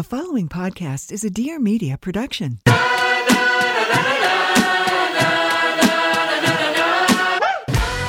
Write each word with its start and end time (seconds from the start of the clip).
The 0.00 0.04
following 0.04 0.48
podcast 0.48 1.12
is 1.12 1.24
a 1.24 1.28
Dear 1.28 1.58
Media 1.58 1.98
production. 1.98 2.60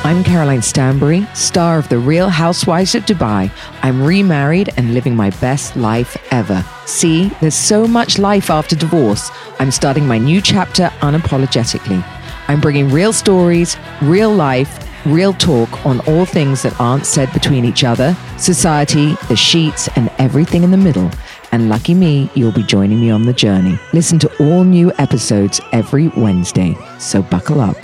I'm 0.05 0.23
Caroline 0.23 0.61
Stanbury, 0.61 1.27
star 1.33 1.77
of 1.77 1.89
The 1.89 1.99
Real 1.99 2.29
Housewives 2.29 2.95
of 2.95 3.05
Dubai. 3.05 3.51
I'm 3.81 4.01
remarried 4.01 4.69
and 4.77 4.93
living 4.93 5.17
my 5.17 5.31
best 5.41 5.75
life 5.75 6.15
ever. 6.31 6.63
See, 6.85 7.27
there's 7.41 7.55
so 7.55 7.85
much 7.85 8.17
life 8.17 8.49
after 8.49 8.77
divorce. 8.77 9.29
I'm 9.59 9.69
starting 9.69 10.07
my 10.07 10.17
new 10.17 10.39
chapter 10.39 10.83
unapologetically. 11.01 12.01
I'm 12.47 12.61
bringing 12.61 12.87
real 12.87 13.11
stories, 13.11 13.75
real 14.01 14.33
life, 14.33 14.87
real 15.05 15.33
talk 15.33 15.85
on 15.85 15.99
all 16.01 16.25
things 16.25 16.61
that 16.61 16.79
aren't 16.79 17.05
said 17.05 17.31
between 17.33 17.65
each 17.65 17.83
other, 17.83 18.15
society, 18.37 19.15
the 19.27 19.35
sheets, 19.35 19.89
and 19.95 20.09
everything 20.19 20.63
in 20.63 20.71
the 20.71 20.77
middle. 20.77 21.11
And 21.53 21.67
lucky 21.67 21.93
me, 21.93 22.29
you'll 22.33 22.53
be 22.53 22.63
joining 22.63 23.01
me 23.01 23.11
on 23.11 23.23
the 23.23 23.33
journey. 23.33 23.77
Listen 23.91 24.17
to 24.19 24.37
all 24.37 24.63
new 24.63 24.89
episodes 24.97 25.59
every 25.73 26.07
Wednesday, 26.09 26.77
so 26.97 27.21
buckle 27.21 27.59
up. 27.59 27.75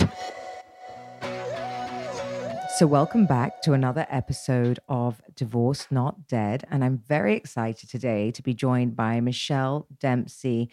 So, 2.78 2.86
welcome 2.86 3.26
back 3.26 3.60
to 3.62 3.74
another 3.74 4.06
episode 4.08 4.78
of 4.88 5.20
Divorced 5.34 5.92
Not 5.92 6.26
Dead. 6.26 6.64
And 6.70 6.82
I'm 6.82 6.96
very 6.96 7.34
excited 7.34 7.90
today 7.90 8.30
to 8.30 8.42
be 8.42 8.54
joined 8.54 8.96
by 8.96 9.20
Michelle 9.20 9.86
Dempsey 9.98 10.70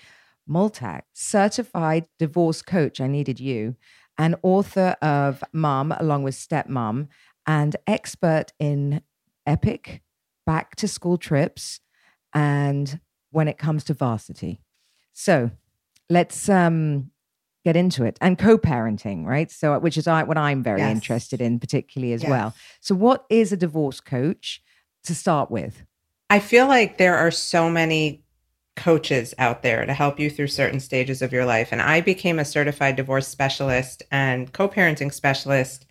Multack, 0.49 1.01
certified 1.11 2.07
divorce 2.17 2.61
coach. 2.61 3.01
I 3.01 3.07
needed 3.07 3.41
you, 3.41 3.75
and 4.17 4.35
author 4.41 4.95
of 5.01 5.43
Mom, 5.51 5.91
along 5.91 6.23
with 6.23 6.35
Stepmom, 6.35 7.07
and 7.45 7.75
expert 7.88 8.53
in 8.57 9.01
epic 9.45 10.01
back 10.45 10.75
to 10.77 10.88
school 10.88 11.17
trips 11.17 11.81
and 12.36 13.00
when 13.31 13.47
it 13.47 13.58
comes 13.58 13.83
to 13.86 13.94
varsity. 13.95 14.61
So, 15.14 15.50
let's 16.09 16.47
um 16.50 17.09
get 17.64 17.75
into 17.75 18.03
it 18.03 18.16
and 18.22 18.38
co-parenting 18.38 19.25
right 19.25 19.50
so 19.50 19.80
which 19.80 19.97
is 19.97 20.05
what 20.05 20.38
i'm 20.38 20.61
very 20.61 20.81
Yes. 20.81 20.91
interested 20.91 21.41
in 21.41 21.59
particularly 21.59 22.13
as 22.13 22.22
Yes. 22.22 22.29
well 22.29 22.53
so 22.79 22.94
what 22.94 23.25
is 23.28 23.51
a 23.51 23.57
divorce 23.57 24.00
coach 24.00 24.62
to 25.03 25.16
start 25.16 25.50
with 25.50 25.84
I 26.29 26.40
feel 26.40 26.68
like 26.68 26.97
there 26.97 27.16
are 27.18 27.31
so 27.31 27.69
many 27.69 28.24
coaches 28.75 29.34
out 29.38 29.63
there 29.63 29.85
to 29.85 29.94
help 29.94 30.19
you 30.19 30.29
through 30.29 30.47
certain 30.47 30.79
stages 30.79 31.22
of 31.22 31.31
your 31.31 31.45
life. 31.45 31.69
And 31.72 31.81
I 31.81 32.01
became 32.01 32.40
a 32.40 32.45
certified 32.45 32.95
divorce 32.95 33.28
specialist 33.28 34.03
and 34.12 34.51
co 34.51 34.68
parenting 34.68 35.13
specialist 35.13 35.85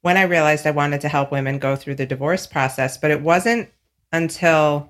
when 0.00 0.16
I 0.16 0.22
realized 0.22 0.66
I 0.66 0.70
wanted 0.72 1.00
to 1.02 1.08
help 1.08 1.30
women 1.30 1.58
go 1.58 1.76
through 1.76 1.94
the 1.96 2.06
divorce 2.06 2.46
process. 2.46 2.96
But 2.96 3.10
it 3.10 3.20
wasn't 3.20 3.68
until 4.12 4.88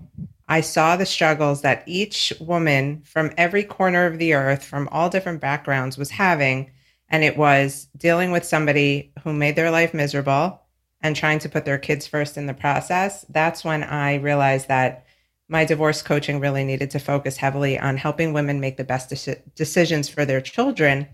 I 0.49 0.61
saw 0.61 0.97
the 0.97 1.07
struggles 1.07 1.63
that 1.63 1.85
each 1.87 2.33
woman 2.39 3.03
from 3.05 3.33
every 3.39 3.65
corner 3.65 4.07
of 4.07 4.19
the 4.19 4.35
earth, 4.35 4.65
from 4.65 4.89
all 4.93 5.09
different 5.09 5.41
backgrounds, 5.41 5.97
was 5.97 6.11
having. 6.11 6.71
And 7.09 7.25
it 7.25 7.37
was 7.37 7.89
dealing 7.97 8.31
with 8.31 8.45
somebody 8.45 9.13
who 9.23 9.33
made 9.33 9.57
their 9.57 9.71
life 9.71 9.95
miserable 9.95 10.61
and 11.01 11.15
trying 11.15 11.39
to 11.41 11.49
put 11.49 11.65
their 11.65 11.79
kids 11.79 12.07
first 12.07 12.37
in 12.37 12.47
the 12.47 12.55
process. 12.55 13.25
That's 13.29 13.65
when 13.65 13.85
I 13.85 14.17
realized 14.17 14.69
that 14.69 15.07
my 15.49 15.65
divorce 15.65 16.03
coaching 16.03 16.41
really 16.41 16.65
needed 16.65 16.91
to 16.91 16.99
focus 16.99 17.37
heavily 17.37 17.79
on 17.79 17.97
helping 17.97 18.33
women 18.33 18.61
make 18.61 18.77
the 18.77 18.85
best 18.85 19.11
deci- 19.11 19.41
decisions 19.55 20.09
for 20.09 20.25
their 20.25 20.41
children 20.41 21.07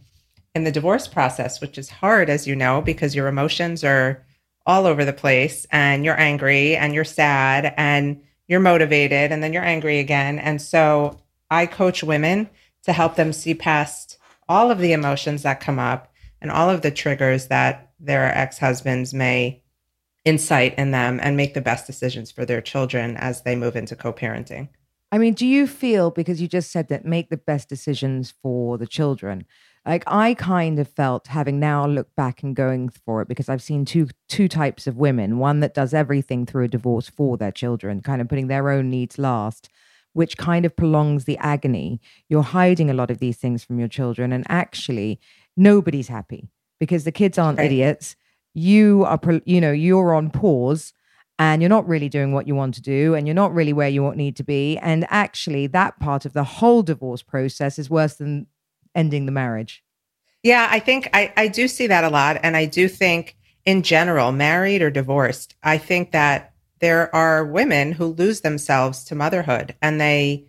in 0.54 0.64
the 0.64 0.72
divorce 0.72 1.08
process, 1.08 1.60
which 1.60 1.78
is 1.78 1.88
hard, 1.88 2.30
as 2.30 2.46
you 2.46 2.54
know, 2.56 2.80
because 2.80 3.14
your 3.14 3.26
emotions 3.26 3.82
are 3.84 4.24
all 4.66 4.86
over 4.86 5.04
the 5.04 5.12
place 5.12 5.66
and 5.70 6.04
you're 6.04 6.18
angry 6.20 6.76
and 6.76 6.94
you're 6.94 7.04
sad 7.04 7.74
and 7.76 8.22
you're 8.50 8.60
motivated 8.60 9.30
and 9.30 9.42
then 9.42 9.52
you're 9.52 9.64
angry 9.64 10.00
again. 10.00 10.40
And 10.40 10.60
so 10.60 11.20
I 11.52 11.66
coach 11.66 12.02
women 12.02 12.50
to 12.82 12.92
help 12.92 13.14
them 13.14 13.32
see 13.32 13.54
past 13.54 14.18
all 14.48 14.72
of 14.72 14.78
the 14.78 14.92
emotions 14.92 15.44
that 15.44 15.60
come 15.60 15.78
up 15.78 16.12
and 16.42 16.50
all 16.50 16.68
of 16.68 16.82
the 16.82 16.90
triggers 16.90 17.46
that 17.46 17.92
their 18.00 18.24
ex 18.36 18.58
husbands 18.58 19.14
may 19.14 19.62
incite 20.24 20.76
in 20.76 20.90
them 20.90 21.20
and 21.22 21.36
make 21.36 21.54
the 21.54 21.60
best 21.60 21.86
decisions 21.86 22.32
for 22.32 22.44
their 22.44 22.60
children 22.60 23.16
as 23.16 23.42
they 23.42 23.54
move 23.54 23.76
into 23.76 23.94
co 23.94 24.12
parenting. 24.12 24.68
I 25.12 25.18
mean, 25.18 25.34
do 25.34 25.46
you 25.46 25.68
feel 25.68 26.10
because 26.10 26.42
you 26.42 26.48
just 26.48 26.72
said 26.72 26.88
that 26.88 27.04
make 27.04 27.30
the 27.30 27.36
best 27.36 27.68
decisions 27.68 28.34
for 28.42 28.78
the 28.78 28.86
children? 28.86 29.44
Like 29.86 30.04
I 30.06 30.34
kind 30.34 30.78
of 30.78 30.88
felt 30.88 31.28
having 31.28 31.58
now 31.58 31.86
looked 31.86 32.14
back 32.14 32.42
and 32.42 32.54
going 32.54 32.90
for 32.90 33.22
it 33.22 33.28
because 33.28 33.48
I've 33.48 33.62
seen 33.62 33.84
two 33.84 34.08
two 34.28 34.46
types 34.46 34.86
of 34.86 34.96
women. 34.98 35.38
One 35.38 35.60
that 35.60 35.74
does 35.74 35.94
everything 35.94 36.44
through 36.46 36.64
a 36.64 36.68
divorce 36.68 37.08
for 37.08 37.36
their 37.36 37.50
children, 37.52 38.00
kind 38.02 38.20
of 38.20 38.28
putting 38.28 38.48
their 38.48 38.68
own 38.68 38.90
needs 38.90 39.18
last, 39.18 39.70
which 40.12 40.36
kind 40.36 40.66
of 40.66 40.76
prolongs 40.76 41.24
the 41.24 41.38
agony. 41.38 42.00
You're 42.28 42.42
hiding 42.42 42.90
a 42.90 42.94
lot 42.94 43.10
of 43.10 43.18
these 43.20 43.38
things 43.38 43.64
from 43.64 43.78
your 43.78 43.88
children, 43.88 44.32
and 44.32 44.44
actually 44.50 45.18
nobody's 45.56 46.08
happy 46.08 46.50
because 46.78 47.04
the 47.04 47.12
kids 47.12 47.38
aren't 47.38 47.58
Right. 47.58 47.66
idiots. 47.72 48.16
You 48.52 49.04
are, 49.06 49.18
you 49.46 49.60
know, 49.60 49.72
you're 49.72 50.12
on 50.14 50.30
pause 50.30 50.92
and 51.38 51.62
you're 51.62 51.68
not 51.70 51.88
really 51.88 52.08
doing 52.10 52.32
what 52.32 52.46
you 52.46 52.54
want 52.54 52.74
to 52.74 52.82
do 52.82 53.14
and 53.14 53.26
you're 53.26 53.34
not 53.34 53.54
really 53.54 53.72
where 53.72 53.88
you 53.88 54.02
want- 54.02 54.16
need 54.18 54.36
to 54.36 54.44
be 54.44 54.76
and 54.78 55.06
actually 55.08 55.66
that 55.68 55.98
part 56.00 56.26
of 56.26 56.32
the 56.34 56.44
whole 56.44 56.82
divorce 56.82 57.22
process 57.22 57.78
is 57.78 57.88
worse 57.88 58.14
than 58.16 58.46
ending 58.94 59.26
the 59.26 59.32
marriage 59.32 59.82
Yeah, 60.42 60.68
I 60.70 60.80
think 60.80 61.08
I, 61.12 61.32
I 61.36 61.48
do 61.48 61.68
see 61.68 61.86
that 61.88 62.04
a 62.04 62.10
lot. 62.10 62.38
And 62.42 62.56
I 62.56 62.66
do 62.66 62.88
think, 62.88 63.36
in 63.66 63.82
general, 63.82 64.32
married 64.32 64.82
or 64.82 64.90
divorced, 64.90 65.54
I 65.62 65.78
think 65.78 66.12
that 66.12 66.54
there 66.80 67.14
are 67.14 67.44
women 67.44 67.92
who 67.92 68.06
lose 68.06 68.40
themselves 68.40 69.04
to 69.04 69.14
motherhood 69.14 69.74
and 69.82 70.00
they 70.00 70.46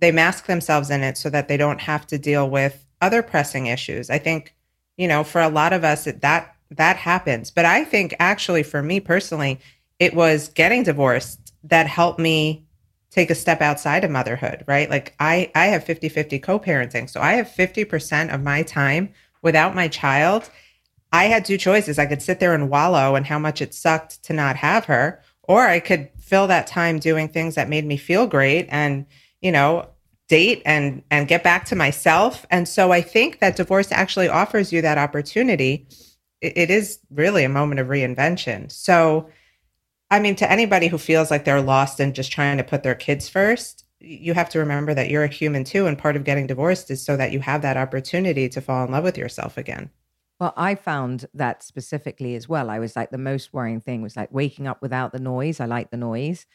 they 0.00 0.12
mask 0.12 0.46
themselves 0.46 0.90
in 0.90 1.02
it 1.02 1.16
so 1.18 1.30
that 1.30 1.48
they 1.48 1.56
don't 1.56 1.80
have 1.80 2.06
to 2.08 2.18
deal 2.18 2.48
with 2.48 2.86
other 3.00 3.22
pressing 3.22 3.66
issues. 3.66 4.10
I 4.10 4.18
think, 4.18 4.54
you 4.96 5.08
know, 5.08 5.24
for 5.24 5.40
a 5.40 5.48
lot 5.48 5.72
of 5.72 5.84
us 5.84 6.06
it, 6.06 6.20
that 6.20 6.54
that 6.70 6.96
happens. 6.96 7.50
But 7.50 7.64
I 7.64 7.84
think 7.84 8.14
actually 8.18 8.62
for 8.62 8.82
me 8.82 9.00
personally, 9.00 9.58
it 9.98 10.14
was 10.14 10.50
getting 10.50 10.82
divorced 10.84 11.54
that 11.64 11.86
helped 11.86 12.20
me 12.20 12.64
take 13.18 13.30
a 13.30 13.34
step 13.34 13.60
outside 13.60 14.04
of 14.04 14.10
motherhood, 14.12 14.62
right? 14.68 14.88
Like 14.88 15.14
I 15.18 15.50
I 15.54 15.66
have 15.66 15.84
50-50 15.84 16.40
co-parenting. 16.40 17.10
So 17.10 17.20
I 17.20 17.32
have 17.32 17.48
50% 17.48 18.32
of 18.32 18.42
my 18.42 18.62
time 18.62 19.12
without 19.42 19.74
my 19.74 19.88
child. 19.88 20.50
I 21.12 21.24
had 21.24 21.44
two 21.44 21.58
choices. 21.58 21.98
I 21.98 22.06
could 22.06 22.22
sit 22.22 22.38
there 22.38 22.54
and 22.54 22.70
wallow 22.70 23.16
in 23.16 23.24
how 23.24 23.38
much 23.38 23.60
it 23.60 23.74
sucked 23.74 24.22
to 24.24 24.32
not 24.32 24.56
have 24.56 24.84
her, 24.84 25.20
or 25.42 25.66
I 25.66 25.80
could 25.80 26.10
fill 26.20 26.46
that 26.48 26.66
time 26.68 26.98
doing 27.00 27.28
things 27.28 27.54
that 27.56 27.68
made 27.68 27.86
me 27.86 27.96
feel 27.96 28.26
great 28.26 28.68
and, 28.70 29.06
you 29.40 29.50
know, 29.50 29.88
date 30.28 30.62
and 30.64 31.02
and 31.10 31.26
get 31.26 31.42
back 31.42 31.64
to 31.66 31.76
myself. 31.76 32.46
And 32.50 32.68
so 32.68 32.92
I 32.92 33.00
think 33.00 33.40
that 33.40 33.56
divorce 33.56 33.90
actually 33.90 34.28
offers 34.28 34.72
you 34.72 34.82
that 34.82 34.98
opportunity. 34.98 35.88
It- 36.40 36.56
it 36.56 36.70
is 36.70 37.00
really 37.10 37.42
a 37.44 37.48
moment 37.48 37.80
of 37.80 37.88
reinvention. 37.88 38.70
So 38.70 39.28
I 40.10 40.20
mean, 40.20 40.36
to 40.36 40.50
anybody 40.50 40.88
who 40.88 40.98
feels 40.98 41.30
like 41.30 41.44
they're 41.44 41.60
lost 41.60 42.00
and 42.00 42.14
just 42.14 42.32
trying 42.32 42.56
to 42.58 42.64
put 42.64 42.82
their 42.82 42.94
kids 42.94 43.28
first, 43.28 43.84
you 44.00 44.32
have 44.34 44.48
to 44.50 44.58
remember 44.58 44.94
that 44.94 45.10
you're 45.10 45.24
a 45.24 45.28
human 45.28 45.64
too. 45.64 45.86
And 45.86 45.98
part 45.98 46.16
of 46.16 46.24
getting 46.24 46.46
divorced 46.46 46.90
is 46.90 47.04
so 47.04 47.16
that 47.16 47.32
you 47.32 47.40
have 47.40 47.62
that 47.62 47.76
opportunity 47.76 48.48
to 48.48 48.60
fall 48.60 48.84
in 48.84 48.92
love 48.92 49.04
with 49.04 49.18
yourself 49.18 49.58
again. 49.58 49.90
well 50.40 50.54
i 50.56 50.74
found 50.74 51.26
that 51.34 51.62
specifically 51.62 52.34
as 52.34 52.48
well 52.48 52.70
i 52.70 52.78
was 52.78 52.94
like 52.96 53.10
the 53.10 53.18
most 53.18 53.52
worrying 53.52 53.80
thing 53.80 54.02
was 54.02 54.16
like 54.16 54.32
waking 54.32 54.66
up 54.66 54.80
without 54.80 55.12
the 55.12 55.18
noise 55.18 55.60
i 55.60 55.64
like 55.66 55.90
the 55.90 55.96
noise 55.96 56.46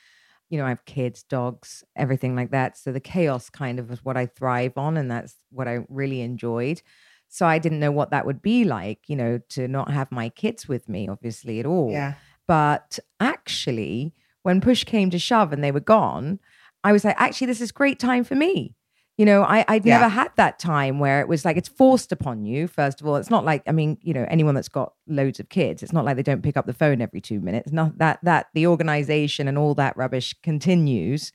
you 0.49 0.59
know, 0.59 0.65
I 0.65 0.69
have 0.69 0.85
kids, 0.85 1.23
dogs, 1.23 1.83
everything 1.95 2.35
like 2.35 2.51
that. 2.51 2.77
So 2.77 2.91
the 2.91 2.99
chaos 2.99 3.49
kind 3.49 3.79
of 3.79 3.89
is 3.89 4.05
what 4.05 4.17
I 4.17 4.27
thrive 4.27 4.77
on. 4.77 4.97
And 4.97 5.09
that's 5.09 5.33
what 5.49 5.67
I 5.67 5.79
really 5.89 6.21
enjoyed. 6.21 6.83
So 7.27 7.47
I 7.47 7.57
didn't 7.57 7.79
know 7.79 7.91
what 7.91 8.11
that 8.11 8.27
would 8.27 8.39
be 8.43 8.63
like, 8.63 8.99
you 9.07 9.15
know, 9.15 9.39
to 9.49 9.67
not 9.67 9.89
have 9.89 10.11
my 10.11 10.29
kids 10.29 10.67
with 10.67 10.87
me, 10.87 11.07
obviously, 11.07 11.59
at 11.59 11.65
all. 11.65 11.89
Yeah. 11.91 12.13
But 12.47 12.99
actually, 13.19 14.13
when 14.43 14.61
push 14.61 14.83
came 14.83 15.09
to 15.11 15.19
shove 15.19 15.53
and 15.53 15.63
they 15.63 15.71
were 15.71 15.79
gone, 15.79 16.39
I 16.83 16.91
was 16.91 17.05
like, 17.05 17.15
actually, 17.19 17.47
this 17.47 17.61
is 17.61 17.71
great 17.71 17.99
time 17.99 18.23
for 18.23 18.35
me. 18.35 18.75
You 19.17 19.25
know, 19.25 19.43
I, 19.43 19.63
I'd 19.67 19.85
Yeah. 19.85 19.99
never 19.99 20.09
had 20.09 20.31
that 20.37 20.57
time 20.57 20.97
where 20.99 21.21
it 21.21 21.27
was 21.27 21.45
like 21.45 21.55
it's 21.55 21.69
forced 21.69 22.11
upon 22.11 22.43
you. 22.45 22.67
First 22.67 22.99
of 22.99 23.07
all, 23.07 23.15
it's 23.15 23.29
not 23.29 23.45
like 23.45 23.61
I 23.67 23.71
mean, 23.71 23.97
you 24.01 24.13
know, 24.13 24.25
anyone 24.27 24.55
that's 24.55 24.69
got 24.69 24.93
loads 25.07 25.39
of 25.39 25.49
kids, 25.49 25.83
it's 25.83 25.93
not 25.93 26.03
like 26.03 26.15
they 26.15 26.23
don't 26.23 26.41
pick 26.41 26.57
up 26.57 26.65
the 26.65 26.73
phone 26.73 26.99
every 26.99 27.21
two 27.21 27.39
minutes. 27.39 27.71
Not 27.71 27.99
that 27.99 28.19
that 28.23 28.47
the 28.55 28.65
organization 28.67 29.47
and 29.47 29.57
all 29.57 29.75
that 29.75 29.95
rubbish 29.95 30.33
continues. 30.41 31.31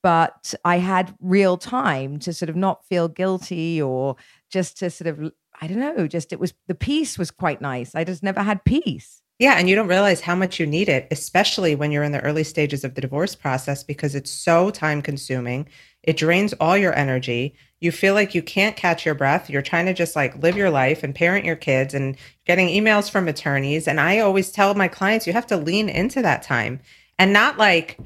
But 0.00 0.54
I 0.64 0.78
had 0.78 1.12
real 1.20 1.56
time 1.56 2.20
to 2.20 2.32
sort 2.32 2.48
of 2.48 2.54
not 2.56 2.84
feel 2.86 3.08
guilty 3.08 3.82
or 3.82 4.14
just 4.48 4.78
to 4.78 4.88
sort 4.88 5.08
of 5.08 5.32
I 5.60 5.66
don't 5.66 5.80
know, 5.80 6.06
just 6.06 6.32
it 6.32 6.38
was 6.38 6.54
the 6.68 6.74
peace 6.76 7.18
was 7.18 7.32
quite 7.32 7.60
nice. 7.60 7.96
I 7.96 8.04
just 8.04 8.22
never 8.22 8.42
had 8.44 8.64
peace. 8.64 9.22
Yeah, 9.38 9.54
and 9.54 9.68
you 9.68 9.76
don't 9.76 9.86
realize 9.88 10.20
how 10.20 10.34
much 10.34 10.58
you 10.58 10.66
need 10.66 10.88
it, 10.88 11.06
especially 11.12 11.76
when 11.76 11.92
you're 11.92 12.02
in 12.02 12.10
the 12.10 12.20
early 12.24 12.42
stages 12.42 12.82
of 12.82 12.94
the 12.94 13.00
divorce 13.00 13.36
process 13.36 13.84
because 13.84 14.16
it's 14.16 14.32
so 14.32 14.70
time 14.70 15.00
consuming. 15.00 15.68
It 16.02 16.16
drains 16.16 16.54
all 16.54 16.76
your 16.76 16.94
energy. 16.96 17.54
You 17.80 17.92
feel 17.92 18.14
like 18.14 18.34
you 18.34 18.42
can't 18.42 18.74
catch 18.74 19.06
your 19.06 19.14
breath. 19.14 19.48
You're 19.48 19.62
trying 19.62 19.86
to 19.86 19.94
just 19.94 20.16
like 20.16 20.42
live 20.42 20.56
your 20.56 20.70
life 20.70 21.04
and 21.04 21.14
parent 21.14 21.44
your 21.44 21.54
kids 21.54 21.94
and 21.94 22.16
getting 22.46 22.66
emails 22.66 23.08
from 23.08 23.28
attorneys. 23.28 23.86
And 23.86 24.00
I 24.00 24.18
always 24.18 24.50
tell 24.50 24.74
my 24.74 24.88
clients 24.88 25.26
you 25.26 25.32
have 25.32 25.46
to 25.48 25.56
lean 25.56 25.88
into 25.88 26.20
that 26.22 26.42
time 26.42 26.80
and 27.16 27.32
not 27.32 27.58
like 27.58 27.98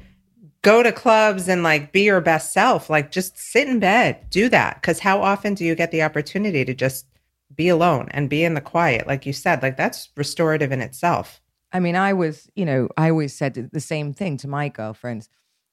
go 0.61 0.83
to 0.83 0.91
clubs 0.91 1.47
and 1.47 1.63
like 1.63 1.91
be 1.91 2.03
your 2.03 2.21
best 2.21 2.53
self. 2.53 2.91
Like 2.91 3.11
just 3.11 3.39
sit 3.39 3.67
in 3.67 3.79
bed, 3.79 4.29
do 4.29 4.49
that. 4.49 4.83
Cause 4.83 4.99
how 4.99 5.21
often 5.23 5.55
do 5.55 5.65
you 5.65 5.73
get 5.73 5.89
the 5.89 6.03
opportunity 6.03 6.63
to 6.63 6.75
just 6.75 7.07
be 7.55 7.69
alone 7.69 8.07
and 8.11 8.29
be 8.29 8.43
in 8.43 8.53
the 8.53 8.61
quiet? 8.61 9.07
Like 9.07 9.25
you 9.25 9.33
said, 9.33 9.61
like 9.61 9.77
that's 9.77 10.09
restorative 10.15 10.71
in 10.71 10.81
itself. 10.81 11.41
I 11.71 11.79
mean, 11.79 11.95
I 11.95 12.13
was, 12.13 12.49
you 12.55 12.65
know, 12.65 12.89
I 12.97 13.09
always 13.09 13.33
said 13.33 13.69
the 13.71 13.79
same 13.79 14.13
thing 14.13 14.37
to 14.37 14.47
my 14.47 14.69
girlfriends 14.69 15.29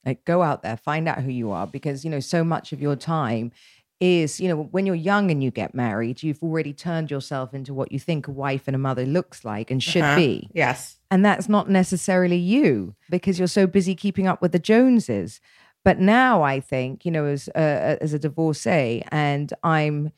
like, 0.07 0.25
go 0.25 0.43
out 0.43 0.63
there, 0.63 0.79
find 0.79 1.07
out 1.07 1.23
who 1.23 1.31
you 1.31 1.51
are, 1.51 1.67
because, 1.67 2.05
you 2.05 2.11
know, 2.11 2.21
so 2.21 2.43
much 2.43 2.73
of 2.73 2.81
your 2.81 2.97
time 2.97 3.53
is, 4.01 4.41
you 4.41 4.49
know, 4.49 4.63
when 4.63 4.87
you're 4.87 4.95
young 4.95 5.31
and 5.31 5.45
you 5.45 5.51
get 5.51 5.75
married, 5.75 6.23
you've 6.23 6.43
already 6.43 6.73
turned 6.73 7.11
yourself 7.11 7.53
into 7.53 7.75
what 7.75 7.93
you 7.93 7.99
think 7.99 8.27
a 8.27 8.31
wife 8.31 8.63
and 8.67 8.75
a 8.75 8.79
mother 8.79 9.05
looks 9.05 9.45
like 9.45 9.71
and 9.71 9.83
should 9.83 10.03
Uh-huh. 10.03 10.17
be. 10.17 10.49
Yes. 10.55 10.97
And 11.11 11.23
that's 11.23 11.51
not 11.51 11.69
necessarily 11.69 12.39
you 12.39 12.95
because 13.11 13.39
you're 13.39 13.47
so 13.47 13.67
busy 13.67 13.95
keeping 13.95 14.27
up 14.27 14.41
with 14.41 14.53
the 14.53 14.59
Joneses. 14.59 15.39
But 15.85 15.99
now 15.99 16.43
I 16.43 16.61
think, 16.61 17.05
you 17.05 17.11
know, 17.11 17.27
as 17.27 17.49
a, 17.49 17.99
as 18.01 18.15
a 18.15 18.19
divorcee, 18.19 19.03
and 19.13 19.53
I'm 19.63 20.13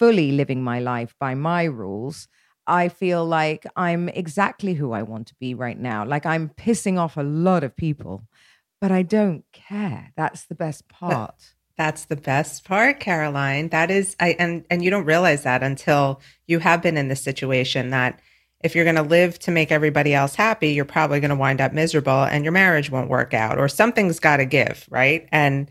fully 0.00 0.32
living 0.32 0.64
my 0.64 0.80
life 0.80 1.14
by 1.20 1.34
my 1.34 1.64
rules. 1.64 2.26
I 2.66 2.88
feel 2.88 3.22
like 3.26 3.66
I'm 3.76 4.08
exactly 4.08 4.72
who 4.72 4.92
I 4.92 5.02
want 5.02 5.26
to 5.26 5.34
be 5.38 5.52
right 5.52 5.78
now. 5.78 6.06
Like 6.06 6.24
I'm 6.24 6.48
pissing 6.48 6.98
off 6.98 7.18
a 7.18 7.22
lot 7.22 7.64
of 7.64 7.76
people, 7.76 8.22
but 8.80 8.90
I 8.90 9.02
don't 9.02 9.44
care. 9.52 10.12
That's 10.16 10.46
the 10.46 10.54
best 10.54 10.88
part. 10.88 11.54
That's 11.76 12.06
the 12.06 12.16
best 12.16 12.64
part, 12.64 12.98
Caroline. 13.00 13.68
That 13.68 13.90
is 13.90 14.16
I 14.20 14.36
and 14.38 14.64
and 14.70 14.82
you 14.82 14.90
don't 14.90 15.04
realize 15.04 15.42
that 15.42 15.62
until 15.62 16.22
you 16.46 16.60
have 16.60 16.80
been 16.80 16.96
in 16.96 17.08
this 17.08 17.22
situation 17.22 17.90
that 17.90 18.20
if 18.62 18.74
you're 18.74 18.84
going 18.84 18.96
to 18.96 19.02
live 19.02 19.38
to 19.40 19.50
make 19.50 19.72
everybody 19.72 20.14
else 20.14 20.34
happy, 20.34 20.72
you're 20.72 20.84
probably 20.84 21.20
going 21.20 21.30
to 21.30 21.36
wind 21.36 21.60
up 21.60 21.72
miserable 21.72 22.24
and 22.24 22.44
your 22.44 22.52
marriage 22.52 22.90
won't 22.90 23.08
work 23.10 23.34
out 23.34 23.58
or 23.58 23.68
something's 23.68 24.20
got 24.20 24.38
to 24.38 24.44
give, 24.46 24.86
right? 24.90 25.28
And 25.30 25.70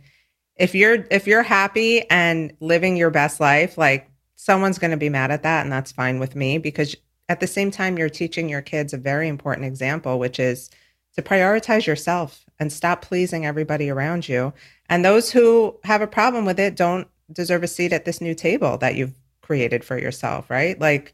if 0.55 0.75
you're 0.75 1.05
if 1.09 1.25
you're 1.25 1.43
happy 1.43 2.07
and 2.09 2.53
living 2.59 2.97
your 2.97 3.09
best 3.09 3.39
life, 3.39 3.77
like 3.77 4.08
someone's 4.41 4.79
going 4.79 4.91
to 4.91 4.97
be 4.97 5.09
mad 5.09 5.31
at 5.31 5.43
that 5.43 5.63
and 5.63 5.71
that's 5.71 5.91
fine 5.91 6.17
with 6.17 6.33
me 6.33 6.57
because 6.57 6.95
at 7.27 7.41
the 7.41 7.47
same 7.47 7.69
time 7.69 7.97
you're 7.97 8.07
teaching 8.07 8.47
your 8.47 8.61
kids 8.61 8.93
a 8.93 8.97
very 8.97 9.27
important 9.27 9.65
example 9.65 10.17
which 10.17 10.39
is 10.39 10.69
to 11.15 11.21
prioritize 11.21 11.85
yourself 11.85 12.45
and 12.59 12.71
stop 12.71 13.01
pleasing 13.01 13.45
everybody 13.45 13.89
around 13.89 14.27
you. 14.27 14.53
And 14.89 15.03
those 15.03 15.31
who 15.31 15.77
have 15.83 16.01
a 16.01 16.07
problem 16.07 16.45
with 16.45 16.59
it 16.59 16.75
don't 16.75 17.07
deserve 17.31 17.63
a 17.63 17.67
seat 17.67 17.93
at 17.93 18.05
this 18.05 18.21
new 18.21 18.33
table 18.33 18.77
that 18.77 18.95
you've 18.95 19.17
created 19.41 19.83
for 19.83 19.99
yourself, 19.99 20.49
right? 20.49 20.79
Like 20.79 21.13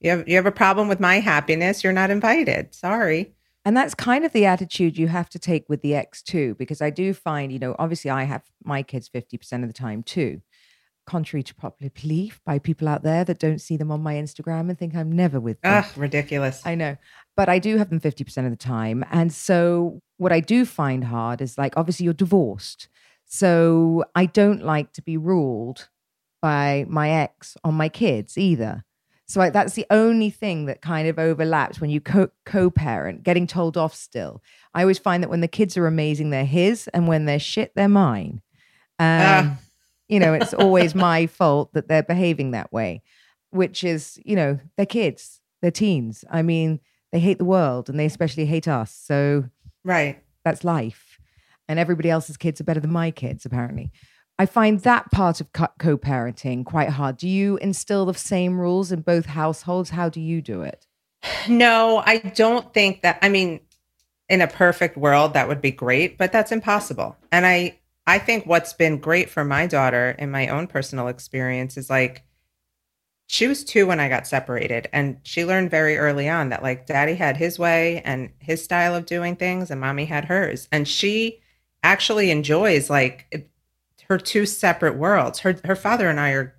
you 0.00 0.10
have 0.10 0.28
you 0.28 0.36
have 0.36 0.46
a 0.46 0.52
problem 0.52 0.88
with 0.88 1.00
my 1.00 1.20
happiness, 1.20 1.84
you're 1.84 1.92
not 1.92 2.10
invited. 2.10 2.74
Sorry. 2.74 3.32
And 3.64 3.76
that's 3.76 3.94
kind 3.94 4.24
of 4.24 4.32
the 4.32 4.44
attitude 4.44 4.98
you 4.98 5.06
have 5.06 5.28
to 5.30 5.38
take 5.38 5.68
with 5.68 5.82
the 5.82 5.94
ex 5.94 6.20
too, 6.20 6.56
because 6.58 6.82
I 6.82 6.90
do 6.90 7.14
find, 7.14 7.52
you 7.52 7.60
know, 7.60 7.76
obviously 7.78 8.10
I 8.10 8.24
have 8.24 8.42
my 8.64 8.82
kids 8.82 9.08
50% 9.08 9.62
of 9.62 9.68
the 9.68 9.72
time 9.72 10.02
too. 10.02 10.42
Contrary 11.12 11.42
to 11.42 11.54
popular 11.54 11.90
belief 11.90 12.40
by 12.46 12.58
people 12.58 12.88
out 12.88 13.02
there 13.02 13.22
that 13.22 13.38
don't 13.38 13.60
see 13.60 13.76
them 13.76 13.90
on 13.90 14.02
my 14.02 14.14
Instagram 14.14 14.70
and 14.70 14.78
think 14.78 14.94
I'm 14.94 15.12
never 15.12 15.38
with 15.38 15.60
them. 15.60 15.84
Ugh, 15.84 15.90
ridiculous. 15.94 16.62
I 16.64 16.74
know. 16.74 16.96
But 17.36 17.50
I 17.50 17.58
do 17.58 17.76
have 17.76 17.90
them 17.90 18.00
50% 18.00 18.44
of 18.46 18.50
the 18.50 18.56
time. 18.56 19.04
And 19.10 19.30
so 19.30 20.00
what 20.16 20.32
I 20.32 20.40
do 20.40 20.64
find 20.64 21.04
hard 21.04 21.42
is 21.42 21.58
like, 21.58 21.74
obviously, 21.76 22.04
you're 22.04 22.14
divorced. 22.14 22.88
So 23.26 24.04
I 24.14 24.24
don't 24.24 24.64
like 24.64 24.94
to 24.94 25.02
be 25.02 25.18
ruled 25.18 25.90
by 26.40 26.86
my 26.88 27.10
ex 27.10 27.58
on 27.62 27.74
my 27.74 27.90
kids 27.90 28.38
either. 28.38 28.82
So 29.26 29.38
like, 29.38 29.52
that's 29.52 29.74
the 29.74 29.86
only 29.90 30.30
thing 30.30 30.64
that 30.64 30.80
kind 30.80 31.08
of 31.08 31.18
overlaps 31.18 31.78
when 31.78 31.90
you 31.90 32.00
co 32.00 32.70
parent, 32.70 33.22
getting 33.22 33.46
told 33.46 33.76
off 33.76 33.94
still. 33.94 34.42
I 34.72 34.80
always 34.80 34.98
find 34.98 35.22
that 35.22 35.28
when 35.30 35.42
the 35.42 35.48
kids 35.48 35.76
are 35.76 35.86
amazing, 35.86 36.30
they're 36.30 36.44
his, 36.46 36.88
and 36.94 37.06
when 37.06 37.26
they're 37.26 37.38
shit, 37.38 37.72
they're 37.74 37.86
mine. 37.88 38.40
Um, 38.98 39.08
Ah. 39.08 39.58
You 40.12 40.20
know, 40.20 40.34
it's 40.34 40.52
always 40.52 40.94
my 40.94 41.26
fault 41.26 41.72
that 41.72 41.88
they're 41.88 42.02
behaving 42.02 42.50
that 42.50 42.70
way, 42.70 43.02
which 43.50 43.82
is, 43.82 44.20
you 44.26 44.36
know, 44.36 44.60
they're 44.76 44.84
kids, 44.84 45.40
they're 45.62 45.70
teens. 45.70 46.22
I 46.30 46.42
mean, 46.42 46.80
they 47.12 47.18
hate 47.18 47.38
the 47.38 47.46
world 47.46 47.88
and 47.88 47.98
they 47.98 48.04
especially 48.04 48.44
hate 48.44 48.68
us. 48.68 48.94
So 48.94 49.44
right. 49.84 50.22
that's 50.44 50.64
life. 50.64 51.18
And 51.66 51.78
everybody 51.78 52.10
else's 52.10 52.36
kids 52.36 52.60
are 52.60 52.64
better 52.64 52.80
than 52.80 52.92
my 52.92 53.10
kids, 53.10 53.46
apparently. 53.46 53.90
I 54.38 54.44
find 54.44 54.80
that 54.80 55.10
part 55.12 55.40
of 55.40 55.50
co 55.52 55.96
parenting 55.96 56.66
quite 56.66 56.90
hard. 56.90 57.16
Do 57.16 57.28
you 57.28 57.56
instill 57.58 58.04
the 58.04 58.14
same 58.14 58.60
rules 58.60 58.92
in 58.92 59.00
both 59.00 59.24
households? 59.24 59.90
How 59.90 60.10
do 60.10 60.20
you 60.20 60.42
do 60.42 60.60
it? 60.60 60.86
No, 61.48 62.02
I 62.04 62.18
don't 62.18 62.74
think 62.74 63.00
that 63.02 63.18
I 63.22 63.30
mean 63.30 63.60
in 64.28 64.42
a 64.42 64.46
perfect 64.46 64.96
world 64.96 65.34
that 65.34 65.48
would 65.48 65.62
be 65.62 65.70
great, 65.70 66.18
but 66.18 66.32
that's 66.32 66.52
impossible. 66.52 67.16
And 67.30 67.46
I 67.46 67.78
I 68.06 68.18
think 68.18 68.46
what's 68.46 68.72
been 68.72 68.98
great 68.98 69.30
for 69.30 69.44
my 69.44 69.66
daughter 69.66 70.16
in 70.18 70.30
my 70.30 70.48
own 70.48 70.66
personal 70.66 71.08
experience 71.08 71.76
is 71.76 71.88
like 71.88 72.24
she 73.26 73.46
was 73.46 73.64
2 73.64 73.86
when 73.86 74.00
I 74.00 74.08
got 74.08 74.26
separated 74.26 74.88
and 74.92 75.18
she 75.22 75.44
learned 75.44 75.70
very 75.70 75.96
early 75.96 76.28
on 76.28 76.50
that 76.50 76.62
like 76.62 76.86
daddy 76.86 77.14
had 77.14 77.36
his 77.36 77.58
way 77.58 78.02
and 78.04 78.30
his 78.38 78.62
style 78.62 78.94
of 78.94 79.06
doing 79.06 79.36
things 79.36 79.70
and 79.70 79.80
mommy 79.80 80.04
had 80.04 80.26
hers 80.26 80.68
and 80.72 80.86
she 80.86 81.40
actually 81.82 82.30
enjoys 82.30 82.90
like 82.90 83.50
her 84.08 84.18
two 84.18 84.46
separate 84.46 84.96
worlds. 84.96 85.40
Her 85.40 85.56
her 85.64 85.76
father 85.76 86.08
and 86.08 86.20
I 86.20 86.32
are 86.32 86.54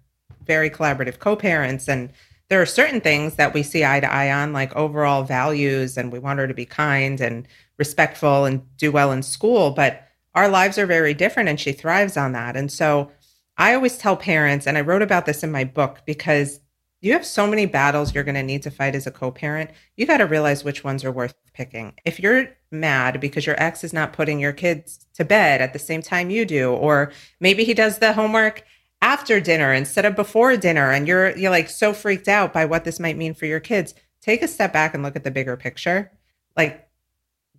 very 0.46 0.70
collaborative 0.70 1.20
co-parents 1.20 1.88
and 1.88 2.10
there 2.50 2.62
are 2.62 2.66
certain 2.66 3.02
things 3.02 3.36
that 3.36 3.54
we 3.54 3.64
see 3.64 3.84
eye 3.86 4.00
to 4.00 4.12
eye 4.12 4.32
on, 4.32 4.54
like 4.54 4.76
overall 4.76 5.24
values, 5.24 5.98
and 5.98 6.12
we 6.12 6.20
want 6.20 6.40
her 6.40 6.48
to 6.48 6.54
be 6.54 6.66
kind 6.66 7.20
and 7.20 7.48
respectful 7.78 8.46
and 8.46 8.62
do 8.78 8.92
well 8.92 9.12
in 9.12 9.24
school. 9.24 9.72
But 9.72 10.08
our 10.36 10.50
lives 10.50 10.78
are 10.78 10.86
very 10.86 11.14
different, 11.14 11.50
and 11.50 11.60
she 11.60 11.72
thrives 11.72 12.18
on 12.18 12.32
that. 12.34 12.56
And 12.56 12.72
so 12.72 13.12
I 13.58 13.74
always 13.74 13.98
tell 13.98 14.18
parents, 14.18 14.68
and 14.68 14.78
I 14.78 14.82
wrote 14.82 15.02
about 15.02 15.26
this 15.26 15.44
in 15.44 15.52
my 15.52 15.64
book 15.64 16.02
because 16.06 16.60
you 17.02 17.12
have 17.14 17.26
so 17.26 17.46
many 17.46 17.66
battles 17.66 18.16
you're 18.16 18.24
going 18.24 18.36
to 18.36 18.44
need 18.44 18.64
to 18.64 18.72
fight 18.72 18.96
as 18.96 19.06
a 19.06 19.12
co 19.12 19.30
parent. 19.30 19.72
You 19.98 20.06
got 20.06 20.18
to 20.18 20.26
realize 20.26 20.64
which 20.64 20.84
ones 20.84 21.04
are 21.04 21.12
worth 21.12 21.36
picking. 21.54 21.94
If 22.06 22.20
you're 22.20 22.48
mad 22.72 23.20
because 23.20 23.46
your 23.46 23.62
ex 23.62 23.84
is 23.84 23.94
not 23.94 24.14
putting 24.14 24.40
your 24.40 24.54
kids 24.54 25.06
to 25.16 25.26
bed 25.26 25.62
at 25.62 25.74
the 25.74 25.80
same 25.80 26.02
time 26.02 26.30
you 26.30 26.46
do, 26.46 26.72
or 26.72 27.12
maybe 27.40 27.64
he 27.64 27.74
does 27.74 28.00
the 28.00 28.14
homework 28.14 28.64
after 29.04 29.42
dinner 29.42 29.74
instead 29.74 30.06
of 30.06 30.16
before 30.16 30.56
dinner 30.56 30.90
and 30.90 31.10
you're 31.10 31.38
you're 31.38 31.52
like 31.52 31.70
so 31.70 31.92
freaked 31.92 32.30
out 32.30 32.54
by 32.54 32.64
what 32.64 32.86
this 32.86 33.02
might 33.02 33.18
mean 33.18 33.34
for 33.34 33.46
your 33.46 33.60
kids 33.60 33.94
take 34.22 34.42
a 34.42 34.48
step 34.48 34.72
back 34.72 34.94
and 34.94 35.04
look 35.04 35.18
at 35.18 35.26
the 35.26 35.30
bigger 35.30 35.58
picture 35.58 36.10
like 36.56 36.88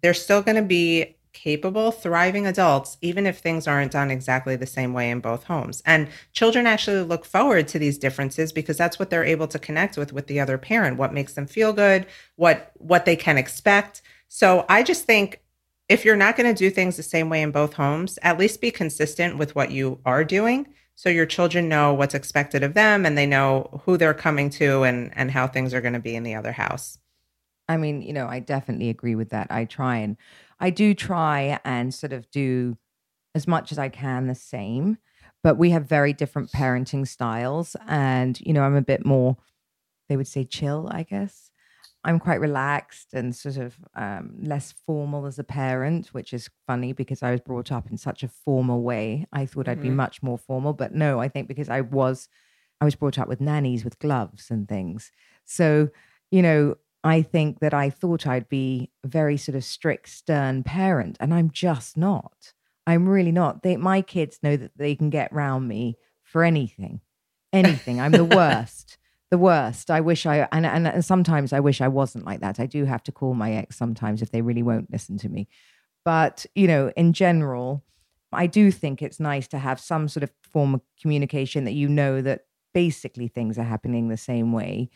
they're 0.01 0.15
still 0.15 0.41
going 0.41 0.57
to 0.57 0.63
be 0.63 1.15
capable 1.35 1.91
thriving 1.91 2.47
adults 2.47 2.97
even 3.03 3.27
if 3.27 3.39
things 3.39 3.67
aren't 3.69 3.93
done 3.93 4.11
exactly 4.11 4.57
the 4.57 4.67
same 4.67 4.95
way 4.95 5.11
in 5.11 5.21
both 5.21 5.45
homes. 5.45 5.83
And 5.85 6.09
children 6.33 6.67
actually 6.67 7.03
look 7.03 7.27
forward 7.27 7.69
to 7.69 7.79
these 7.79 7.99
differences 7.99 8.53
because 8.53 8.79
that's 8.79 8.99
what 8.99 9.11
they're 9.11 9.25
able 9.25 9.49
to 9.49 9.59
connect 9.59 9.99
with 9.99 10.13
with 10.13 10.29
the 10.29 10.41
other 10.41 10.57
parent 10.57 10.97
what 10.97 11.13
makes 11.13 11.35
them 11.35 11.47
feel 11.47 11.73
good 11.73 12.07
what 12.37 12.73
what 12.79 13.05
they 13.05 13.17
can 13.17 13.37
expect. 13.37 14.01
So 14.29 14.65
i 14.69 14.83
just 14.83 15.05
think 15.05 15.43
if 15.91 16.05
you're 16.05 16.17
not 16.17 16.37
going 16.37 16.53
to 16.53 16.59
do 16.59 16.71
things 16.71 16.97
the 16.97 17.03
same 17.03 17.29
way 17.29 17.43
in 17.43 17.51
both 17.51 17.75
homes 17.75 18.19
at 18.23 18.39
least 18.39 18.63
be 18.63 18.71
consistent 18.71 19.37
with 19.37 19.55
what 19.55 19.71
you 19.71 20.01
are 20.07 20.25
doing 20.25 20.67
so 20.97 21.09
your 21.09 21.27
children 21.27 21.69
know 21.69 21.93
what's 21.93 22.15
expected 22.15 22.63
of 22.63 22.75
them 22.75 23.05
and 23.05 23.19
they 23.19 23.27
know 23.27 23.81
who 23.85 23.97
they're 23.97 24.15
coming 24.15 24.51
to 24.51 24.83
and 24.85 25.11
and 25.17 25.31
how 25.31 25.47
things 25.47 25.75
are 25.75 25.81
going 25.81 25.95
to 25.95 26.01
be 26.01 26.15
in 26.15 26.23
the 26.23 26.35
other 26.35 26.53
house. 26.53 26.99
I 27.69 27.79
mean, 27.79 28.03
you 28.03 28.13
know, 28.13 28.27
I 28.27 28.41
definitely 28.41 28.91
agree 28.91 29.15
with 29.15 29.31
that. 29.31 29.49
I 29.51 29.65
try 29.65 29.97
and 29.97 30.17
I 30.61 30.71
do 30.71 30.95
try 30.95 31.59
and 31.65 31.93
sort 31.93 32.13
of 32.13 32.31
do 32.31 32.77
as 33.35 33.47
much 33.49 33.73
as 33.73 33.79
I 33.79 33.89
can 33.89 34.27
the 34.27 34.35
same, 34.35 34.99
but 35.43 35.57
we 35.59 35.71
have 35.71 35.87
very 35.89 36.13
different 36.13 36.53
parenting 36.53 37.07
styles. 37.07 37.77
And, 37.87 38.41
you 38.41 38.53
know, 38.53 38.63
I'm 38.63 38.77
a 38.77 38.83
bit 38.83 39.05
more, 39.05 39.37
they 40.09 40.17
would 40.17 40.29
say 40.29 40.45
chill, 40.45 40.89
I 40.91 41.03
guess. 41.03 41.51
I'm 42.07 42.21
quite 42.21 42.41
relaxed 42.41 43.15
and 43.15 43.35
sort 43.35 43.57
of 43.57 43.77
um, 43.95 44.37
less 44.43 44.73
formal 44.87 45.25
as 45.27 45.39
a 45.39 45.45
parent, 45.45 46.09
which 46.09 46.35
is 46.35 46.51
funny 46.67 46.93
because 46.93 47.23
I 47.23 47.31
was 47.31 47.41
brought 47.41 47.73
up 47.73 47.91
in 47.91 47.97
such 47.97 48.23
a 48.23 48.29
formal 48.29 48.83
way. 48.83 49.27
I 49.33 49.47
thought 49.47 49.69
I'd 49.69 49.81
be 49.81 49.89
Mhm. 49.89 49.95
much 49.97 50.23
more 50.23 50.37
formal, 50.39 50.75
but 50.75 50.95
no, 50.95 51.19
I 51.19 51.29
think 51.29 51.49
because 51.49 51.71
I 51.71 51.81
was, 51.81 52.29
I 52.81 52.85
was 52.85 52.95
brought 52.95 53.19
up 53.19 53.27
with 53.27 53.41
nannies 53.41 53.85
with 53.85 53.99
gloves 53.99 54.51
and 54.51 54.69
things. 54.69 55.13
So, 55.47 55.89
you 56.31 56.43
know, 56.43 56.77
I 57.05 57.23
think 57.23 57.61
that 57.61 57.75
I 57.75 57.91
thought 57.91 58.27
I'd 58.27 58.49
be 58.49 58.91
a 59.05 59.09
very 59.09 59.37
sort 59.37 59.55
of 59.57 59.65
strict, 59.65 60.09
stern 60.09 60.63
parent, 60.63 61.17
and 61.21 61.33
I'm 61.33 61.51
just 61.51 61.97
not. 61.97 62.55
I'm 62.87 63.09
really 63.09 63.33
not. 63.33 63.63
They, 63.63 63.77
my 63.77 64.03
kids 64.03 64.39
know 64.43 64.57
that 64.57 64.77
they 64.77 64.95
can 64.95 65.11
get 65.11 65.33
round 65.33 65.69
me 65.69 65.97
for 66.23 66.43
anything, 66.43 67.01
anything. 67.53 68.01
I'm 68.01 68.13
the 68.13 68.25
worst 68.41 68.99
the 69.35 69.39
worst. 69.39 69.91
I 69.91 70.01
wish 70.01 70.27
I 70.27 70.47
and, 70.53 70.65
and 70.65 70.87
and 70.87 71.05
sometimes 71.05 71.53
I 71.53 71.59
wish 71.59 71.81
I 71.81 71.89
wasn't 71.89 72.25
like 72.25 72.41
that. 72.41 72.61
I 72.61 72.67
do 72.67 72.85
have 72.85 73.03
to 73.05 73.13
call 73.13 73.35
my 73.35 73.53
ex 73.53 73.77
sometimes 73.77 74.23
if 74.23 74.31
they 74.31 74.43
really 74.43 74.63
won't 74.63 74.93
listen 74.93 75.19
to 75.19 75.29
me. 75.29 75.49
But, 76.05 76.47
you 76.55 76.69
know, 76.69 76.93
in 76.97 77.13
general, 77.13 77.83
I 78.33 78.47
do 78.47 78.71
think 78.71 79.03
it's 79.03 79.19
nice 79.19 79.49
to 79.49 79.59
have 79.59 79.81
some 79.81 80.07
sort 80.07 80.23
of 80.23 80.31
form 80.53 80.75
of 80.75 80.83
communication 81.01 81.65
that 81.65 81.73
you 81.73 81.89
know 81.89 82.23
that 82.23 82.43
basically 82.75 83.27
things 83.27 83.59
are 83.59 83.65
happening 83.65 84.09
the 84.09 84.17
same 84.17 84.53
way. 84.53 84.91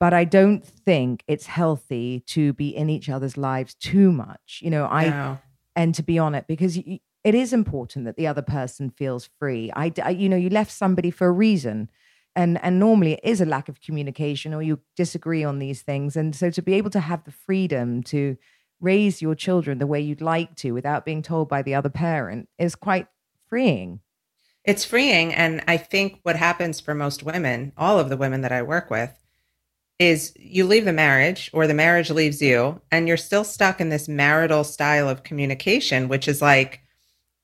But 0.00 0.14
I 0.14 0.24
don't 0.24 0.64
think 0.64 1.24
it's 1.26 1.46
healthy 1.46 2.20
to 2.28 2.52
be 2.52 2.68
in 2.68 2.88
each 2.88 3.08
other's 3.08 3.36
lives 3.36 3.74
too 3.74 4.12
much. 4.12 4.60
You 4.62 4.70
know, 4.70 4.86
I 4.86 5.08
No. 5.10 5.38
and 5.74 5.94
to 5.94 6.02
be 6.02 6.18
on 6.18 6.34
it 6.34 6.46
because 6.46 6.76
it 6.76 7.34
is 7.34 7.52
important 7.52 8.04
that 8.04 8.16
the 8.16 8.26
other 8.26 8.42
person 8.42 8.90
feels 8.90 9.28
free. 9.38 9.72
I, 9.74 9.92
I- 10.02 10.10
you 10.10 10.28
know, 10.28 10.36
you 10.36 10.50
left 10.50 10.70
somebody 10.70 11.10
for 11.10 11.26
a 11.26 11.32
reason. 11.32 11.90
And, 12.36 12.62
and 12.62 12.78
normally 12.78 13.14
it 13.14 13.20
is 13.24 13.40
a 13.40 13.44
lack 13.46 13.68
of 13.68 13.80
communication 13.80 14.54
or 14.54 14.62
you 14.62 14.78
disagree 14.94 15.42
on 15.42 15.58
these 15.58 15.82
things. 15.82 16.14
And 16.16 16.36
so 16.36 16.50
to 16.50 16.62
be 16.62 16.74
able 16.74 16.90
to 16.90 17.00
have 17.00 17.24
the 17.24 17.32
freedom 17.32 18.04
to 18.04 18.36
raise 18.80 19.20
your 19.20 19.34
children 19.34 19.78
the 19.78 19.88
way 19.88 20.00
you'd 20.00 20.20
like 20.20 20.54
to 20.56 20.70
without 20.70 21.04
being 21.04 21.20
told 21.22 21.48
by 21.48 21.62
the 21.62 21.74
other 21.74 21.88
parent 21.88 22.48
is 22.56 22.76
quite 22.76 23.08
freeing. 23.48 23.98
It's 24.64 24.84
freeing. 24.84 25.34
And 25.34 25.64
I 25.66 25.78
think 25.78 26.20
what 26.22 26.36
happens 26.36 26.78
for 26.78 26.94
most 26.94 27.24
women, 27.24 27.72
all 27.76 27.98
of 27.98 28.08
the 28.08 28.16
women 28.16 28.42
that 28.42 28.52
I 28.52 28.62
work 28.62 28.88
with, 28.88 29.12
is 29.98 30.32
you 30.38 30.64
leave 30.64 30.84
the 30.84 30.92
marriage 30.92 31.50
or 31.52 31.66
the 31.66 31.74
marriage 31.74 32.10
leaves 32.10 32.40
you, 32.40 32.80
and 32.92 33.08
you're 33.08 33.16
still 33.16 33.44
stuck 33.44 33.80
in 33.80 33.88
this 33.88 34.08
marital 34.08 34.64
style 34.64 35.08
of 35.08 35.24
communication, 35.24 36.08
which 36.08 36.28
is 36.28 36.40
like, 36.40 36.80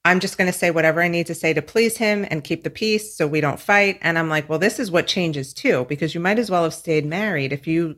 I'm 0.05 0.21
just 0.21 0.37
going 0.39 0.53
to 0.53 0.57
say 0.59 0.71
whatever 0.71 1.03
I 1.03 1.09
need 1.09 1.27
to 1.29 1.35
say 1.35 1.53
to 1.55 1.63
please 1.63 1.97
him 1.97 2.27
and 2.31 2.45
keep 2.45 2.63
the 2.63 2.71
peace 2.71 3.17
so 3.17 3.27
we 3.27 3.41
don't 3.41 3.59
fight. 3.59 3.99
And 4.03 4.19
I'm 4.19 4.29
like, 4.29 4.49
well, 4.49 4.59
this 4.59 4.79
is 4.79 4.91
what 4.91 5.07
changes 5.07 5.53
too, 5.55 5.87
because 5.89 6.15
you 6.15 6.21
might 6.21 6.39
as 6.39 6.51
well 6.51 6.65
have 6.65 6.75
stayed 6.75 7.07
married 7.07 7.53
if 7.53 7.67
you 7.67 7.97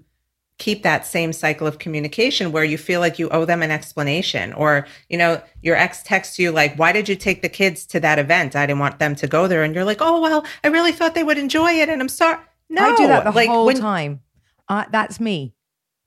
keep 0.58 0.82
that 0.84 1.04
same 1.04 1.32
cycle 1.34 1.66
of 1.66 1.78
communication 1.78 2.50
where 2.50 2.64
you 2.64 2.78
feel 2.78 3.00
like 3.00 3.18
you 3.18 3.28
owe 3.28 3.44
them 3.44 3.60
an 3.62 3.70
explanation 3.70 4.54
or 4.54 4.86
you 5.10 5.18
know 5.18 5.38
your 5.60 5.76
ex 5.76 6.02
texts 6.02 6.38
you 6.38 6.50
like 6.50 6.75
why 6.78 6.92
did 6.92 7.10
you 7.10 7.14
take 7.14 7.42
the 7.42 7.48
kids 7.50 7.84
to 7.84 8.00
that 8.00 8.18
event 8.18 8.56
i 8.56 8.64
didn't 8.64 8.78
want 8.78 8.98
them 8.98 9.14
to 9.14 9.26
go 9.26 9.46
there 9.46 9.62
and 9.62 9.75
you're 9.75 9.84
like 9.84 10.00
oh 10.00 10.18
well 10.18 10.46
i 10.64 10.68
really 10.68 10.92
thought 10.92 11.14
they 11.14 11.22
would 11.22 11.36
enjoy 11.36 11.70
it 11.72 11.90
and 11.90 12.00
i'm 12.00 12.08
sorry 12.08 12.38
no 12.70 12.82
I 12.90 12.96
do 12.96 13.06
that 13.06 13.25
the 13.25 13.32
like 13.32 13.50
whole 13.50 13.66
when- 13.66 13.76
time. 13.78 14.20
Uh, 14.68 14.85
that's 14.90 15.20
me. 15.20 15.54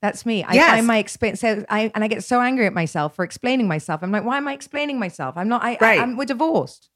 That's 0.02 0.24
me. 0.24 0.42
I 0.44 0.54
Yes. 0.54 0.70
find 0.70 0.86
my 0.86 0.98
experience, 0.98 1.40
so 1.40 1.64
I, 1.68 1.90
and 1.94 2.02
I 2.02 2.08
get 2.08 2.24
so 2.24 2.40
angry 2.40 2.66
at 2.66 2.72
myself 2.72 3.14
for 3.14 3.24
explaining 3.24 3.68
myself. 3.68 4.02
I'm 4.02 4.10
like, 4.10 4.24
why 4.24 4.38
am 4.38 4.48
I 4.48 4.54
explaining 4.54 4.98
myself? 4.98 5.36
I'm 5.36 5.48
not. 5.48 5.62
I, 5.62 5.76
Right. 5.80 6.00
I, 6.00 6.02
am 6.02 6.16
we're 6.16 6.24
divorced. 6.24 6.88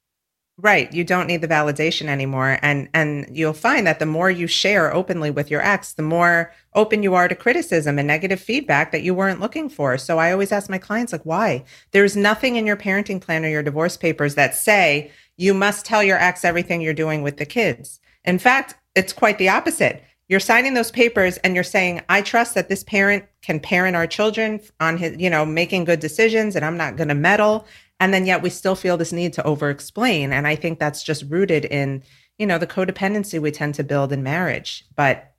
Right. 0.57 0.91
You 0.93 1.03
don't 1.03 1.27
need 1.27 1.41
the 1.41 1.49
validation 1.49 2.07
anymore. 2.07 2.57
And 2.61 2.87
and 2.93 3.27
you'll 3.29 3.51
find 3.51 3.85
that 3.85 3.99
the 3.99 4.05
more 4.05 4.31
you 4.31 4.47
share 4.47 4.93
openly 4.93 5.29
with 5.29 5.51
your 5.51 5.61
ex, 5.61 5.93
the 5.93 6.01
more 6.01 6.53
open 6.73 7.03
you 7.03 7.13
are 7.13 7.27
to 7.27 7.35
criticism 7.35 7.99
and 7.99 8.07
negative 8.07 8.39
feedback 8.39 8.93
that 8.93 9.03
you 9.03 9.13
weren't 9.13 9.41
looking 9.41 9.67
for. 9.67 9.97
So 9.97 10.17
I 10.17 10.31
always 10.31 10.53
ask 10.53 10.69
my 10.69 10.77
clients, 10.77 11.11
like, 11.11 11.25
why? 11.25 11.65
There's 11.91 12.15
nothing 12.15 12.55
in 12.55 12.65
your 12.65 12.77
parenting 12.77 13.19
plan 13.19 13.43
or 13.43 13.49
your 13.49 13.63
divorce 13.63 13.97
papers 13.97 14.35
that 14.35 14.55
say 14.55 15.11
you 15.35 15.53
must 15.53 15.85
tell 15.85 16.01
your 16.01 16.17
ex 16.17 16.45
everything 16.45 16.79
you're 16.79 16.93
doing 16.93 17.21
with 17.21 17.35
the 17.35 17.45
kids. 17.45 17.99
In 18.23 18.39
fact, 18.39 18.75
it's 18.95 19.11
quite 19.11 19.37
the 19.37 19.49
opposite. 19.49 20.03
You're 20.27 20.39
signing 20.39 20.73
those 20.73 20.91
papers 20.91 21.37
and 21.37 21.53
you're 21.53 21.63
saying, 21.63 22.01
I 22.09 22.21
trust 22.21 22.55
that 22.55 22.67
this 22.67 22.83
parent 22.83 23.25
can 23.41 23.59
parent 23.59 23.95
our 23.95 24.07
children 24.07 24.59
on 24.79 24.97
his, 24.97 25.17
you 25.17 25.29
know, 25.29 25.45
making 25.45 25.85
good 25.85 25.99
decisions 25.99 26.55
and 26.55 26.65
I'm 26.65 26.77
not 26.77 26.95
going 26.95 27.09
to 27.09 27.15
meddle. 27.15 27.67
And 27.99 28.13
then 28.13 28.25
yet 28.25 28.41
we 28.41 28.49
still 28.49 28.75
feel 28.75 28.97
this 28.97 29.13
need 29.13 29.33
to 29.33 29.43
over 29.43 29.69
explain 29.69 30.33
and 30.33 30.47
i 30.47 30.55
think 30.55 30.79
that's 30.79 31.01
just 31.01 31.23
rooted 31.29 31.63
in 31.65 32.03
you 32.37 32.45
know 32.45 32.57
the 32.57 32.67
codependency 32.67 33.39
we 33.41 33.51
tend 33.51 33.75
to 33.75 33.83
build 33.83 34.11
in 34.11 34.23
marriage. 34.23 34.85
But 34.95 35.33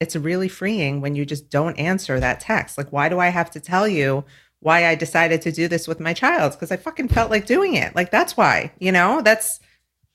it's 0.00 0.16
really 0.16 0.48
freeing 0.48 1.00
when 1.00 1.14
you 1.14 1.24
just 1.24 1.50
don't 1.50 1.78
answer 1.78 2.18
that 2.18 2.40
text. 2.40 2.78
Like 2.78 2.92
why 2.92 3.08
do 3.08 3.18
i 3.18 3.28
have 3.28 3.50
to 3.52 3.60
tell 3.60 3.86
you 3.86 4.24
why 4.60 4.86
i 4.86 4.94
decided 4.94 5.42
to 5.42 5.52
do 5.52 5.68
this 5.68 5.86
with 5.86 6.00
my 6.00 6.14
child? 6.14 6.52
Because 6.52 6.72
i 6.72 6.76
fucking 6.76 7.08
felt 7.08 7.30
like 7.30 7.46
doing 7.46 7.74
it. 7.74 7.94
Like 7.94 8.10
that's 8.10 8.36
why 8.36 8.72
you 8.78 8.92
know? 8.92 9.20
That's 9.22 9.60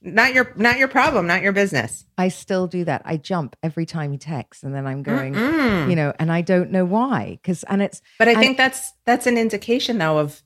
not 0.02 0.34
your 0.34 0.54
not 0.56 0.78
your 0.78 0.88
problem 0.88 1.26
not 1.28 1.42
your 1.42 1.52
business 1.52 2.06
I 2.20 2.30
still 2.30 2.68
do 2.68 2.84
that. 2.86 3.02
I 3.06 3.18
jump 3.18 3.56
every 3.62 3.86
time 3.86 4.12
he 4.12 4.18
texts, 4.18 4.64
and 4.64 4.74
then 4.74 4.88
I'm 4.88 5.04
going, 5.04 5.34
Mm-mm. 5.36 5.88
you 5.90 5.96
know, 5.96 6.14
and 6.18 6.32
I 6.32 6.42
don't 6.42 6.72
know 6.72 6.84
why. 6.86 7.38
Because 7.42 7.64
and 7.64 7.82
it's 7.82 8.02
but 8.20 8.28
i 8.28 8.32
and- 8.32 8.40
think 8.40 8.58
that's 8.58 8.94
that's 9.06 9.28
an 9.28 9.38
indication 9.38 9.98
though 9.98 10.18
of 10.20 10.42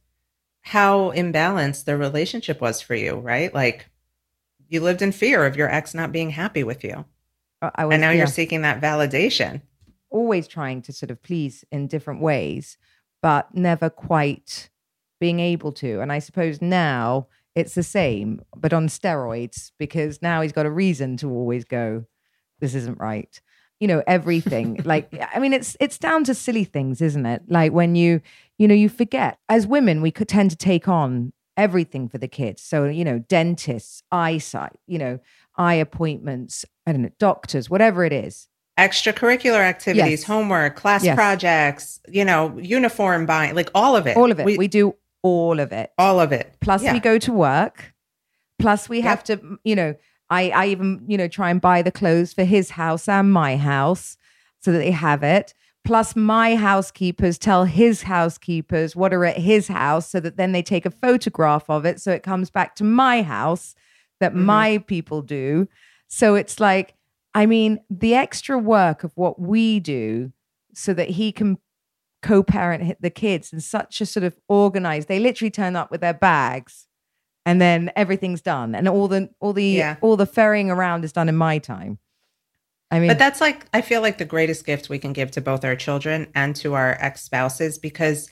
how 0.62 1.12
imbalanced 1.12 1.86
the 1.86 1.98
relationship 1.98 2.62
was 2.62 2.82
for 2.82 2.94
you 2.96 3.16
right 3.16 3.54
like 3.54 3.88
you 4.70 4.80
lived 4.80 5.02
in 5.02 5.12
fear 5.12 5.46
of 5.46 5.58
your 5.58 5.70
ex 5.70 5.94
not 5.94 6.12
being 6.12 6.30
happy 6.30 6.64
with 6.64 6.84
you 6.84 7.04
uh, 7.62 7.72
I 7.76 7.86
was 7.86 7.94
and 7.96 8.02
now 8.02 8.12
yeah, 8.12 8.20
you're 8.20 8.28
seeking 8.28 8.62
that 8.62 8.80
validation. 8.82 9.62
always 10.10 10.48
trying 10.48 10.82
to 10.84 10.94
sort 10.94 11.10
of 11.12 11.22
please 11.24 11.64
in 11.72 11.88
different 11.88 12.22
ways, 12.22 12.78
but 13.22 13.54
never 13.56 13.90
quite 13.90 14.70
being 15.20 15.40
able 15.40 15.72
to. 15.74 16.00
And 16.02 16.12
I 16.12 16.20
suppose 16.20 16.62
now 16.62 17.28
it's 17.56 17.76
the 17.76 17.84
same, 17.84 18.42
but 18.56 18.74
on 18.74 18.88
steroids, 18.88 19.72
because 19.78 20.22
now 20.22 20.42
he's 20.42 20.52
got 20.54 20.66
a 20.66 20.72
reason 20.72 21.18
to 21.18 21.30
always 21.30 21.66
go, 21.66 22.06
this 22.60 22.76
isn't 22.76 23.00
right. 23.00 23.42
You 23.80 23.88
know, 23.88 24.04
everything. 24.08 24.80
like, 24.86 25.12
I 25.36 25.40
mean, 25.40 25.54
it's 25.54 25.76
it's 25.80 25.98
down 25.98 26.24
to 26.26 26.36
silly 26.36 26.64
things, 26.64 27.02
isn't 27.02 27.26
it? 27.26 27.44
Like 27.48 27.72
when 27.74 27.96
you, 27.96 28.22
you 28.58 28.68
know, 28.68 28.76
you 28.76 28.90
forget. 28.90 29.40
As 29.50 29.66
women, 29.68 30.02
we 30.02 30.12
could 30.12 30.28
tend 30.30 30.52
to 30.52 30.56
take 30.58 30.88
on 30.88 31.34
everything 31.58 32.08
for 32.08 32.18
the 32.18 32.28
kids. 32.28 32.62
So, 32.62 32.86
you 32.86 33.04
know, 33.04 33.20
dentists, 33.20 34.04
eyesight, 34.12 34.78
you 34.88 34.98
know, 35.00 35.20
eye 35.58 35.74
appointments, 35.76 36.64
I 36.88 36.92
don't 36.94 37.02
know, 37.02 37.10
doctors, 37.20 37.70
whatever 37.70 38.06
it 38.06 38.14
is. 38.14 38.48
Extracurricular 38.80 39.60
activities, 39.60 40.22
Yes. 40.22 40.24
homework, 40.24 40.76
class 40.76 41.04
Yes. 41.04 41.16
projects, 41.16 42.00
you 42.08 42.24
know, 42.24 42.58
uniform 42.58 43.26
buying, 43.26 43.54
like 43.54 43.70
all 43.76 43.96
of 43.96 44.08
it. 44.08 44.16
All 44.16 44.32
of 44.32 44.40
it. 44.40 44.46
We, 44.46 44.68
do 44.68 44.96
all 45.24 45.60
of 45.60 45.72
it. 45.72 45.92
all 45.98 46.20
of 46.20 46.32
it. 46.32 46.56
Plus, 46.62 46.84
Yeah. 46.84 46.94
we 46.94 47.00
go 47.00 47.18
to 47.20 47.32
work. 47.32 47.94
Plus, 48.60 48.90
we 48.90 49.02
have 49.02 49.24
to, 49.26 49.58
you 49.64 49.76
know, 49.76 49.96
I, 50.30 50.50
I 50.52 50.68
even, 50.68 51.04
you 51.08 51.18
know, 51.18 51.28
try 51.28 51.50
and 51.50 51.60
buy 51.60 51.82
the 51.82 51.92
clothes 51.92 52.34
for 52.34 52.44
his 52.44 52.72
house 52.72 53.08
and 53.10 53.32
my 53.32 53.58
house 53.58 54.18
so 54.60 54.72
that 54.72 54.78
they 54.80 54.92
have 54.92 55.24
it. 55.24 55.54
Plus, 55.84 56.16
my 56.16 56.56
housekeepers 56.56 57.38
tell 57.40 57.66
his 57.66 58.04
housekeepers 58.04 58.96
what 58.96 59.14
are 59.14 59.26
at 59.26 59.38
his 59.38 59.68
house 59.68 60.08
so 60.10 60.20
that 60.20 60.38
then 60.38 60.52
they 60.52 60.62
take 60.62 60.86
a 60.86 60.92
photograph 60.92 61.70
of 61.70 61.86
it. 61.86 62.00
So 62.00 62.12
it 62.12 62.22
comes 62.24 62.50
back 62.52 62.76
to 62.76 62.84
my 62.84 63.24
house 63.24 63.74
that 64.20 64.34
Mhm. 64.34 64.44
my 64.46 64.78
people 64.80 65.22
do. 65.24 65.68
So 66.08 66.36
it's 66.36 66.60
like, 66.60 66.94
I 67.34 67.46
mean, 67.48 67.80
the 67.90 68.14
extra 68.14 68.60
work 68.60 69.04
of 69.04 69.12
what 69.16 69.40
we 69.42 69.80
do 69.80 70.32
so 70.76 70.94
that 70.94 71.10
he 71.12 71.32
can 71.32 71.58
co-parent 72.22 73.02
the 73.02 73.10
kids 73.10 73.52
in 73.52 73.60
such 73.60 74.00
a 74.02 74.06
sort 74.06 74.24
of 74.24 74.36
organized 74.48 75.08
they 75.08 75.20
literally 75.20 75.50
turn 75.52 75.76
up 75.76 75.90
with 75.92 76.02
their 76.02 76.14
bags 76.14 76.88
and 77.46 77.60
then 77.60 77.92
everything's 77.96 78.42
done 78.42 78.76
and 78.76 78.88
all 78.88 79.08
the 79.08 79.30
all 79.40 79.54
the 79.54 79.64
Yeah. 79.66 79.96
all 80.02 80.16
the 80.18 80.26
ferrying 80.28 80.70
around 80.70 81.04
is 81.04 81.12
done 81.12 81.28
in 81.30 81.36
my 81.36 81.58
time 81.58 81.98
i 82.92 83.00
mean 83.00 83.08
But 83.08 83.18
that's 83.20 83.42
like, 83.42 83.66
I 83.74 83.82
feel 83.82 84.02
like 84.02 84.18
the 84.20 84.26
greatest 84.26 84.66
gift 84.66 84.90
we 84.90 85.00
can 85.00 85.14
give 85.14 85.32
to 85.32 85.42
both 85.42 85.66
our 85.66 85.76
children 85.76 86.28
and 86.36 86.56
to 86.58 86.74
our 86.76 86.98
ex 87.00 87.22
spouses 87.22 87.80
because, 87.80 88.30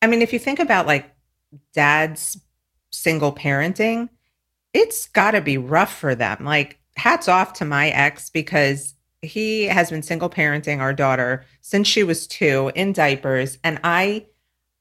I 0.00 0.06
mean, 0.08 0.22
if 0.22 0.32
you 0.32 0.38
think 0.40 0.58
about 0.58 0.86
like 0.86 1.10
dad's 1.74 2.40
single 2.90 3.32
parenting, 3.32 4.08
it's 4.72 5.06
got 5.06 5.32
to 5.32 5.40
be 5.40 5.58
rough 5.58 5.94
for 5.96 6.14
them. 6.14 6.44
Like, 6.44 6.78
hats 6.96 7.28
off 7.28 7.52
to 7.54 7.64
my 7.64 7.90
ex 7.90 8.30
because 8.30 8.94
he 9.22 9.64
has 9.64 9.90
been 9.90 10.02
single 10.02 10.28
parenting 10.28 10.80
our 10.80 10.92
daughter 10.92 11.44
since 11.60 11.86
she 11.86 12.02
was 12.02 12.26
two 12.26 12.72
in 12.74 12.92
diapers. 12.92 13.58
And 13.62 13.80
I, 13.84 14.26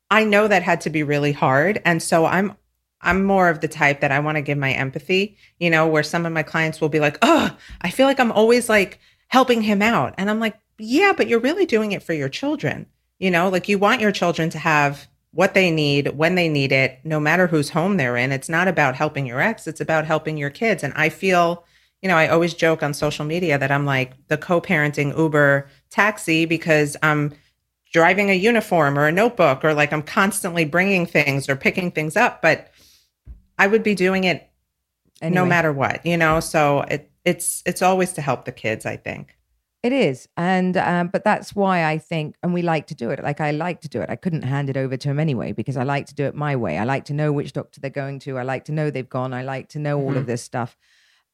I 0.09 0.23
know 0.23 0.47
that 0.47 0.63
had 0.63 0.81
to 0.81 0.89
be 0.89 1.03
really 1.03 1.31
hard. 1.31 1.79
And 1.85 2.01
so 2.01 2.25
I'm, 2.25 2.57
I'm 3.01 3.23
more 3.23 3.49
of 3.49 3.61
the 3.61 3.67
type 3.67 4.01
that 4.01 4.11
I 4.11 4.19
want 4.19 4.35
to 4.35 4.41
give 4.41 4.57
my 4.57 4.73
empathy, 4.73 5.37
you 5.59 5.69
know, 5.69 5.87
where 5.87 6.03
some 6.03 6.25
of 6.25 6.33
my 6.33 6.43
clients 6.43 6.81
will 6.81 6.89
be 6.89 6.99
like, 6.99 7.17
oh, 7.21 7.55
I 7.81 7.91
feel 7.91 8.07
like 8.07 8.19
I'm 8.19 8.31
always 8.31 8.67
like 8.67 8.99
helping 9.27 9.61
him 9.61 9.81
out. 9.81 10.15
And 10.17 10.29
I'm 10.29 10.39
like, 10.39 10.59
yeah, 10.77 11.13
but 11.15 11.27
you're 11.27 11.39
really 11.39 11.65
doing 11.65 11.91
it 11.91 12.03
for 12.03 12.13
your 12.13 12.29
children. 12.29 12.87
You 13.19 13.29
know, 13.29 13.49
like 13.49 13.69
you 13.69 13.77
want 13.77 14.01
your 14.01 14.11
children 14.11 14.49
to 14.49 14.57
have 14.57 15.07
what 15.33 15.53
they 15.53 15.71
need, 15.71 16.09
when 16.17 16.35
they 16.35 16.49
need 16.49 16.71
it, 16.71 16.99
no 17.03 17.19
matter 17.19 17.47
whose 17.47 17.69
home 17.69 17.97
they're 17.97 18.17
in. 18.17 18.31
It's 18.31 18.49
not 18.49 18.67
about 18.67 18.95
helping 18.95 19.25
your 19.25 19.39
ex, 19.39 19.67
it's 19.67 19.79
about 19.79 20.05
helping 20.05 20.37
your 20.37 20.49
kids. 20.49 20.83
And 20.83 20.93
I 20.95 21.09
feel, 21.09 21.63
you 22.01 22.09
know, 22.09 22.15
I 22.17 22.27
always 22.27 22.53
joke 22.53 22.81
on 22.83 22.93
social 22.93 23.25
media 23.25 23.57
that 23.57 23.71
I'm 23.71 23.85
like 23.85 24.13
the 24.27 24.37
co 24.37 24.59
parenting 24.59 25.15
Uber 25.17 25.67
taxi 25.89 26.45
because 26.45 26.97
I'm 27.03 27.33
driving 27.93 28.29
a 28.29 28.33
uniform 28.33 28.97
or 28.97 29.07
a 29.07 29.11
notebook 29.11 29.63
or 29.63 29.73
like 29.73 29.91
I'm 29.93 30.01
constantly 30.01 30.65
bringing 30.65 31.05
things 31.05 31.47
or 31.49 31.55
picking 31.55 31.91
things 31.91 32.15
up. 32.15 32.41
But 32.41 32.71
I 33.59 33.67
would 33.67 33.83
be 33.83 33.95
doing 33.95 34.23
it 34.23 34.49
Anyway. 35.21 35.35
no 35.35 35.45
matter 35.45 35.71
what, 35.71 36.03
you 36.05 36.17
know? 36.17 36.39
So 36.39 36.81
it, 36.81 37.11
it's, 37.25 37.61
it's 37.65 37.81
always 37.83 38.13
to 38.13 38.21
help 38.21 38.45
the 38.45 38.51
kids, 38.51 38.85
I 38.87 38.97
think. 38.97 39.37
It 39.83 39.91
is. 39.93 40.27
And, 40.37 40.77
um, 40.77 41.07
but 41.09 41.23
that's 41.23 41.53
why 41.55 41.85
I 41.85 41.97
think, 41.99 42.35
and 42.41 42.53
we 42.53 42.61
like 42.63 42.87
to 42.87 42.95
do 42.95 43.09
it. 43.11 43.21
Like 43.23 43.41
I 43.41 43.51
like 43.51 43.81
to 43.81 43.89
do 43.89 44.01
it. 44.01 44.09
I 44.09 44.15
couldn't 44.15 44.43
hand 44.43 44.69
it 44.69 44.77
over 44.77 44.95
to 44.97 45.09
him 45.09 45.19
anyway 45.19 45.51
because 45.51 45.75
I 45.77 45.83
like 45.83 46.05
to 46.07 46.15
do 46.15 46.25
it 46.25 46.33
my 46.33 46.55
way. 46.55 46.77
I 46.77 46.83
like 46.85 47.05
to 47.05 47.13
know 47.13 47.31
which 47.31 47.53
doctor 47.53 47.79
they're 47.81 47.89
going 47.91 48.19
to. 48.19 48.37
I 48.39 48.43
like 48.43 48.65
to 48.65 48.71
know 48.71 48.89
they've 48.89 49.07
gone. 49.07 49.33
I 49.33 49.43
like 49.43 49.69
to 49.69 49.79
know 49.79 49.99
all 49.99 50.15
of 50.17 50.23
Mhm. 50.23 50.27
this 50.27 50.41
stuff. 50.43 50.77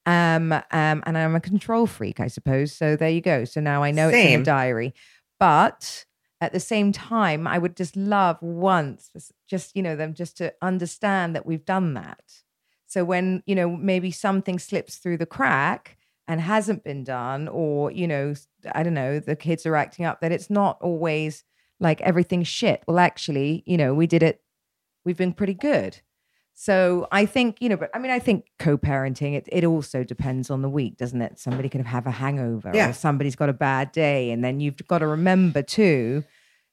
Um, 0.07 0.51
um, 0.53 0.63
and 1.05 1.17
I'm 1.17 1.35
a 1.35 1.39
control 1.41 1.85
freak, 1.85 2.19
I 2.19 2.27
suppose. 2.27 2.71
So 2.71 2.95
there 2.95 3.09
you 3.09 3.21
go. 3.21 3.45
So 3.45 3.59
now 3.61 3.83
I 3.83 3.91
know 3.91 4.07
it's 4.07 4.17
in 4.17 4.23
Same. 4.23 4.41
a 4.41 4.43
diary. 4.43 4.93
But 5.39 6.05
at 6.41 6.53
the 6.53 6.59
same 6.59 6.91
time, 6.91 7.45
I 7.45 7.57
would 7.57 7.75
just 7.75 7.95
love 7.95 8.41
once, 8.41 9.09
just- 9.13 9.33
just, 9.47 9.75
you 9.75 9.83
know, 9.83 9.95
them 9.95 10.13
just 10.13 10.37
to 10.37 10.53
understand 10.61 11.35
that 11.35 11.45
we've 11.45 11.65
done 11.65 11.93
that. 11.95 12.21
So 12.87 13.03
when, 13.03 13.43
you 13.45 13.53
know, 13.53 13.69
maybe 13.69 14.09
something 14.11 14.57
slips 14.59 14.95
through 14.97 15.17
the 15.17 15.25
crack, 15.25 15.97
and 16.29 16.41
hasn't 16.41 16.83
been 16.83 17.05
done 17.05 17.47
or 17.47 17.89
you 17.89 18.05
know 18.05 18.33
I 18.75 18.83
don't 18.83 18.93
know 18.93 19.17
the 19.17 19.37
kids 19.37 19.65
are 19.65 19.77
acting 19.77 20.03
up 20.03 20.19
that 20.19 20.33
it's 20.33 20.49
not 20.49 20.77
always 20.81 21.45
like 21.79 22.01
everything's 22.01 22.49
shit 22.49 22.83
well 22.85 22.99
actually 22.99 23.63
you 23.65 23.77
know 23.77 23.93
we 23.93 24.07
did 24.07 24.21
it 24.23 24.41
we've 25.05 25.15
been 25.15 25.31
pretty 25.31 25.53
good 25.53 26.01
so 26.59 27.07
i 27.11 27.23
think 27.23 27.61
you 27.61 27.69
know 27.69 27.77
but 27.77 27.91
i 27.93 27.99
mean 27.99 28.09
i 28.09 28.17
think 28.17 28.45
co-parenting 28.57 29.35
it, 29.35 29.47
it 29.51 29.63
also 29.63 30.03
depends 30.03 30.49
on 30.49 30.63
the 30.63 30.69
week 30.69 30.97
doesn't 30.97 31.21
it 31.21 31.37
somebody 31.37 31.69
can 31.69 31.83
have 31.83 32.07
a 32.07 32.11
hangover 32.11 32.71
Yeah. 32.73 32.89
or 32.89 32.93
somebody's 32.93 33.35
got 33.35 33.47
a 33.47 33.53
bad 33.53 33.91
day 33.91 34.31
and 34.31 34.43
then 34.43 34.59
you've 34.59 34.85
got 34.87 34.99
to 34.99 35.07
remember 35.07 35.61
too 35.61 36.23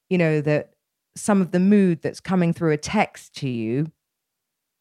you 0.09 0.17
know 0.17 0.41
that 0.41 0.71
some 1.17 1.43
of 1.43 1.50
the 1.53 1.61
mood 1.61 2.00
that's 2.00 2.19
coming 2.19 2.55
through 2.55 2.73
a 2.73 2.79
text 2.79 3.35
to 3.37 3.49
you 3.49 3.93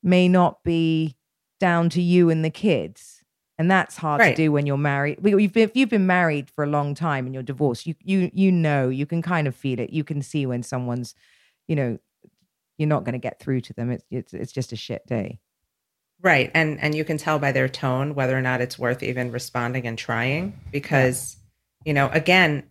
may 0.01 0.29
not 0.29 0.63
be 0.63 1.17
down 1.59 1.89
to 1.89 2.01
you 2.01 2.29
and 2.29 2.43
the 2.45 2.49
kids 2.49 3.23
and 3.57 3.69
that's 3.69 3.97
hard 3.97 4.19
Right. 4.21 4.35
to 4.35 4.41
do 4.43 4.51
when 4.53 4.65
you're 4.65 4.77
married 4.77 5.19
you've 5.21 5.51
been, 5.53 5.63
if 5.69 5.75
you've 5.75 5.89
been 5.89 6.07
married 6.07 6.49
for 6.49 6.63
a 6.63 6.67
long 6.67 6.95
time 6.95 7.25
and 7.25 7.33
you're 7.33 7.43
divorced 7.43 7.85
you 7.85 7.95
you 8.01 8.31
you 8.33 8.51
know 8.53 8.87
you 8.87 9.05
can 9.05 9.21
kind 9.21 9.47
of 9.49 9.55
feel 9.55 9.79
it 9.79 9.89
you 9.91 10.05
can 10.05 10.21
see 10.21 10.45
when 10.45 10.63
someone's 10.63 11.13
you 11.67 11.75
know 11.75 11.97
you're 12.77 12.87
not 12.87 13.03
going 13.03 13.13
to 13.13 13.19
get 13.19 13.39
through 13.39 13.61
to 13.61 13.73
them 13.73 13.91
it's, 13.91 14.05
it's 14.09 14.33
it's 14.33 14.51
just 14.51 14.71
a 14.71 14.75
shit 14.75 15.05
day 15.07 15.39
Right. 16.23 16.49
And 16.53 16.79
and 16.79 16.95
you 16.95 17.03
can 17.03 17.17
tell 17.17 17.37
by 17.37 17.51
their 17.51 17.67
tone 17.67 18.15
whether 18.15 18.35
or 18.35 18.41
not 18.41 18.61
it's 18.61 18.79
worth 18.79 19.03
even 19.03 19.29
responding 19.31 19.85
and 19.85 19.97
trying 19.97 20.57
because 20.71 21.35
you 21.83 21.93
know, 21.93 22.09
again, 22.13 22.63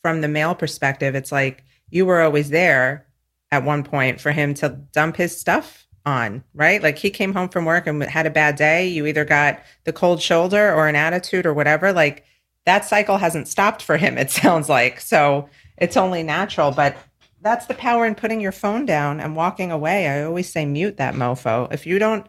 from 0.00 0.20
the 0.20 0.28
male 0.28 0.54
perspective, 0.54 1.16
it's 1.16 1.32
like 1.32 1.64
you 1.90 2.06
were 2.06 2.22
always 2.22 2.50
there 2.50 3.08
at 3.50 3.64
one 3.64 3.82
point 3.82 4.20
for 4.20 4.30
him 4.30 4.54
to 4.54 4.68
dump 4.68 5.16
his 5.16 5.36
stuff 5.36 5.88
on, 6.06 6.44
right? 6.54 6.80
Like 6.80 6.98
he 6.98 7.10
came 7.10 7.32
home 7.32 7.48
from 7.48 7.64
work 7.64 7.88
and 7.88 8.00
had 8.04 8.26
a 8.26 8.30
bad 8.30 8.54
day, 8.54 8.86
you 8.86 9.06
either 9.06 9.24
got 9.24 9.60
the 9.82 9.92
cold 9.92 10.22
shoulder 10.22 10.72
or 10.72 10.86
an 10.86 10.94
attitude 10.94 11.46
or 11.46 11.54
whatever, 11.54 11.92
like 11.92 12.24
that 12.64 12.84
cycle 12.84 13.18
hasn't 13.18 13.48
stopped 13.48 13.82
for 13.82 13.96
him 13.96 14.16
it 14.18 14.30
sounds 14.30 14.68
like. 14.68 15.00
So 15.00 15.48
it's 15.76 15.96
only 15.96 16.22
natural, 16.22 16.70
but 16.70 16.96
that's 17.44 17.66
the 17.66 17.74
power 17.74 18.04
in 18.06 18.14
putting 18.14 18.40
your 18.40 18.52
phone 18.52 18.86
down 18.86 19.20
and 19.20 19.36
walking 19.36 19.70
away. 19.70 20.08
I 20.08 20.24
always 20.24 20.50
say 20.50 20.64
mute 20.64 20.96
that 20.96 21.14
mofo. 21.14 21.72
If 21.72 21.86
you 21.86 21.98
don't 21.98 22.26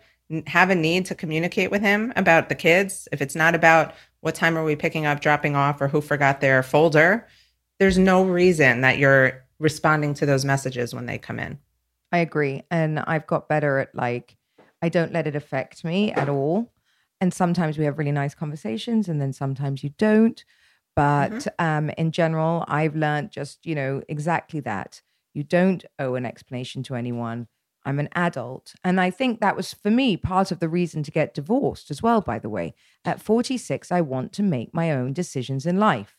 have 0.48 0.69
a 0.69 0.75
need 0.75 1.05
to 1.07 1.15
communicate 1.15 1.72
with 1.72 1.81
him 1.81 2.13
about 2.15 2.50
the 2.50 2.55
kids, 2.55 3.07
if 3.12 3.22
it's 3.22 3.36
not 3.36 3.55
about 3.55 3.93
what 4.22 4.36
time 4.36 4.57
are 4.57 4.63
we 4.63 4.75
picking 4.75 5.05
up, 5.05 5.22
dropping 5.22 5.56
off, 5.56 5.80
or 5.82 5.88
who 5.88 6.01
forgot 6.01 6.41
their 6.41 6.62
folder, 6.62 7.28
there's 7.80 7.97
no 7.97 8.23
reason 8.23 8.82
that 8.82 8.97
you're 8.97 9.43
responding 9.60 10.13
to 10.15 10.25
those 10.25 10.43
messages 10.45 10.93
when 10.93 11.06
they 11.06 11.17
come 11.17 11.39
in. 11.39 11.58
i 12.12 12.17
agree 12.17 12.62
and 12.69 12.99
i've 12.99 13.25
got 13.25 13.47
better 13.47 13.80
at 13.80 13.93
like 13.95 14.36
i 14.82 14.89
don't 14.89 15.13
let 15.13 15.28
it 15.28 15.36
affect 15.36 15.84
me 15.84 16.12
at 16.12 16.28
all 16.30 16.71
and 17.21 17.34
sometimes 17.34 17.78
we 17.78 17.86
have 17.86 17.97
really 17.97 18.12
nice 18.12 18.36
conversations 18.36 19.08
and 19.08 19.21
then 19.21 19.32
sometimes 19.32 19.82
you 19.84 19.91
don't 19.97 20.43
but 20.95 21.47
um 21.60 21.89
in 21.91 22.12
general 22.12 22.65
i've 22.67 22.95
learned 22.95 23.32
just 23.32 23.65
you 23.65 23.75
know 23.75 24.01
exactly 24.10 24.60
that 24.60 25.01
you 25.36 25.43
don't 25.43 25.84
owe 26.00 26.15
an 26.15 26.26
explanation 26.26 26.82
to 26.84 26.95
anyone. 26.95 27.48
I'm 27.86 28.00
an 28.00 28.10
adult. 28.13 28.74
And 28.84 29.00
i 29.00 29.12
think 29.12 29.41
that 29.41 29.56
was 29.56 29.74
for 29.74 29.91
me 29.91 30.17
part 30.17 30.52
of 30.52 30.60
the 30.60 30.69
reason 30.69 31.04
to 31.04 31.12
get 31.12 31.36
divorced 31.36 31.91
as 31.91 32.02
well 32.02 32.21
by 32.21 32.39
the 32.39 32.50
way. 32.50 32.74
At 33.04 33.21
46 33.21 33.91
i 33.91 34.02
want 34.02 34.34
to 34.34 34.43
make 34.43 34.74
my 34.74 34.91
own 34.91 35.13
decisions 35.13 35.65
in 35.65 35.78
life. 35.78 36.17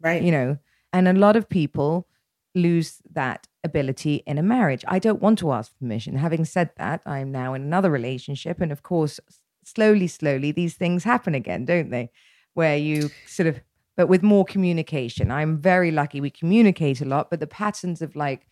Right. 0.00 0.22
you 0.22 0.30
know 0.30 0.58
and 0.92 1.06
a 1.06 1.12
lot 1.12 1.36
of 1.36 1.48
people 1.48 2.08
lose 2.54 3.00
that 3.12 3.46
ability 3.62 4.22
in 4.26 4.38
a 4.38 4.42
marriage. 4.42 4.84
I 4.88 4.98
don't 4.98 5.22
want 5.22 5.38
to 5.38 5.52
ask 5.52 5.78
permission. 5.78 6.16
Having 6.16 6.46
said 6.46 6.70
that 6.76 7.02
i'm 7.04 7.30
now 7.30 7.52
in 7.54 7.62
another 7.62 7.90
relationship 7.90 8.60
and 8.60 8.72
of 8.72 8.82
course 8.82 9.20
slowly 9.64 10.06
slowly 10.06 10.50
these 10.52 10.74
things 10.74 11.04
happen 11.04 11.34
again 11.34 11.64
don't 11.64 11.90
they? 11.90 12.10
Where 12.54 12.76
you 12.76 13.10
sort 13.26 13.48
of 13.48 13.60
but 14.00 14.08
with 14.08 14.22
more 14.22 14.46
communication 14.46 15.30
i'm 15.30 15.58
very 15.58 15.90
lucky 15.90 16.22
we 16.22 16.30
communicate 16.30 17.02
a 17.02 17.04
lot 17.04 17.28
but 17.28 17.38
the 17.38 17.46
patterns 17.46 18.00
of 18.00 18.16
like 18.16 18.46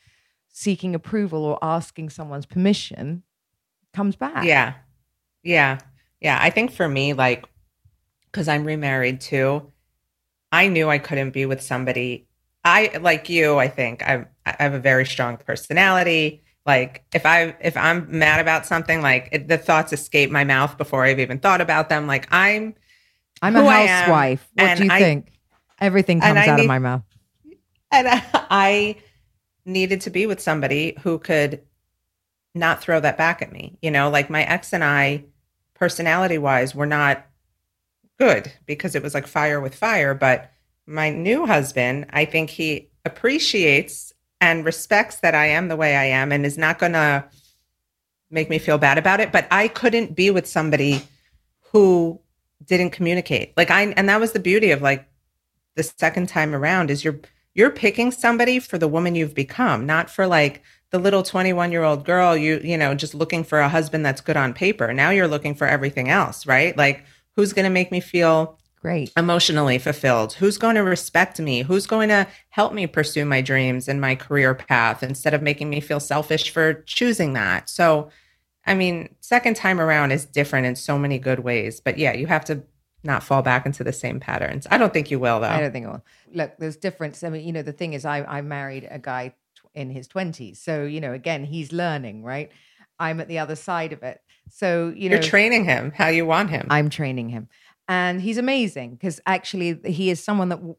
seeking 0.50 0.94
approval 0.94 1.42
or 1.42 1.58
asking 1.62 2.10
someone's 2.10 2.44
permission 2.44 3.22
comes 3.94 4.14
back 4.14 4.44
Yeah. 4.44 4.74
Yeah. 5.42 5.78
Yeah. 6.20 6.38
I 6.38 6.50
think 6.50 6.70
for 6.72 6.86
me, 6.86 7.14
like, 7.14 7.46
because 8.26 8.46
I'm 8.46 8.64
remarried 8.64 9.22
too, 9.22 9.72
I 10.52 10.68
knew 10.68 10.90
I 10.90 10.98
couldn't 10.98 11.30
be 11.30 11.46
with 11.46 11.62
somebody. 11.62 12.26
I, 12.62 12.98
like 13.00 13.30
you, 13.30 13.56
I 13.56 13.68
think 13.68 14.02
I, 14.02 14.26
I 14.44 14.56
have 14.58 14.74
a 14.74 14.78
very 14.80 15.06
strong 15.06 15.38
personality. 15.38 16.42
Like 16.66 17.04
if 17.14 17.24
I 17.24 17.56
if 17.60 17.74
I'm 17.78 18.18
mad 18.18 18.40
about 18.40 18.66
something, 18.66 19.00
like 19.00 19.30
it, 19.32 19.48
the 19.48 19.56
thoughts 19.56 19.94
escape 19.94 20.30
my 20.30 20.44
mouth 20.44 20.76
before 20.76 21.06
I've 21.06 21.20
even 21.20 21.38
thought 21.38 21.62
about 21.62 21.88
them. 21.88 22.06
Like 22.06 22.28
I'm 22.30 22.74
i'm 23.40 23.54
a 23.56 23.60
am, 23.60 23.86
housewife 23.86 24.48
what 24.54 24.76
do 24.76 24.84
you 24.84 24.90
I- 24.90 24.98
think 24.98 25.30
everything 25.80 26.20
comes 26.20 26.38
I 26.38 26.48
out 26.48 26.60
of 26.60 26.66
my 26.66 26.78
mouth 26.78 27.02
and 27.90 28.08
I 28.34 28.96
needed 29.64 30.00
to 30.02 30.10
be 30.10 30.26
with 30.26 30.40
somebody 30.40 30.96
who 31.02 31.18
could 31.18 31.62
not 32.54 32.80
throw 32.80 33.00
that 33.00 33.18
back 33.18 33.42
at 33.42 33.52
me. 33.52 33.78
You 33.82 33.90
know, 33.90 34.10
like 34.10 34.30
my 34.30 34.42
ex 34.44 34.72
and 34.72 34.84
I, 34.84 35.24
personality 35.74 36.38
wise, 36.38 36.74
were 36.74 36.86
not 36.86 37.26
good 38.18 38.52
because 38.66 38.94
it 38.94 39.02
was 39.02 39.14
like 39.14 39.26
fire 39.26 39.60
with 39.60 39.74
fire. 39.74 40.14
But 40.14 40.50
my 40.86 41.10
new 41.10 41.46
husband, 41.46 42.06
I 42.10 42.24
think 42.24 42.50
he 42.50 42.90
appreciates 43.04 44.12
and 44.40 44.64
respects 44.64 45.16
that 45.16 45.34
I 45.34 45.46
am 45.46 45.68
the 45.68 45.76
way 45.76 45.96
I 45.96 46.04
am 46.04 46.32
and 46.32 46.46
is 46.46 46.58
not 46.58 46.78
going 46.78 46.92
to 46.92 47.24
make 48.30 48.50
me 48.50 48.58
feel 48.58 48.78
bad 48.78 48.98
about 48.98 49.20
it. 49.20 49.32
But 49.32 49.46
I 49.50 49.68
couldn't 49.68 50.14
be 50.14 50.30
with 50.30 50.46
somebody 50.46 51.02
who 51.72 52.20
didn't 52.64 52.90
communicate. 52.90 53.52
Like 53.56 53.70
I, 53.70 53.82
and 53.82 54.08
that 54.08 54.20
was 54.20 54.32
the 54.32 54.40
beauty 54.40 54.70
of 54.70 54.82
like 54.82 55.07
the 55.78 55.92
second 55.98 56.28
time 56.28 56.54
around 56.54 56.90
is 56.90 57.04
you're 57.04 57.20
you're 57.54 57.70
picking 57.70 58.12
somebody 58.12 58.58
for 58.58 58.78
the 58.78 58.86
woman 58.86 59.14
you've 59.14 59.34
become, 59.34 59.86
not 59.86 60.10
for 60.10 60.26
like 60.26 60.62
the 60.90 60.98
little 60.98 61.22
21 61.22 61.72
year 61.72 61.82
old 61.82 62.04
girl 62.04 62.36
you 62.36 62.60
you 62.62 62.76
know 62.76 62.94
just 62.94 63.14
looking 63.14 63.44
for 63.44 63.60
a 63.60 63.68
husband 63.68 64.04
that's 64.04 64.20
good 64.20 64.36
on 64.36 64.52
paper. 64.52 64.92
Now 64.92 65.10
you're 65.10 65.28
looking 65.28 65.54
for 65.54 65.66
everything 65.66 66.10
else, 66.10 66.46
right? 66.46 66.76
Like 66.76 67.04
who's 67.36 67.52
going 67.52 67.64
to 67.64 67.70
make 67.70 67.90
me 67.90 68.00
feel 68.00 68.58
great 68.80 69.12
emotionally 69.16 69.78
fulfilled? 69.78 70.34
Who's 70.34 70.58
going 70.58 70.74
to 70.74 70.82
respect 70.82 71.40
me? 71.40 71.62
Who's 71.62 71.86
going 71.86 72.08
to 72.08 72.26
help 72.50 72.72
me 72.72 72.86
pursue 72.86 73.24
my 73.24 73.40
dreams 73.40 73.88
and 73.88 74.00
my 74.00 74.14
career 74.16 74.54
path 74.54 75.02
instead 75.02 75.32
of 75.32 75.42
making 75.42 75.70
me 75.70 75.80
feel 75.80 76.00
selfish 76.00 76.50
for 76.50 76.82
choosing 76.82 77.34
that? 77.34 77.68
So, 77.68 78.10
I 78.66 78.74
mean, 78.74 79.14
second 79.20 79.54
time 79.54 79.80
around 79.80 80.12
is 80.12 80.26
different 80.26 80.66
in 80.66 80.76
so 80.76 80.98
many 80.98 81.18
good 81.18 81.38
ways. 81.40 81.80
But 81.80 81.96
yeah, 81.98 82.12
you 82.12 82.26
have 82.26 82.44
to 82.46 82.62
not 83.04 83.22
fall 83.22 83.42
back 83.42 83.64
into 83.64 83.84
the 83.84 83.92
same 83.92 84.20
patterns. 84.20 84.66
I 84.70 84.78
don't 84.78 84.92
think 84.92 85.10
you 85.10 85.18
will, 85.18 85.40
though. 85.40 85.48
I 85.48 85.60
don't 85.60 85.72
think 85.72 85.86
it 85.86 85.88
will. 85.88 86.04
Look, 86.32 86.56
there's 86.58 86.76
difference. 86.76 87.22
I 87.22 87.30
mean, 87.30 87.46
you 87.46 87.52
know, 87.52 87.62
the 87.62 87.72
thing 87.72 87.92
is, 87.94 88.04
I 88.04 88.24
I 88.24 88.40
married 88.42 88.88
a 88.90 88.98
guy 88.98 89.34
in 89.74 89.90
his 89.90 90.08
twenties, 90.08 90.60
so 90.60 90.84
you 90.84 91.00
know, 91.00 91.12
again, 91.12 91.44
he's 91.44 91.72
learning, 91.72 92.24
right? 92.24 92.50
I'm 92.98 93.20
at 93.20 93.28
the 93.28 93.38
other 93.38 93.54
side 93.54 93.92
of 93.92 94.02
it, 94.02 94.20
so 94.50 94.92
you 94.96 95.08
know, 95.08 95.14
You're 95.14 95.22
training 95.22 95.64
him 95.64 95.92
how 95.92 96.08
you 96.08 96.26
want 96.26 96.50
him. 96.50 96.66
I'm 96.70 96.90
training 96.90 97.28
him, 97.28 97.48
and 97.86 98.20
he's 98.20 98.38
amazing 98.38 98.92
because 98.92 99.20
actually, 99.26 99.78
he 99.84 100.10
is 100.10 100.22
someone 100.22 100.48
that. 100.48 100.56
W- 100.56 100.76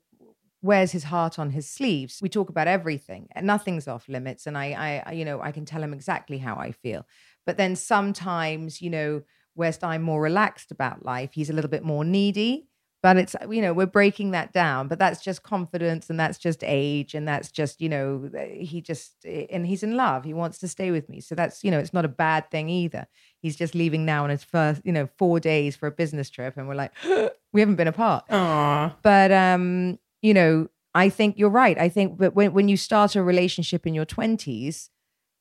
wears 0.61 0.91
his 0.91 1.05
heart 1.05 1.39
on 1.39 1.51
his 1.51 1.69
sleeves 1.69 2.19
we 2.21 2.27
talk 2.27 2.49
about 2.49 2.67
everything 2.67 3.29
and 3.31 3.47
nothing's 3.47 3.87
off 3.87 4.09
limits 4.09 4.45
and 4.45 4.57
I, 4.57 5.01
I 5.05 5.13
you 5.13 5.23
know 5.23 5.39
i 5.39 5.53
can 5.53 5.63
tell 5.63 5.81
him 5.81 5.93
exactly 5.93 6.37
how 6.37 6.57
i 6.57 6.73
feel 6.73 7.07
but 7.45 7.55
then 7.55 7.77
sometimes 7.77 8.81
you 8.81 8.89
know 8.89 9.21
whilst 9.55 9.83
i'm 9.83 10.01
more 10.01 10.21
relaxed 10.21 10.71
about 10.71 11.05
life 11.05 11.31
he's 11.33 11.49
a 11.49 11.53
little 11.53 11.69
bit 11.69 11.83
more 11.83 12.03
needy. 12.03 12.65
But 13.01 13.15
it's 13.15 13.33
you 13.49 13.61
know 13.61 13.71
we're 13.71 13.85
breaking 13.85 14.31
that 14.31 14.51
down 14.51 14.89
but 14.89 14.99
that's 14.99 15.23
just 15.23 15.41
confidence 15.41 16.09
and 16.09 16.19
that's 16.19 16.37
just 16.37 16.65
age 16.65 17.15
and 17.15 17.25
that's 17.25 17.49
just 17.49 17.79
you 17.79 17.87
know 17.87 18.29
he 18.59 18.81
just 18.81 19.23
and 19.23 19.65
he's 19.65 19.83
in 19.83 19.95
love. 19.95 20.25
He 20.25 20.33
wants 20.33 20.57
to 20.59 20.67
stay 20.67 20.91
with 20.91 21.07
me. 21.07 21.21
So 21.21 21.33
that's 21.33 21.63
you 21.63 21.71
know 21.71 21.79
it's 21.79 21.93
not 21.93 22.03
a 22.03 22.09
bad 22.09 22.51
thing 22.51 22.67
either. 22.67 23.07
He's 23.41 23.55
just 23.55 23.73
leaving 23.73 24.03
now 24.03 24.25
on 24.25 24.29
his 24.29 24.43
first 24.43 24.81
you 24.83 24.91
know 24.91 25.07
four 25.17 25.39
days 25.39 25.77
for 25.77 25.87
a 25.87 25.91
business 25.91 26.29
trip 26.29 26.57
and 26.57 26.67
we're 26.67 26.75
like 26.75 26.91
we 27.53 27.61
haven't 27.61 27.77
been 27.77 27.87
apart. 27.87 28.27
Aww. 28.27 28.93
but 29.01 29.31
um 29.31 29.97
you 30.21 30.33
know 30.33 30.67
i 30.93 31.07
think 31.07 31.37
you're 31.37 31.49
right. 31.49 31.79
I 31.79 31.87
think 31.87 32.17
but 32.17 32.35
when, 32.35 32.51
when 32.51 32.67
you 32.67 32.75
start 32.75 33.15
a 33.15 33.23
relationship 33.23 33.87
in 33.87 33.93
your 33.93 34.05
20s 34.05 34.89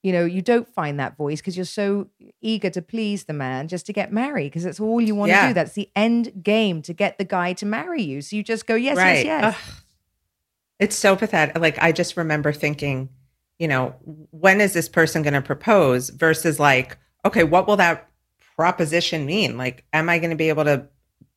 you 0.02 0.12
know 0.12 0.24
you 0.24 0.40
don't 0.42 0.68
find 0.68 1.00
that 1.00 1.16
voice 1.16 1.40
because 1.40 1.56
you're 1.56 1.64
so 1.64 2.08
eager 2.40 2.70
to 2.70 2.80
please 2.80 3.24
the 3.24 3.32
man 3.32 3.68
just 3.68 3.86
to 3.86 3.92
get 3.92 4.12
married 4.12 4.44
because 4.50 4.64
that's 4.64 4.80
all 4.80 5.00
you 5.00 5.14
want 5.14 5.30
to 5.30 5.34
Yeah. 5.34 5.48
do 5.48 5.54
that's 5.54 5.72
the 5.74 5.90
end 5.96 6.42
game 6.42 6.82
to 6.82 6.92
get 6.92 7.18
the 7.18 7.24
guy 7.24 7.52
to 7.54 7.66
marry 7.66 8.02
you 8.02 8.20
so 8.22 8.36
you 8.36 8.42
just 8.42 8.66
go 8.66 8.74
yes 8.74 8.96
right. 8.96 9.24
yes 9.24 9.24
yes 9.24 9.54
Ugh. 9.56 9.74
It's 10.78 10.96
so 10.96 11.16
pathetic. 11.16 11.58
Like 11.58 11.78
I 11.80 11.90
just 11.92 12.16
remember 12.16 12.52
thinking, 12.52 13.08
you 13.58 13.66
know, 13.66 13.96
when 14.30 14.60
is 14.60 14.72
this 14.74 14.88
person 14.88 15.22
going 15.22 15.34
to 15.34 15.42
propose 15.42 16.10
versus 16.10 16.60
like, 16.60 16.96
okay, 17.24 17.42
what 17.44 17.66
will 17.66 17.76
that 17.76 18.08
proposition 18.56 19.26
mean? 19.26 19.56
Like, 19.56 19.84
am 19.92 20.08
I 20.08 20.18
going 20.18 20.30
to 20.30 20.36
be 20.36 20.48
able 20.48 20.64
to 20.64 20.86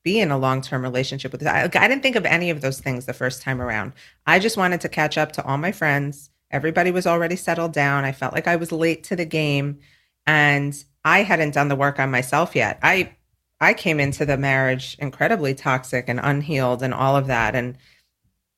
be 0.04 0.19
in 0.19 0.32
a 0.32 0.38
long-term 0.38 0.82
relationship 0.82 1.32
with 1.32 1.41
this? 1.41 1.50
I, 1.50 1.63
like, 1.63 1.76
I 1.76 1.88
didn't 1.88 2.04
think 2.04 2.15
of 2.15 2.26
any 2.26 2.50
of 2.50 2.62
those 2.62 2.80
things 2.80 3.06
the 3.06 3.13
first 3.13 3.41
time 3.41 3.62
around. 3.62 3.93
I 4.26 4.39
just 4.39 4.58
wanted 4.58 4.82
to 4.82 4.89
catch 4.89 5.17
up 5.17 5.32
to 5.34 5.45
all 5.45 5.58
my 5.58 5.71
friends. 5.71 6.30
Everybody 6.51 6.91
was 6.91 7.07
already 7.07 7.35
settled 7.35 7.73
down. 7.73 8.05
I 8.05 8.11
felt 8.11 8.33
like 8.33 8.47
I 8.47 8.55
was 8.55 8.71
late 8.71 9.03
to 9.05 9.15
the 9.15 9.25
game 9.25 9.79
and 10.25 10.83
I 11.03 11.23
hadn't 11.23 11.53
done 11.53 11.67
the 11.67 11.75
work 11.75 11.99
on 11.99 12.11
myself 12.11 12.55
yet. 12.55 12.79
I 12.83 13.15
I 13.59 13.73
came 13.73 13.99
into 13.99 14.25
the 14.25 14.37
marriage 14.37 14.97
incredibly 14.99 15.53
toxic 15.53 16.05
and 16.07 16.19
unhealed 16.21 16.81
and 16.81 16.93
all 16.93 17.15
of 17.15 17.27
that 17.27 17.55
and 17.55 17.77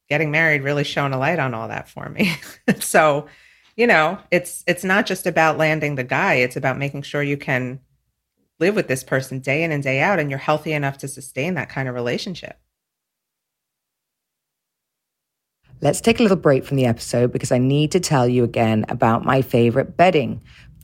getting 0.09 0.31
married 0.31 0.63
really 0.63 0.83
shone 0.83 1.13
a 1.13 1.17
light 1.17 1.39
on 1.39 1.53
all 1.53 1.67
that 1.67 1.89
for 1.89 2.07
me. 2.09 2.35
so, 2.79 3.27
you 3.75 3.87
know, 3.87 4.17
it's 4.31 4.63
it's 4.67 4.83
not 4.83 5.05
just 5.05 5.27
about 5.27 5.57
landing 5.57 5.95
the 5.95 6.03
guy, 6.03 6.35
it's 6.35 6.55
about 6.55 6.77
making 6.77 7.01
sure 7.01 7.21
you 7.21 7.37
can 7.37 7.79
live 8.59 8.75
with 8.75 8.87
this 8.87 9.03
person 9.03 9.39
day 9.39 9.63
in 9.63 9.71
and 9.71 9.83
day 9.83 9.99
out 9.99 10.19
and 10.19 10.29
you're 10.29 10.39
healthy 10.39 10.71
enough 10.71 10.97
to 10.99 11.07
sustain 11.07 11.55
that 11.55 11.69
kind 11.69 11.89
of 11.89 11.95
relationship. 11.95 12.57
Let's 15.83 15.99
take 15.99 16.21
a 16.21 16.23
little 16.23 16.37
break 16.37 16.63
from 16.63 16.77
the 16.77 16.85
episode 16.85 17.33
because 17.33 17.51
I 17.51 17.57
need 17.57 17.91
to 17.91 17.99
tell 17.99 18.25
you 18.25 18.45
again 18.45 18.85
about 18.87 19.25
my 19.25 19.41
favorite 19.41 19.97
bedding, 19.97 20.41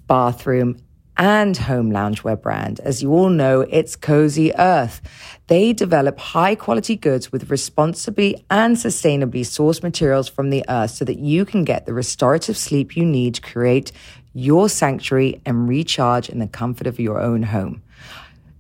bathroom, 0.08 0.76
and 1.16 1.56
home 1.56 1.90
loungewear 1.90 2.42
brand. 2.42 2.82
As 2.82 3.02
you 3.02 3.14
all 3.14 3.30
know, 3.30 3.62
it's 3.62 3.96
Cozy 3.96 4.54
Earth. 4.58 5.00
They 5.48 5.72
develop 5.72 6.20
high 6.20 6.54
quality 6.54 6.98
goods 6.98 7.32
with 7.32 7.50
responsibly 7.50 8.44
and 8.50 8.76
sustainably 8.76 9.46
sourced 9.46 9.82
materials 9.84 10.28
from 10.28 10.50
the 10.50 10.66
earth 10.68 10.92
so 10.92 11.06
that 11.06 11.20
you 11.20 11.46
can 11.46 11.64
get 11.64 11.86
the 11.86 11.94
restorative 11.94 12.58
sleep 12.58 12.98
you 12.98 13.06
need 13.06 13.36
to 13.36 13.42
create 13.42 13.94
your 14.34 14.68
sanctuary 14.68 15.42
and 15.46 15.70
recharge 15.70 16.28
in 16.28 16.40
the 16.40 16.48
comfort 16.48 16.88
of 16.88 17.00
your 17.00 17.22
own 17.22 17.44
home. 17.44 17.82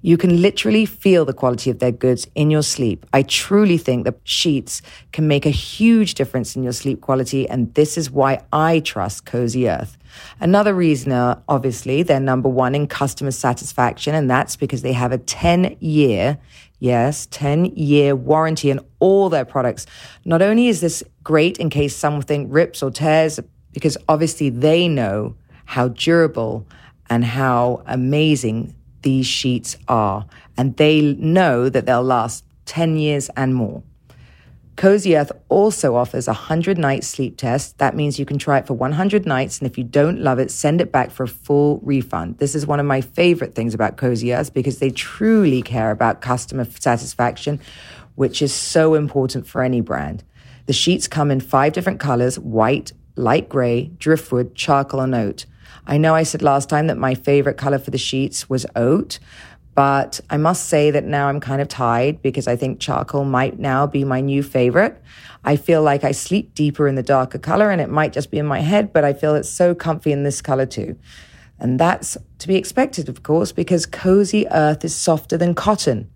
You 0.01 0.15
can 0.15 0.41
literally 0.41 0.85
feel 0.85 1.25
the 1.25 1.33
quality 1.33 1.69
of 1.69 1.79
their 1.79 1.91
goods 1.91 2.25
in 2.33 2.49
your 2.49 2.63
sleep. 2.63 3.05
I 3.11 3.21
truly 3.21 3.77
think 3.77 4.05
that 4.05 4.19
sheets 4.23 4.81
can 5.11 5.27
make 5.27 5.45
a 5.45 5.49
huge 5.49 6.13
difference 6.13 6.55
in 6.55 6.63
your 6.63 6.71
sleep 6.71 7.01
quality, 7.01 7.49
and 7.49 7.73
this 7.73 7.97
is 7.97 8.09
why 8.09 8.41
I 8.53 8.79
trust 8.79 9.25
Cozy 9.25 9.69
Earth. 9.69 9.97
Another 10.39 10.73
reason, 10.73 11.11
uh, 11.11 11.41
obviously, 11.49 12.03
they're 12.03 12.21
number 12.21 12.47
one 12.47 12.75
in 12.75 12.87
customer 12.87 13.31
satisfaction, 13.31 14.15
and 14.15 14.29
that's 14.29 14.55
because 14.55 14.83
they 14.83 14.93
have 14.93 15.11
a 15.11 15.17
10 15.17 15.75
year, 15.81 16.37
yes, 16.79 17.27
10 17.31 17.65
year 17.65 18.15
warranty 18.15 18.71
on 18.71 18.79
all 18.99 19.27
their 19.27 19.45
products. 19.45 19.85
Not 20.23 20.41
only 20.41 20.69
is 20.69 20.79
this 20.79 21.03
great 21.23 21.57
in 21.57 21.69
case 21.69 21.93
something 21.93 22.49
rips 22.49 22.81
or 22.81 22.89
tears, 22.89 23.37
because 23.73 23.97
obviously 24.07 24.49
they 24.49 24.87
know 24.87 25.35
how 25.65 25.89
durable 25.89 26.65
and 27.09 27.25
how 27.25 27.83
amazing 27.85 28.75
these 29.01 29.25
sheets 29.25 29.77
are, 29.87 30.25
and 30.57 30.75
they 30.77 31.01
know 31.01 31.69
that 31.69 31.85
they'll 31.85 32.03
last 32.03 32.43
10 32.65 32.97
years 32.97 33.29
and 33.35 33.55
more. 33.55 33.83
Cozy 34.79 35.17
Earth 35.17 35.33
also 35.49 35.97
offers 35.97 36.29
a 36.29 36.31
100 36.31 36.77
night 36.77 37.03
sleep 37.03 37.35
test. 37.35 37.77
That 37.79 37.97
means 37.97 38.17
you 38.17 38.25
can 38.25 38.37
try 38.37 38.59
it 38.59 38.65
for 38.65 38.75
100 38.75 39.25
nights, 39.25 39.59
and 39.59 39.69
if 39.69 39.77
you 39.77 39.83
don't 39.83 40.21
love 40.21 40.39
it, 40.39 40.49
send 40.51 40.79
it 40.79 40.89
back 40.89 41.11
for 41.11 41.23
a 41.23 41.27
full 41.27 41.81
refund. 41.83 42.37
This 42.37 42.55
is 42.55 42.65
one 42.65 42.79
of 42.79 42.85
my 42.85 43.01
favorite 43.01 43.55
things 43.55 43.73
about 43.73 43.97
Cozy 43.97 44.33
Earth 44.33 44.53
because 44.53 44.79
they 44.79 44.89
truly 44.89 45.61
care 45.61 45.91
about 45.91 46.21
customer 46.21 46.63
satisfaction, 46.63 47.59
which 48.15 48.41
is 48.41 48.53
so 48.53 48.93
important 48.93 49.45
for 49.45 49.63
any 49.63 49.81
brand. 49.81 50.23
The 50.65 50.71
sheets 50.73 51.09
come 51.09 51.29
in 51.29 51.41
five 51.41 51.73
different 51.73 51.99
colors 51.99 52.39
white, 52.39 52.93
light 53.17 53.49
gray, 53.49 53.91
driftwood, 53.97 54.55
charcoal, 54.55 55.01
and 55.01 55.13
oat. 55.13 55.45
I 55.89 55.97
know 55.97 56.13
I 56.13 56.21
said 56.21 56.43
last 56.43 56.69
time 56.69 56.85
that 56.85 56.99
my 56.99 57.15
favorite 57.15 57.57
color 57.57 57.79
for 57.79 57.89
the 57.89 57.97
sheets 57.97 58.47
was 58.47 58.63
oat, 58.75 59.17
but 59.73 60.19
I 60.29 60.37
must 60.37 60.67
say 60.67 60.91
that 60.91 61.03
now 61.03 61.29
I'm 61.29 61.39
kind 61.39 61.63
of 61.63 61.67
tied 61.67 62.21
because 62.21 62.47
I 62.47 62.55
think 62.55 62.79
charcoal 62.79 63.25
might 63.25 63.57
now 63.57 63.87
be 63.87 64.03
my 64.03 64.21
new 64.21 64.43
favorite. 64.43 65.01
I 65.43 65.55
feel 65.55 65.81
like 65.81 66.03
I 66.03 66.11
sleep 66.11 66.53
deeper 66.53 66.87
in 66.87 66.93
the 66.93 67.01
darker 67.01 67.39
color 67.39 67.71
and 67.71 67.81
it 67.81 67.89
might 67.89 68.13
just 68.13 68.29
be 68.29 68.37
in 68.37 68.45
my 68.45 68.59
head, 68.59 68.93
but 68.93 69.03
I 69.03 69.13
feel 69.13 69.33
it's 69.33 69.49
so 69.49 69.73
comfy 69.73 70.11
in 70.11 70.21
this 70.21 70.43
color 70.43 70.67
too. 70.67 70.95
And 71.57 71.79
that's 71.79 72.17
to 72.37 72.47
be 72.47 72.55
expected, 72.55 73.09
of 73.09 73.23
course, 73.23 73.51
because 73.51 73.87
cozy 73.87 74.47
earth 74.49 74.85
is 74.85 74.95
softer 74.95 75.37
than 75.37 75.55
cotton. 75.55 76.11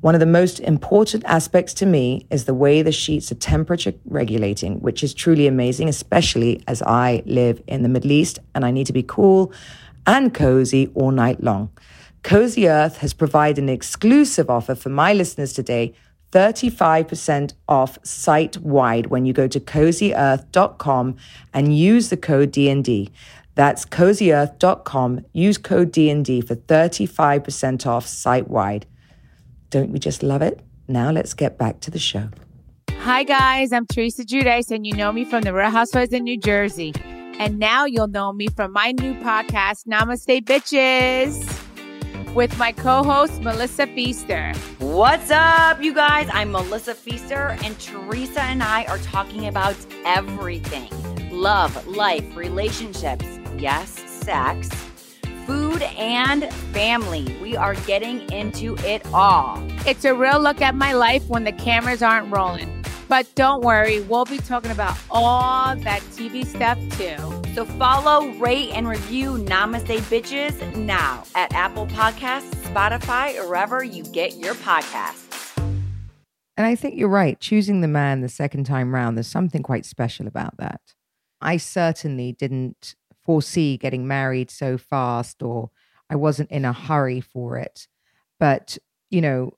One 0.00 0.14
of 0.14 0.20
the 0.20 0.26
most 0.26 0.60
important 0.60 1.24
aspects 1.24 1.72
to 1.74 1.86
me 1.86 2.26
is 2.30 2.44
the 2.44 2.54
way 2.54 2.82
the 2.82 2.92
sheets 2.92 3.32
are 3.32 3.36
temperature 3.36 3.94
regulating, 4.04 4.80
which 4.80 5.02
is 5.02 5.14
truly 5.14 5.46
amazing, 5.46 5.88
especially 5.88 6.62
as 6.66 6.82
I 6.82 7.22
live 7.24 7.62
in 7.66 7.82
the 7.82 7.88
Middle 7.88 8.12
East 8.12 8.38
and 8.54 8.64
I 8.64 8.70
need 8.70 8.86
to 8.86 8.92
be 8.92 9.02
cool 9.02 9.52
and 10.06 10.34
cozy 10.34 10.90
all 10.94 11.10
night 11.10 11.42
long. 11.42 11.70
Cozy 12.22 12.68
Earth 12.68 12.98
has 12.98 13.14
provided 13.14 13.62
an 13.62 13.68
exclusive 13.68 14.50
offer 14.50 14.74
for 14.74 14.90
my 14.90 15.12
listeners 15.12 15.52
today 15.52 15.94
35% 16.32 17.54
off 17.68 17.98
site 18.02 18.58
wide 18.58 19.06
when 19.06 19.24
you 19.24 19.32
go 19.32 19.48
to 19.48 19.60
cozyearth.com 19.60 21.16
and 21.54 21.76
use 21.76 22.10
the 22.10 22.16
code 22.16 22.52
DND. 22.52 23.10
That's 23.54 23.86
cozyearth.com. 23.86 25.24
Use 25.32 25.56
code 25.56 25.92
DND 25.92 26.46
for 26.46 26.56
35% 26.56 27.86
off 27.86 28.06
site 28.06 28.48
wide. 28.48 28.86
Don't 29.70 29.90
we 29.90 29.98
just 29.98 30.22
love 30.22 30.42
it? 30.42 30.60
Now 30.88 31.10
let's 31.10 31.34
get 31.34 31.58
back 31.58 31.80
to 31.80 31.90
the 31.90 31.98
show. 31.98 32.28
Hi, 33.00 33.22
guys. 33.22 33.72
I'm 33.72 33.86
Teresa 33.86 34.24
Giudice, 34.24 34.70
and 34.70 34.86
you 34.86 34.92
know 34.94 35.12
me 35.12 35.24
from 35.24 35.42
the 35.42 35.52
Real 35.52 35.70
Housewives 35.70 36.12
in 36.12 36.24
New 36.24 36.38
Jersey. 36.38 36.92
And 37.38 37.58
now 37.58 37.84
you'll 37.84 38.08
know 38.08 38.32
me 38.32 38.48
from 38.48 38.72
my 38.72 38.92
new 38.92 39.14
podcast, 39.14 39.86
Namaste 39.86 40.42
Bitches, 40.44 42.34
with 42.34 42.56
my 42.58 42.72
co 42.72 43.02
host, 43.02 43.42
Melissa 43.42 43.86
Pfeister. 43.86 44.56
What's 44.80 45.30
up, 45.30 45.82
you 45.82 45.94
guys? 45.94 46.28
I'm 46.32 46.50
Melissa 46.50 46.94
Pfeister, 46.94 47.62
and 47.64 47.78
Teresa 47.78 48.42
and 48.42 48.62
I 48.62 48.84
are 48.86 48.98
talking 48.98 49.46
about 49.46 49.76
everything 50.04 50.90
love, 51.30 51.86
life, 51.86 52.34
relationships, 52.34 53.26
yes, 53.58 53.90
sex, 54.22 54.70
food, 55.46 55.82
and 55.82 56.52
family. 56.72 57.36
We 57.40 57.56
are 57.56 57.74
getting 57.86 58.30
into 58.32 58.76
it 58.78 59.06
all. 59.14 59.62
It's 59.86 60.04
a 60.04 60.14
real 60.14 60.40
look 60.40 60.60
at 60.60 60.74
my 60.74 60.92
life 60.92 61.26
when 61.28 61.44
the 61.44 61.52
cameras 61.52 62.02
aren't 62.02 62.30
rolling. 62.30 62.84
But 63.08 63.32
don't 63.36 63.62
worry, 63.62 64.00
we'll 64.00 64.24
be 64.24 64.38
talking 64.38 64.72
about 64.72 64.98
all 65.10 65.76
that 65.76 66.02
TV 66.12 66.44
stuff 66.44 66.78
too. 66.98 67.54
So 67.54 67.64
follow, 67.64 68.28
rate, 68.32 68.70
and 68.72 68.88
review 68.88 69.34
Namaste 69.34 70.00
Bitches 70.10 70.76
now 70.76 71.22
at 71.36 71.52
Apple 71.54 71.86
Podcasts, 71.86 72.52
Spotify, 72.64 73.38
or 73.38 73.46
wherever 73.46 73.84
you 73.84 74.02
get 74.02 74.36
your 74.36 74.54
podcasts. 74.56 75.22
And 76.56 76.66
I 76.66 76.74
think 76.74 76.98
you're 76.98 77.08
right. 77.08 77.38
Choosing 77.38 77.80
the 77.80 77.88
man 77.88 78.22
the 78.22 78.28
second 78.28 78.64
time 78.64 78.94
round, 78.94 79.16
there's 79.16 79.26
something 79.28 79.62
quite 79.62 79.86
special 79.86 80.26
about 80.26 80.56
that. 80.56 80.80
I 81.40 81.58
certainly 81.58 82.32
didn't 82.32 82.96
foresee 83.26 83.76
getting 83.76 84.06
married 84.06 84.50
so 84.50 84.78
fast, 84.78 85.42
or 85.42 85.70
I 86.08 86.16
wasn't 86.16 86.50
in 86.50 86.64
a 86.64 86.72
hurry 86.72 87.20
for 87.20 87.58
it. 87.58 87.88
But, 88.38 88.78
you 89.10 89.20
know, 89.20 89.56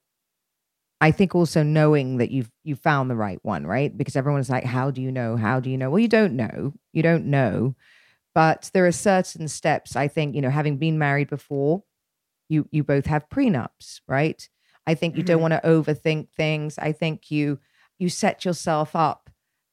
I 1.00 1.12
think 1.12 1.34
also 1.34 1.62
knowing 1.62 2.16
that 2.18 2.30
you've 2.30 2.50
you 2.64 2.74
found 2.74 3.08
the 3.08 3.16
right 3.16 3.38
one, 3.42 3.66
right? 3.66 3.96
Because 3.96 4.16
everyone's 4.16 4.50
like, 4.50 4.64
"How 4.64 4.90
do 4.90 5.00
you 5.00 5.12
know? 5.12 5.36
How 5.36 5.60
do 5.60 5.70
you 5.70 5.78
know?" 5.78 5.90
Well, 5.90 6.00
you 6.00 6.08
don't 6.08 6.34
know. 6.34 6.74
You 6.92 7.02
don't 7.02 7.26
know. 7.26 7.76
But 8.34 8.70
there 8.74 8.86
are 8.86 8.92
certain 8.92 9.48
steps. 9.48 9.94
I 9.94 10.08
think 10.08 10.34
you 10.34 10.40
know, 10.40 10.50
having 10.50 10.76
been 10.76 10.98
married 10.98 11.30
before, 11.30 11.84
you 12.48 12.68
you 12.72 12.82
both 12.82 13.06
have 13.06 13.28
prenups, 13.28 14.00
right? 14.08 14.48
I 14.86 14.94
think 14.94 15.16
you 15.16 15.22
don't 15.22 15.40
mm-hmm. 15.40 15.50
want 15.50 15.62
to 15.62 15.68
overthink 15.68 16.30
things. 16.30 16.78
I 16.78 16.92
think 16.92 17.30
you 17.30 17.60
you 17.98 18.08
set 18.08 18.44
yourself 18.44 18.96
up 18.96 19.27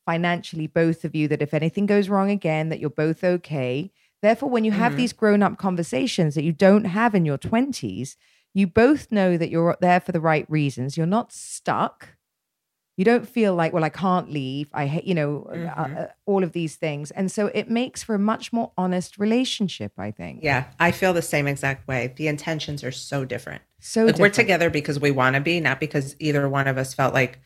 financially, 0.05 0.67
both 0.67 1.03
of 1.03 1.15
you, 1.15 1.27
that 1.27 1.41
if 1.41 1.53
anything 1.53 1.85
goes 1.85 2.09
wrong 2.09 2.29
again, 2.29 2.69
that 2.69 2.79
you're 2.79 2.89
both 2.89 3.23
okay. 3.23 3.91
Therefore, 4.21 4.49
when 4.49 4.63
you 4.63 4.71
have 4.71 4.93
Mhm. 4.93 4.97
these 4.97 5.13
grown 5.13 5.43
up 5.43 5.57
conversations 5.57 6.35
that 6.35 6.43
you 6.43 6.53
don't 6.53 6.85
have 6.85 7.13
in 7.15 7.25
your 7.25 7.37
20s, 7.37 8.15
you 8.53 8.67
both 8.67 9.11
know 9.11 9.37
that 9.37 9.49
you're 9.49 9.75
there 9.81 9.99
for 9.99 10.11
the 10.11 10.21
right 10.21 10.49
reasons. 10.49 10.95
You're 10.95 11.05
not 11.05 11.33
stuck. 11.33 12.15
You 12.97 13.03
don't 13.03 13.27
feel 13.27 13.53
like, 13.53 13.73
well, 13.73 13.83
I 13.83 13.89
can't 13.89 14.31
leave. 14.31 14.69
I 14.73 14.85
hate, 14.85 15.03
you 15.03 15.13
know, 15.13 15.43
uh, 15.51 15.55
Mhm. 15.57 15.97
uh, 16.03 16.07
all 16.25 16.43
of 16.45 16.53
these 16.53 16.77
things. 16.77 17.11
And 17.11 17.29
so 17.29 17.47
it 17.47 17.69
makes 17.69 18.03
for 18.03 18.15
a 18.15 18.19
much 18.19 18.53
more 18.53 18.71
honest 18.77 19.17
relationship, 19.19 19.91
I 19.97 20.11
think. 20.11 20.39
Yeah, 20.41 20.67
I 20.79 20.91
feel 20.91 21.11
the 21.11 21.21
same 21.21 21.45
exact 21.45 21.87
way. 21.89 22.13
The 22.15 22.29
intentions 22.29 22.85
are 22.85 22.93
so 22.93 23.25
different. 23.25 23.63
So 23.81 24.05
like 24.05 24.17
we're 24.17 24.29
together 24.29 24.69
because 24.69 24.97
we 24.99 25.11
want 25.11 25.35
to 25.35 25.41
be, 25.41 25.59
not 25.59 25.81
because 25.81 26.15
either 26.19 26.47
one 26.47 26.67
of 26.69 26.77
us 26.77 26.93
felt 26.93 27.13
like 27.13 27.39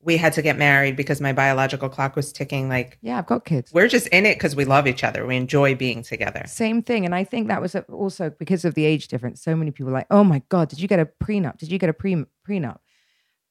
we 0.00 0.16
had 0.16 0.32
to 0.34 0.42
get 0.42 0.56
married 0.56 0.96
because 0.96 1.20
my 1.20 1.32
biological 1.32 1.88
clock 1.88 2.14
was 2.14 2.32
ticking. 2.32 2.68
Like 2.68 2.98
Yeah, 3.02 3.18
I've 3.18 3.26
got 3.26 3.44
kids. 3.44 3.72
we're 3.72 3.88
just 3.88 4.06
in 4.08 4.26
it 4.26 4.34
because 4.34 4.54
we 4.54 4.64
love 4.64 4.86
each 4.86 5.02
other. 5.02 5.26
We 5.26 5.36
enjoy 5.36 5.74
being 5.74 6.02
together. 6.02 6.44
Same 6.46 6.82
thing. 6.82 7.04
And 7.04 7.14
I 7.14 7.24
think 7.24 7.48
that 7.48 7.60
was 7.60 7.74
also 7.74 8.30
because 8.30 8.64
of 8.64 8.74
the 8.74 8.84
age 8.84 9.08
difference. 9.08 9.42
So 9.42 9.56
many 9.56 9.70
people 9.70 9.86
were 9.86 9.98
like, 9.98 10.06
oh 10.10 10.24
my 10.24 10.42
God, 10.48 10.68
did 10.68 10.80
you 10.80 10.88
get 10.88 11.00
a 11.00 11.06
prenup? 11.06 11.58
Did 11.58 11.72
you 11.72 11.78
get 11.78 11.90
a 11.90 11.92
pre- 11.92 12.24
prenup? 12.48 12.78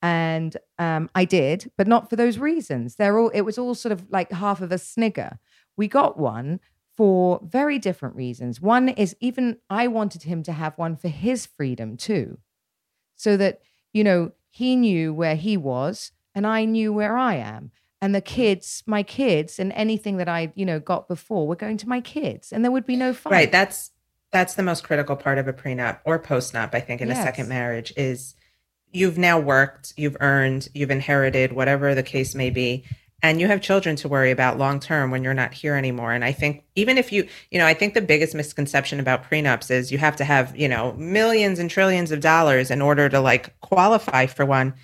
And 0.01 0.55
um, 0.77 1.09
I 1.15 1.25
did, 1.25 1.71
but 1.77 1.87
not 1.87 2.09
for 2.09 2.15
those 2.15 2.37
reasons. 2.37 2.95
They're 2.95 3.17
all, 3.17 3.29
it 3.29 3.41
was 3.41 3.57
all 3.57 3.75
sort 3.75 3.91
of 3.91 4.05
like 4.09 4.31
half 4.31 4.61
of 4.61 4.71
a 4.71 4.77
snigger. 4.77 5.39
We 5.75 5.87
got 5.87 6.17
one 6.19 6.59
for 6.95 7.41
very 7.43 7.77
different 7.77 8.15
reasons. 8.15 8.61
One 8.61 8.89
is 8.89 9.15
even 9.19 9.57
I 9.69 9.87
wanted 9.87 10.23
him 10.23 10.43
to 10.43 10.53
have 10.53 10.77
one 10.77 10.95
for 10.95 11.09
his 11.09 11.45
freedom 11.45 11.97
too, 11.97 12.39
so 13.15 13.37
that, 13.37 13.61
you 13.91 14.03
know, 14.03 14.31
he 14.49 14.75
knew 14.75 15.13
where 15.13 15.35
he 15.35 15.57
was 15.57 16.11
and 16.37 16.45
I 16.45 16.65
knew 16.65 16.93
where 16.93 17.17
I 17.17 17.33
am. 17.33 17.71
And 17.99 18.13
the 18.13 18.21
mm. 18.21 18.25
kids, 18.25 18.83
my 18.85 19.01
kids, 19.01 19.57
and 19.57 19.73
anything 19.73 20.17
that 20.17 20.29
I, 20.29 20.53
you 20.53 20.65
know, 20.65 20.79
got 20.79 21.07
before 21.07 21.47
were 21.47 21.55
going 21.55 21.77
to 21.77 21.89
my 21.89 21.99
kids, 21.99 22.53
and 22.53 22.63
there 22.63 22.71
would 22.71 22.85
be 22.85 22.95
no 22.95 23.11
fight. 23.11 23.31
Right. 23.31 23.51
That's 23.51 23.91
that's 24.31 24.53
the 24.53 24.61
most 24.61 24.83
critical 24.83 25.15
part 25.15 25.39
of 25.39 25.47
a 25.47 25.53
prenup 25.53 25.99
or 26.05 26.19
postnup, 26.19 26.75
I 26.75 26.79
think, 26.79 27.01
in 27.01 27.07
Yes. 27.07 27.17
a 27.17 27.23
second 27.23 27.49
marriage 27.49 27.91
is 27.97 28.35
you've 28.91 29.17
now 29.17 29.39
worked, 29.39 29.93
you've 29.97 30.17
earned, 30.19 30.69
you've 30.75 30.91
inherited, 30.91 31.53
whatever 31.53 31.95
the 31.95 32.03
case 32.03 32.35
may 32.35 32.51
be, 32.51 32.85
and 33.23 33.41
you 33.41 33.47
have 33.47 33.61
children 33.61 33.95
to 33.95 34.07
worry 34.07 34.29
about 34.29 34.59
long 34.59 34.79
term 34.79 35.09
when 35.09 35.23
you're 35.23 35.33
not 35.33 35.55
here 35.55 35.75
anymore. 35.75 36.13
And 36.13 36.23
I 36.23 36.33
think 36.33 36.65
even 36.75 36.99
if 36.99 37.11
you, 37.11 37.27
you 37.49 37.57
know, 37.57 37.65
I 37.65 37.73
think 37.73 37.95
the 37.95 38.01
biggest 38.01 38.35
misconception 38.35 38.99
about 38.99 39.27
prenups 39.27 39.71
is 39.71 39.91
you 39.91 39.97
have 39.97 40.15
to 40.17 40.23
have, 40.23 40.55
you 40.55 40.67
know, 40.67 40.93
millions 40.93 41.57
and 41.57 41.69
trillions 41.69 42.11
of 42.11 42.19
dollars 42.19 42.69
in 42.69 42.79
order 42.79 43.09
to 43.09 43.19
like 43.19 43.59
qualify 43.61 44.27
for 44.27 44.45
one. 44.45 44.75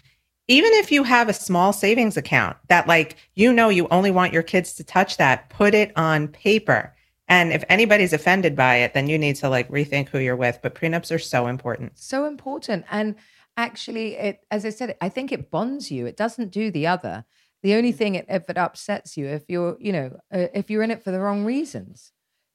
Even 0.47 0.71
if 0.73 0.91
you 0.91 1.03
have 1.03 1.29
a 1.29 1.33
small 1.33 1.71
savings 1.73 2.17
account 2.17 2.57
that 2.67 2.87
like 2.87 3.15
you 3.35 3.53
know 3.53 3.69
you 3.69 3.87
only 3.91 4.11
want 4.11 4.33
your 4.33 4.43
kids 4.43 4.73
to 4.73 4.83
touch 4.83 5.17
that, 5.17 5.49
put 5.49 5.73
it 5.73 5.91
on 5.95 6.27
paper. 6.27 6.93
And 7.29 7.53
if 7.53 7.63
anybody's 7.69 8.11
offended 8.13 8.55
by 8.55 8.75
it, 8.77 8.93
then 8.93 9.07
you 9.07 9.17
need 9.17 9.37
to 9.37 9.49
like 9.49 9.69
rethink 9.69 10.09
who 10.09 10.19
you're 10.19 10.35
with. 10.35 10.59
But 10.61 10.75
prenups 10.75 11.13
are 11.15 11.19
so 11.19 11.47
important. 11.47 11.97
so 11.97 12.25
important 12.25 12.85
and 12.91 13.15
actually 13.55 14.15
it 14.15 14.39
as 14.49 14.65
i 14.65 14.69
said 14.71 14.97
i 14.99 15.07
think 15.07 15.31
it 15.31 15.51
bonds 15.51 15.91
you 15.91 16.07
it 16.07 16.17
doesn't 16.17 16.49
do 16.49 16.71
the 16.71 16.87
other 16.87 17.23
the 17.61 17.75
only 17.75 17.91
thing 17.91 18.15
it, 18.15 18.25
if 18.27 18.49
it 18.49 18.57
upsets 18.57 19.15
you 19.15 19.27
if 19.27 19.43
you're 19.47 19.77
you 19.79 19.91
know 19.91 20.07
uh, 20.33 20.47
if 20.55 20.71
you're 20.71 20.81
in 20.81 20.89
it 20.89 21.03
for 21.03 21.11
the 21.11 21.19
wrong 21.19 21.45
reasons 21.45 22.11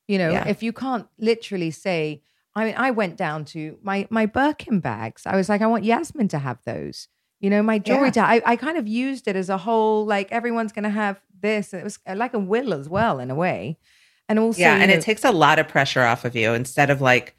you 0.08 0.18
know 0.18 0.30
Yeah. 0.32 0.48
if 0.48 0.60
you 0.60 0.72
can't 0.72 1.06
literally 1.16 1.70
say 1.70 2.20
i 2.56 2.64
mean 2.64 2.74
i 2.76 2.90
went 2.90 3.16
down 3.16 3.44
to 3.44 3.78
my 3.80 4.08
my 4.10 4.26
birkin 4.26 4.80
bags 4.80 5.22
i 5.24 5.36
was 5.36 5.48
like 5.48 5.62
i 5.62 5.68
want 5.68 5.84
yasmin 5.84 6.26
to 6.28 6.38
have 6.40 6.58
those 6.66 7.06
you 7.40 7.50
know 7.50 7.62
my 7.62 7.78
jewelry 7.78 8.06
Yeah. 8.08 8.10
to, 8.12 8.20
I, 8.22 8.42
I 8.44 8.56
kind 8.56 8.76
of 8.76 8.86
used 8.88 9.28
it 9.28 9.36
as 9.36 9.48
a 9.48 9.58
whole 9.58 10.04
like 10.06 10.30
everyone's 10.32 10.72
gonna 10.72 10.90
have 10.90 11.20
this 11.40 11.72
it 11.72 11.84
was 11.84 11.98
uh, 12.06 12.14
like 12.16 12.34
a 12.34 12.38
will 12.38 12.74
as 12.74 12.88
well 12.88 13.20
in 13.20 13.30
a 13.30 13.34
way 13.34 13.78
and 14.28 14.38
also 14.38 14.60
yeah. 14.60 14.76
And 14.76 14.90
know- 14.90 14.96
it 14.96 15.00
takes 15.02 15.24
a 15.24 15.32
lot 15.32 15.58
of 15.58 15.68
pressure 15.68 16.02
off 16.02 16.24
of 16.24 16.36
you 16.36 16.52
instead 16.52 16.90
of 16.90 17.00
like 17.00 17.34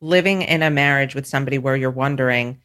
living 0.00 0.42
in 0.42 0.62
a 0.62 0.70
marriage 0.70 1.14
with 1.14 1.26
somebody 1.26 1.58
where 1.58 1.76
you're 1.76 1.90
wondering, 1.90 2.60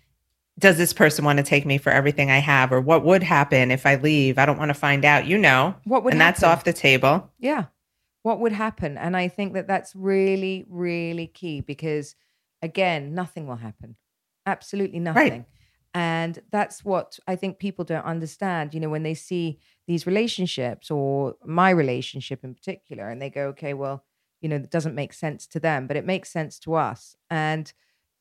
does 0.58 0.78
this 0.78 0.92
person 0.92 1.24
want 1.24 1.38
to 1.38 1.44
take 1.44 1.66
me 1.66 1.78
for 1.78 1.92
everything 1.92 2.32
I 2.32 2.40
have? 2.40 2.72
Or 2.72 2.82
what 2.82 3.06
would 3.06 3.24
happen 3.24 3.72
if 3.72 3.86
I 3.86 3.96
leave? 3.96 4.38
I 4.40 4.46
don't 4.46 4.58
want 4.58 4.70
to 4.70 4.74
find 4.74 5.06
out. 5.06 5.26
You 5.28 5.38
know, 5.38 5.76
what 5.86 6.04
would 6.04 6.14
and 6.14 6.20
that's 6.20 6.44
off 6.44 6.64
the 6.64 6.74
table. 6.74 7.30
Yeah. 7.40 7.66
What 8.24 8.40
would 8.42 8.52
happen? 8.52 8.98
And 8.98 9.16
I 9.16 9.28
think 9.30 9.54
that 9.54 9.68
that's 9.68 9.96
really, 9.96 10.66
really 10.68 11.28
key 11.28 11.62
because, 11.62 12.16
again, 12.62 13.14
nothing 13.14 13.48
will 13.48 13.56
happen. 13.56 13.96
Absolutely 14.46 15.00
nothing. 15.00 15.46
And 15.94 16.40
that's 16.52 16.86
what 16.86 17.18
I 17.28 17.36
think 17.36 17.58
people 17.58 17.84
don't 17.84 18.06
understand. 18.06 18.74
You 18.74 18.80
know, 18.80 18.90
when 18.90 19.04
they 19.04 19.16
see 19.16 19.60
these 19.88 20.06
relationships 20.06 20.92
or 20.92 21.36
my 21.44 21.72
relationship 21.72 22.44
in 22.44 22.54
particular, 22.54 23.10
and 23.10 23.22
they 23.22 23.30
go, 23.30 23.48
okay, 23.48 23.74
well, 23.74 24.06
you 24.42 24.50
know, 24.50 24.58
it 24.58 24.70
doesn't 24.72 24.96
make 24.96 25.14
sense 25.14 25.48
to 25.48 25.60
them, 25.60 25.88
but 25.88 25.98
it 25.98 26.06
makes 26.06 26.32
sense 26.32 26.60
to 26.60 26.76
us. 26.76 27.16
And, 27.30 27.72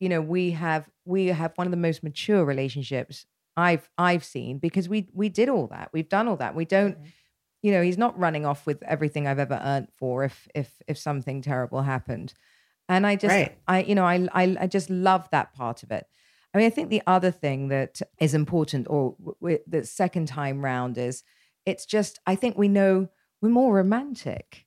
you 0.01 0.09
know, 0.09 0.21
we 0.21 0.53
have 0.53 0.89
we 1.05 1.27
have 1.27 1.53
one 1.57 1.67
of 1.67 1.71
the 1.71 1.77
most 1.77 2.03
mature 2.03 2.45
relationships 2.45 3.27
I've 3.57 3.91
I've 3.99 4.25
seen 4.25 4.59
because 4.59 4.89
we 4.89 5.09
we 5.13 5.29
did 5.29 5.49
all 5.49 5.67
that. 5.69 5.91
We've 5.93 6.09
done 6.09 6.29
all 6.29 6.37
that. 6.37 6.55
We 6.55 6.65
don't 6.65 6.95
mm-hmm. 6.95 7.09
you 7.63 7.73
know 7.73 7.83
he's 7.83 7.99
not 7.99 8.19
running 8.19 8.47
off 8.47 8.67
with 8.67 8.83
everything 8.85 9.27
i've 9.27 9.41
ever 9.41 9.61
earned 9.65 9.89
for 9.99 10.23
if 10.23 10.47
if 10.55 10.81
if 10.87 10.97
something 10.97 11.43
terrible 11.43 11.83
happened 11.83 12.33
and 12.89 13.05
i 13.05 13.17
just 13.17 13.35
Right. 13.35 13.59
i 13.67 13.83
you 13.83 13.97
know 13.97 14.05
I, 14.05 14.29
I 14.33 14.57
i 14.61 14.67
just 14.69 14.89
love 14.91 15.29
that 15.33 15.53
part 15.55 15.83
of 15.83 15.91
it 15.91 16.07
i 16.59 16.63
mean 16.63 16.67
i 16.67 16.71
think 16.71 16.91
the 16.91 17.03
other 17.07 17.31
thing 17.31 17.69
that 17.69 18.01
is 18.21 18.35
important 18.35 18.87
or 18.91 19.15
w- 19.19 19.37
w- 19.41 19.59
the 19.67 19.85
second 19.85 20.27
time 20.27 20.65
round 20.65 20.99
is 20.99 21.23
it's 21.65 21.87
just 21.87 22.19
i 22.27 22.35
think 22.35 22.57
we 22.59 22.69
know 22.69 23.09
we're 23.41 23.49
more 23.49 23.75
romantic 23.75 24.67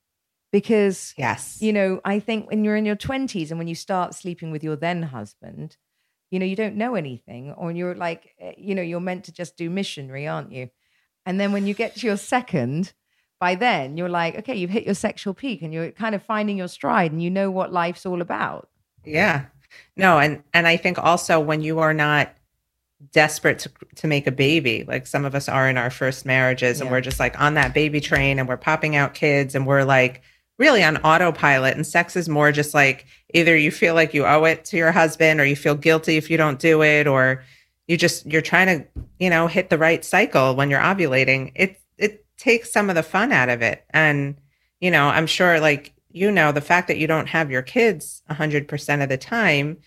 because 0.52 1.14
Yes. 1.16 1.58
you 1.60 1.72
know 1.72 2.00
i 2.04 2.18
think 2.18 2.48
when 2.50 2.64
you're 2.64 2.76
in 2.76 2.84
your 2.86 2.96
20s 2.96 3.50
and 3.50 3.58
when 3.58 3.68
you 3.68 3.74
start 3.74 4.14
sleeping 4.14 4.50
with 4.50 4.62
your 4.64 4.76
then 4.76 5.02
husband 5.02 5.76
you 6.30 6.38
know 6.38 6.46
you 6.46 6.56
don't 6.56 6.76
know 6.76 6.94
anything 6.94 7.52
or 7.52 7.70
you're 7.72 7.94
like 7.94 8.34
eh, 8.40 8.52
you 8.56 8.74
know 8.74 8.82
you're 8.82 9.00
meant 9.00 9.24
to 9.24 9.32
just 9.32 9.56
do 9.56 9.68
missionary 9.70 10.26
aren't 10.26 10.52
you 10.52 10.68
and 11.26 11.38
then 11.40 11.52
when 11.52 11.66
you 11.66 11.74
get 11.74 11.94
to 11.96 12.06
your 12.06 12.16
second 12.16 12.92
by 13.40 13.54
then 13.54 13.96
you're 13.96 14.08
like 14.08 14.36
okay 14.38 14.54
you've 14.54 14.70
hit 14.70 14.84
your 14.84 14.94
sexual 14.94 15.34
peak 15.34 15.62
and 15.62 15.72
you're 15.74 15.90
kind 15.90 16.14
of 16.14 16.22
finding 16.22 16.56
your 16.58 16.68
stride 16.68 17.12
and 17.12 17.22
you 17.22 17.30
know 17.30 17.50
what 17.50 17.72
life's 17.72 18.06
all 18.06 18.20
about 18.22 18.68
Yeah. 19.04 19.46
No, 19.96 20.18
and 20.18 20.42
and 20.54 20.66
I 20.66 20.76
think 20.76 20.98
also 20.98 21.40
when 21.40 21.62
you 21.62 21.78
are 21.80 21.94
not 21.94 22.34
desperate 23.12 23.58
to 23.60 23.70
to 23.96 24.06
make 24.06 24.26
a 24.26 24.32
baby, 24.32 24.84
like 24.86 25.06
some 25.06 25.24
of 25.24 25.34
us 25.34 25.48
are 25.48 25.68
in 25.68 25.76
our 25.76 25.90
first 25.90 26.24
marriages 26.24 26.80
and 26.80 26.90
we're 26.90 27.00
just 27.00 27.20
like 27.20 27.40
on 27.40 27.54
that 27.54 27.74
baby 27.74 28.00
train 28.00 28.38
and 28.38 28.48
we're 28.48 28.56
popping 28.56 28.96
out 28.96 29.14
kids 29.14 29.54
and 29.54 29.66
we're 29.66 29.84
like 29.84 30.22
really 30.58 30.84
on 30.84 30.98
autopilot 30.98 31.74
and 31.74 31.86
sex 31.86 32.14
is 32.14 32.28
more 32.28 32.52
just 32.52 32.74
like 32.74 33.06
either 33.34 33.56
you 33.56 33.70
feel 33.70 33.94
like 33.94 34.14
you 34.14 34.24
owe 34.24 34.44
it 34.44 34.64
to 34.64 34.76
your 34.76 34.92
husband 34.92 35.40
or 35.40 35.44
you 35.44 35.56
feel 35.56 35.74
guilty 35.74 36.16
if 36.16 36.30
you 36.30 36.36
don't 36.36 36.60
do 36.60 36.82
it 36.82 37.06
or 37.06 37.42
you 37.88 37.96
just 37.96 38.24
you're 38.26 38.42
trying 38.42 38.66
to, 38.66 38.86
you 39.18 39.28
know, 39.28 39.46
hit 39.46 39.70
the 39.70 39.78
right 39.78 40.04
cycle 40.04 40.54
when 40.54 40.70
you're 40.70 40.80
ovulating. 40.80 41.52
It 41.54 41.80
it 41.98 42.24
takes 42.38 42.72
some 42.72 42.88
of 42.88 42.96
the 42.96 43.02
fun 43.02 43.32
out 43.32 43.48
of 43.48 43.62
it. 43.62 43.84
And 43.90 44.36
you 44.80 44.90
know, 44.90 45.08
I'm 45.08 45.26
sure 45.26 45.60
like 45.60 45.92
you 46.12 46.30
know, 46.30 46.52
the 46.52 46.60
fact 46.60 46.88
that 46.88 46.98
you 46.98 47.06
don't 47.06 47.28
have 47.28 47.50
your 47.50 47.62
kids 47.62 48.22
100% 48.30 49.02
of 49.02 49.08
the 49.08 49.16
time 49.18 49.78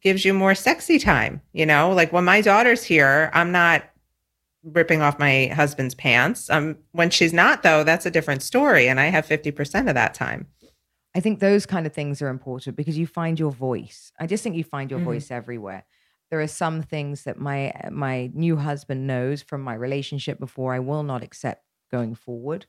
gives 0.00 0.24
you 0.24 0.32
more 0.32 0.54
sexy 0.54 0.98
time. 0.98 1.40
You 1.52 1.66
know, 1.66 1.92
like 1.92 2.12
when 2.12 2.24
my 2.24 2.40
daughter's 2.40 2.84
here, 2.84 3.30
I'm 3.34 3.50
not 3.52 3.84
ripping 4.64 5.02
off 5.02 5.18
my 5.18 5.46
husband's 5.48 5.94
pants. 5.94 6.50
Um, 6.50 6.76
when 6.92 7.10
she's 7.10 7.32
not, 7.32 7.62
though, 7.62 7.84
that's 7.84 8.06
a 8.06 8.10
different 8.10 8.42
story. 8.42 8.88
And 8.88 8.98
I 9.00 9.06
have 9.06 9.26
50% 9.26 9.88
of 9.88 9.94
that 9.94 10.14
time. 10.14 10.46
i 11.14 11.20
think 11.20 11.40
those 11.40 11.64
kind 11.66 11.86
of 11.86 11.92
things 11.92 12.20
are 12.20 12.28
important 12.28 12.76
because 12.76 12.98
you 12.98 13.06
find 13.06 13.40
your 13.40 13.50
voice 13.50 14.12
i 14.20 14.26
just 14.26 14.42
think 14.42 14.54
you 14.54 14.62
find 14.62 14.90
your 14.90 15.00
Mhm. 15.00 15.04
voice 15.04 15.30
everywhere 15.30 15.84
there 16.30 16.40
are 16.40 16.46
some 16.46 16.82
things 16.82 17.24
that 17.24 17.38
my 17.40 17.72
my 17.90 18.30
new 18.34 18.56
husband 18.56 19.06
knows 19.06 19.40
from 19.42 19.62
my 19.62 19.74
relationship 19.74 20.38
before 20.38 20.74
i 20.74 20.78
will 20.78 21.02
not 21.02 21.22
accept 21.24 21.64
going 21.90 22.14
forward 22.14 22.66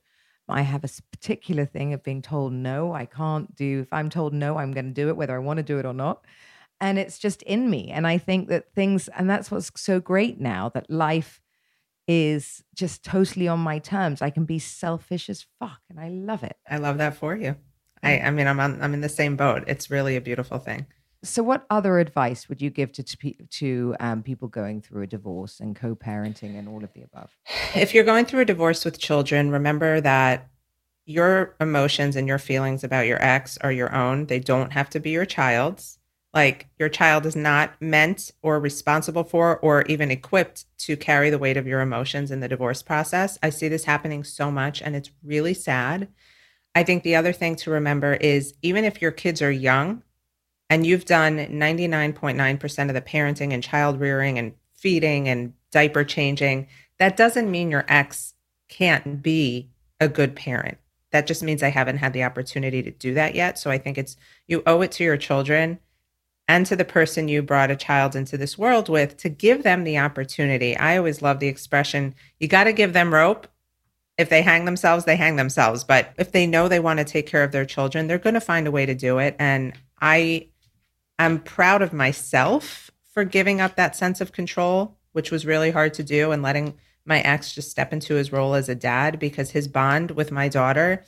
I 0.49 0.61
have 0.61 0.83
a 0.83 0.89
particular 1.11 1.65
thing 1.65 1.93
of 1.93 2.03
being 2.03 2.21
told 2.21 2.53
no. 2.53 2.93
I 2.93 3.05
can't 3.05 3.55
do, 3.55 3.81
if 3.81 3.93
I'm 3.93 4.09
told 4.09 4.33
no, 4.33 4.57
I'm 4.57 4.71
going 4.71 4.85
to 4.85 4.91
do 4.91 5.09
it, 5.09 5.17
whether 5.17 5.35
I 5.35 5.39
want 5.39 5.57
to 5.57 5.63
do 5.63 5.79
it 5.79 5.85
or 5.85 5.93
not. 5.93 6.25
And 6.81 6.97
it's 6.97 7.19
just 7.19 7.41
in 7.43 7.69
me. 7.69 7.91
And 7.91 8.07
I 8.07 8.17
think 8.17 8.47
that 8.49 8.73
things, 8.73 9.09
and 9.09 9.29
that's 9.29 9.51
what's 9.51 9.71
so 9.75 9.99
great 9.99 10.39
now 10.39 10.69
that 10.69 10.89
life 10.89 11.41
is 12.07 12.63
just 12.73 13.03
totally 13.03 13.47
on 13.47 13.59
my 13.59 13.79
terms. 13.79 14.21
I 14.21 14.29
can 14.29 14.45
be 14.45 14.59
selfish 14.59 15.29
as 15.29 15.45
fuck 15.59 15.81
and 15.89 15.99
I 15.99 16.09
love 16.09 16.43
it. 16.43 16.57
I 16.67 16.77
love 16.77 16.97
that 16.97 17.15
for 17.15 17.35
you. 17.35 17.55
I, 18.01 18.19
I 18.19 18.31
mean, 18.31 18.47
I'm 18.47 18.59
on, 18.59 18.81
I'm 18.81 18.93
in 18.93 19.01
the 19.01 19.09
same 19.09 19.35
boat. 19.35 19.65
It's 19.67 19.91
really 19.91 20.15
a 20.15 20.21
beautiful 20.21 20.57
thing. 20.57 20.87
So, 21.21 21.43
what 21.43 21.65
other 21.69 21.99
advice 21.99 22.47
would 22.47 22.61
you 22.61 22.69
give 22.69 22.93
to 22.93 23.03
to, 23.03 23.95
um, 23.99 24.23
people 24.23 24.47
going 24.47 24.81
through 24.81 25.03
a 25.03 25.07
divorce 25.07 25.59
and 25.59 25.75
co-parenting 25.75 26.57
and 26.57 26.69
all 26.69 26.83
of 26.83 26.93
the 26.93 27.03
above? 27.03 27.35
If 27.75 27.93
you're 27.93 28.05
going 28.05 28.25
through 28.25 28.41
a 28.41 28.45
divorce 28.45 28.85
with 28.85 28.99
children, 28.99 29.51
remember 29.51 30.01
that 30.01 30.49
your 31.05 31.55
emotions 31.59 32.15
and 32.15 32.27
your 32.27 32.37
feelings 32.37 32.83
about 32.83 33.07
your 33.07 33.21
ex 33.21 33.57
are 33.61 33.71
your 33.71 33.93
own. 33.93 34.27
They 34.27 34.39
don't 34.39 34.73
have 34.73 34.89
to 34.91 34.99
be 34.99 35.09
your 35.09 35.25
child's. 35.25 35.97
Like 36.33 36.67
your 36.77 36.89
child 36.89 37.25
is 37.25 37.35
not 37.35 37.81
meant 37.81 38.31
or 38.43 38.59
responsible 38.59 39.23
for 39.23 39.57
or 39.59 39.81
even 39.83 40.11
equipped 40.11 40.65
to 40.79 40.95
carry 40.95 41.31
the 41.31 41.39
weight 41.39 41.57
of 41.57 41.65
your 41.65 41.81
emotions 41.81 42.29
in 42.29 42.39
the 42.39 42.47
divorce 42.47 42.83
process. 42.83 43.39
I 43.41 43.49
see 43.49 43.67
this 43.67 43.85
happening 43.85 44.23
so 44.23 44.51
much 44.51 44.81
and 44.81 44.95
it's 44.95 45.09
really 45.23 45.55
sad. 45.55 46.07
I 46.75 46.83
think 46.83 47.01
the 47.01 47.15
other 47.15 47.33
thing 47.33 47.55
to 47.57 47.71
remember 47.71 48.13
is 48.13 48.53
even 48.61 48.85
if 48.85 49.01
your 49.01 49.11
kids 49.11 49.41
are 49.41 49.51
young 49.51 50.03
and 50.69 50.85
you've 50.85 51.05
done 51.05 51.37
99.9% 51.37 52.87
of 52.87 52.93
the 52.93 53.01
parenting 53.01 53.53
and 53.53 53.63
child 53.63 53.99
rearing 53.99 54.37
and 54.37 54.53
feeding 54.73 55.27
and 55.27 55.53
diaper 55.71 56.03
changing, 56.03 56.67
that 56.99 57.17
doesn't 57.17 57.49
mean 57.49 57.71
your 57.71 57.85
ex 57.87 58.33
can't 58.67 59.21
be 59.21 59.69
a 59.99 60.07
good 60.07 60.35
parent. 60.35 60.77
That 61.11 61.27
just 61.27 61.41
means 61.41 61.63
I 61.63 61.69
haven't 61.69 61.97
had 61.97 62.13
the 62.13 62.23
opportunity 62.23 62.83
to 62.83 62.91
do 62.91 63.15
that 63.15 63.33
yet. 63.33 63.57
So 63.57 63.71
I 63.71 63.79
think 63.79 63.97
it's 63.97 64.15
you 64.47 64.61
owe 64.65 64.81
it 64.81 64.91
to 64.93 65.03
your 65.03 65.17
children 65.17 65.79
and 66.47 66.65
to 66.67 66.75
the 66.75 66.85
person 66.85 67.27
you 67.27 67.41
brought 67.41 67.71
a 67.71 67.75
child 67.75 68.15
into 68.15 68.37
this 68.37 68.57
world 68.57 68.89
with 68.89 69.17
to 69.17 69.29
give 69.29 69.63
them 69.63 69.83
the 69.83 69.97
opportunity. 69.97 70.77
I 70.77 70.97
always 70.97 71.21
love 71.21 71.39
the 71.39 71.47
expression 71.47 72.13
you 72.39 72.47
got 72.47 72.65
to 72.65 72.73
give 72.73 72.93
them 72.93 73.13
rope. 73.13 73.47
If 74.17 74.29
they 74.29 74.41
hang 74.41 74.65
themselves, 74.65 75.05
they 75.05 75.15
hang 75.15 75.37
themselves. 75.37 75.83
But 75.83 76.13
if 76.17 76.31
they 76.31 76.45
know 76.45 76.67
they 76.67 76.79
want 76.79 76.99
to 76.99 77.05
take 77.05 77.25
care 77.25 77.43
of 77.43 77.51
their 77.51 77.65
children, 77.65 78.07
they're 78.07 78.17
going 78.17 78.33
to 78.33 78.41
find 78.41 78.67
a 78.67 78.71
way 78.71 78.85
to 78.85 78.93
do 78.93 79.17
it. 79.17 79.35
And 79.39 79.73
I 80.01 80.47
am 81.25 81.39
proud 81.39 81.81
of 81.81 81.93
myself 81.93 82.91
for 83.13 83.23
giving 83.23 83.61
up 83.61 83.75
that 83.75 83.95
sense 83.95 84.21
of 84.21 84.31
control, 84.31 84.97
which 85.11 85.31
was 85.31 85.45
really 85.45 85.71
hard 85.71 85.93
to 85.95 86.03
do, 86.03 86.31
and 86.31 86.41
letting 86.41 86.77
my 87.05 87.21
ex 87.21 87.53
just 87.53 87.71
step 87.71 87.91
into 87.91 88.15
his 88.15 88.31
role 88.31 88.53
as 88.53 88.69
a 88.69 88.75
dad 88.75 89.19
because 89.19 89.51
his 89.51 89.67
bond 89.67 90.11
with 90.11 90.31
my 90.31 90.47
daughter 90.47 91.03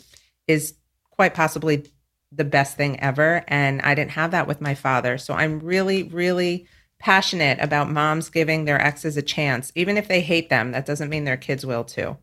is 0.48 0.74
quite 1.12 1.34
possibly 1.34 1.86
the 2.32 2.44
best 2.44 2.78
thing 2.78 3.00
ever. 3.00 3.44
And 3.48 3.82
I 3.82 3.94
didn't 3.94 4.12
have 4.12 4.32
that 4.32 4.48
with 4.48 4.62
my 4.62 4.74
father. 4.74 5.18
So 5.18 5.34
I'm 5.34 5.60
really, 5.60 6.04
really 6.04 6.68
passionate 7.00 7.60
about 7.60 7.92
moms 7.92 8.30
giving 8.30 8.66
their 8.66 8.82
exes 8.82 9.18
a 9.18 9.22
chance. 9.22 9.72
Even 9.76 9.98
if 9.98 10.08
they 10.08 10.22
hate 10.22 10.50
them, 10.50 10.72
that 10.72 10.86
doesn't 10.86 11.10
mean 11.10 11.26
their 11.26 11.38
kids 11.38 11.66
will 11.66 11.84
too. 11.84 12.18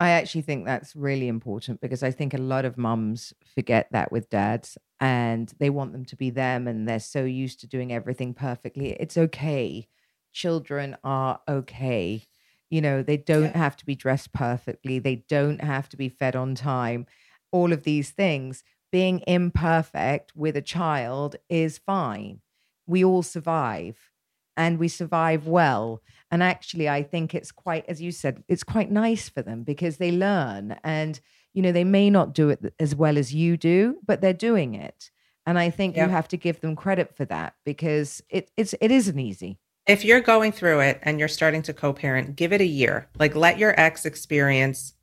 I 0.00 0.10
actually 0.10 0.42
think 0.42 0.64
that's 0.64 0.96
really 0.96 1.28
important 1.28 1.82
because 1.82 2.02
I 2.02 2.10
think 2.10 2.32
a 2.32 2.38
lot 2.38 2.64
of 2.64 2.78
mums 2.78 3.34
forget 3.54 3.88
that 3.92 4.10
with 4.10 4.30
dads 4.30 4.78
and 4.98 5.52
they 5.58 5.68
want 5.68 5.92
them 5.92 6.06
to 6.06 6.16
be 6.16 6.30
them 6.30 6.66
and 6.66 6.88
they're 6.88 6.98
so 6.98 7.24
used 7.24 7.60
to 7.60 7.66
doing 7.66 7.92
everything 7.92 8.32
perfectly. 8.32 8.92
It's 8.92 9.18
okay. 9.18 9.88
Children 10.32 10.96
are 11.04 11.40
okay. 11.46 12.24
You 12.70 12.80
know, 12.80 13.02
they 13.02 13.18
don't 13.18 13.52
yeah. 13.52 13.58
have 13.58 13.76
to 13.76 13.84
be 13.84 13.94
dressed 13.94 14.32
perfectly, 14.32 14.98
they 14.98 15.24
don't 15.28 15.62
have 15.62 15.88
to 15.90 15.96
be 15.96 16.08
fed 16.08 16.34
on 16.34 16.54
time, 16.54 17.04
all 17.52 17.72
of 17.72 17.82
these 17.82 18.10
things 18.10 18.64
being 18.92 19.22
imperfect 19.26 20.34
with 20.34 20.56
a 20.56 20.62
child 20.62 21.36
is 21.48 21.78
fine. 21.78 22.40
We 22.86 23.04
all 23.04 23.22
survive 23.22 24.10
and 24.56 24.78
we 24.78 24.88
survive 24.88 25.46
well. 25.46 26.02
And 26.30 26.42
actually, 26.42 26.88
I 26.88 27.02
think 27.02 27.34
it's 27.34 27.50
quite, 27.52 27.84
as 27.88 28.00
you 28.00 28.12
said, 28.12 28.44
it's 28.48 28.62
quite 28.62 28.90
nice 28.90 29.28
for 29.28 29.42
them 29.42 29.62
because 29.62 29.96
they 29.96 30.12
learn 30.12 30.76
and, 30.84 31.18
you 31.54 31.62
know, 31.62 31.72
they 31.72 31.84
may 31.84 32.10
not 32.10 32.34
do 32.34 32.50
it 32.50 32.72
as 32.78 32.94
well 32.94 33.18
as 33.18 33.34
you 33.34 33.56
do, 33.56 33.96
but 34.06 34.20
they're 34.20 34.32
doing 34.32 34.74
it. 34.74 35.10
And 35.46 35.58
I 35.58 35.70
think 35.70 35.96
you 35.96 36.06
have 36.06 36.28
to 36.28 36.36
give 36.36 36.60
them 36.60 36.76
credit 36.76 37.16
for 37.16 37.24
that 37.24 37.54
because 37.64 38.22
it, 38.28 38.50
it's, 38.56 38.74
it 38.80 38.92
isn't 38.92 39.18
easy. 39.18 39.58
If 39.86 40.04
you're 40.04 40.20
going 40.20 40.52
through 40.52 40.80
it 40.80 41.00
and 41.02 41.18
you're 41.18 41.28
starting 41.28 41.62
to 41.62 41.72
co 41.72 41.92
parent, 41.92 42.36
give 42.36 42.52
it 42.52 42.60
a 42.60 42.66
year. 42.66 43.08
Like 43.18 43.34
let 43.34 43.58
your 43.58 43.78
ex 43.80 44.04
experience 44.04 44.94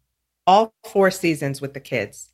all 0.45 0.73
four 0.85 1.11
seasons 1.11 1.59
with 1.59 1.73
the 1.73 1.81
kids 1.81 2.29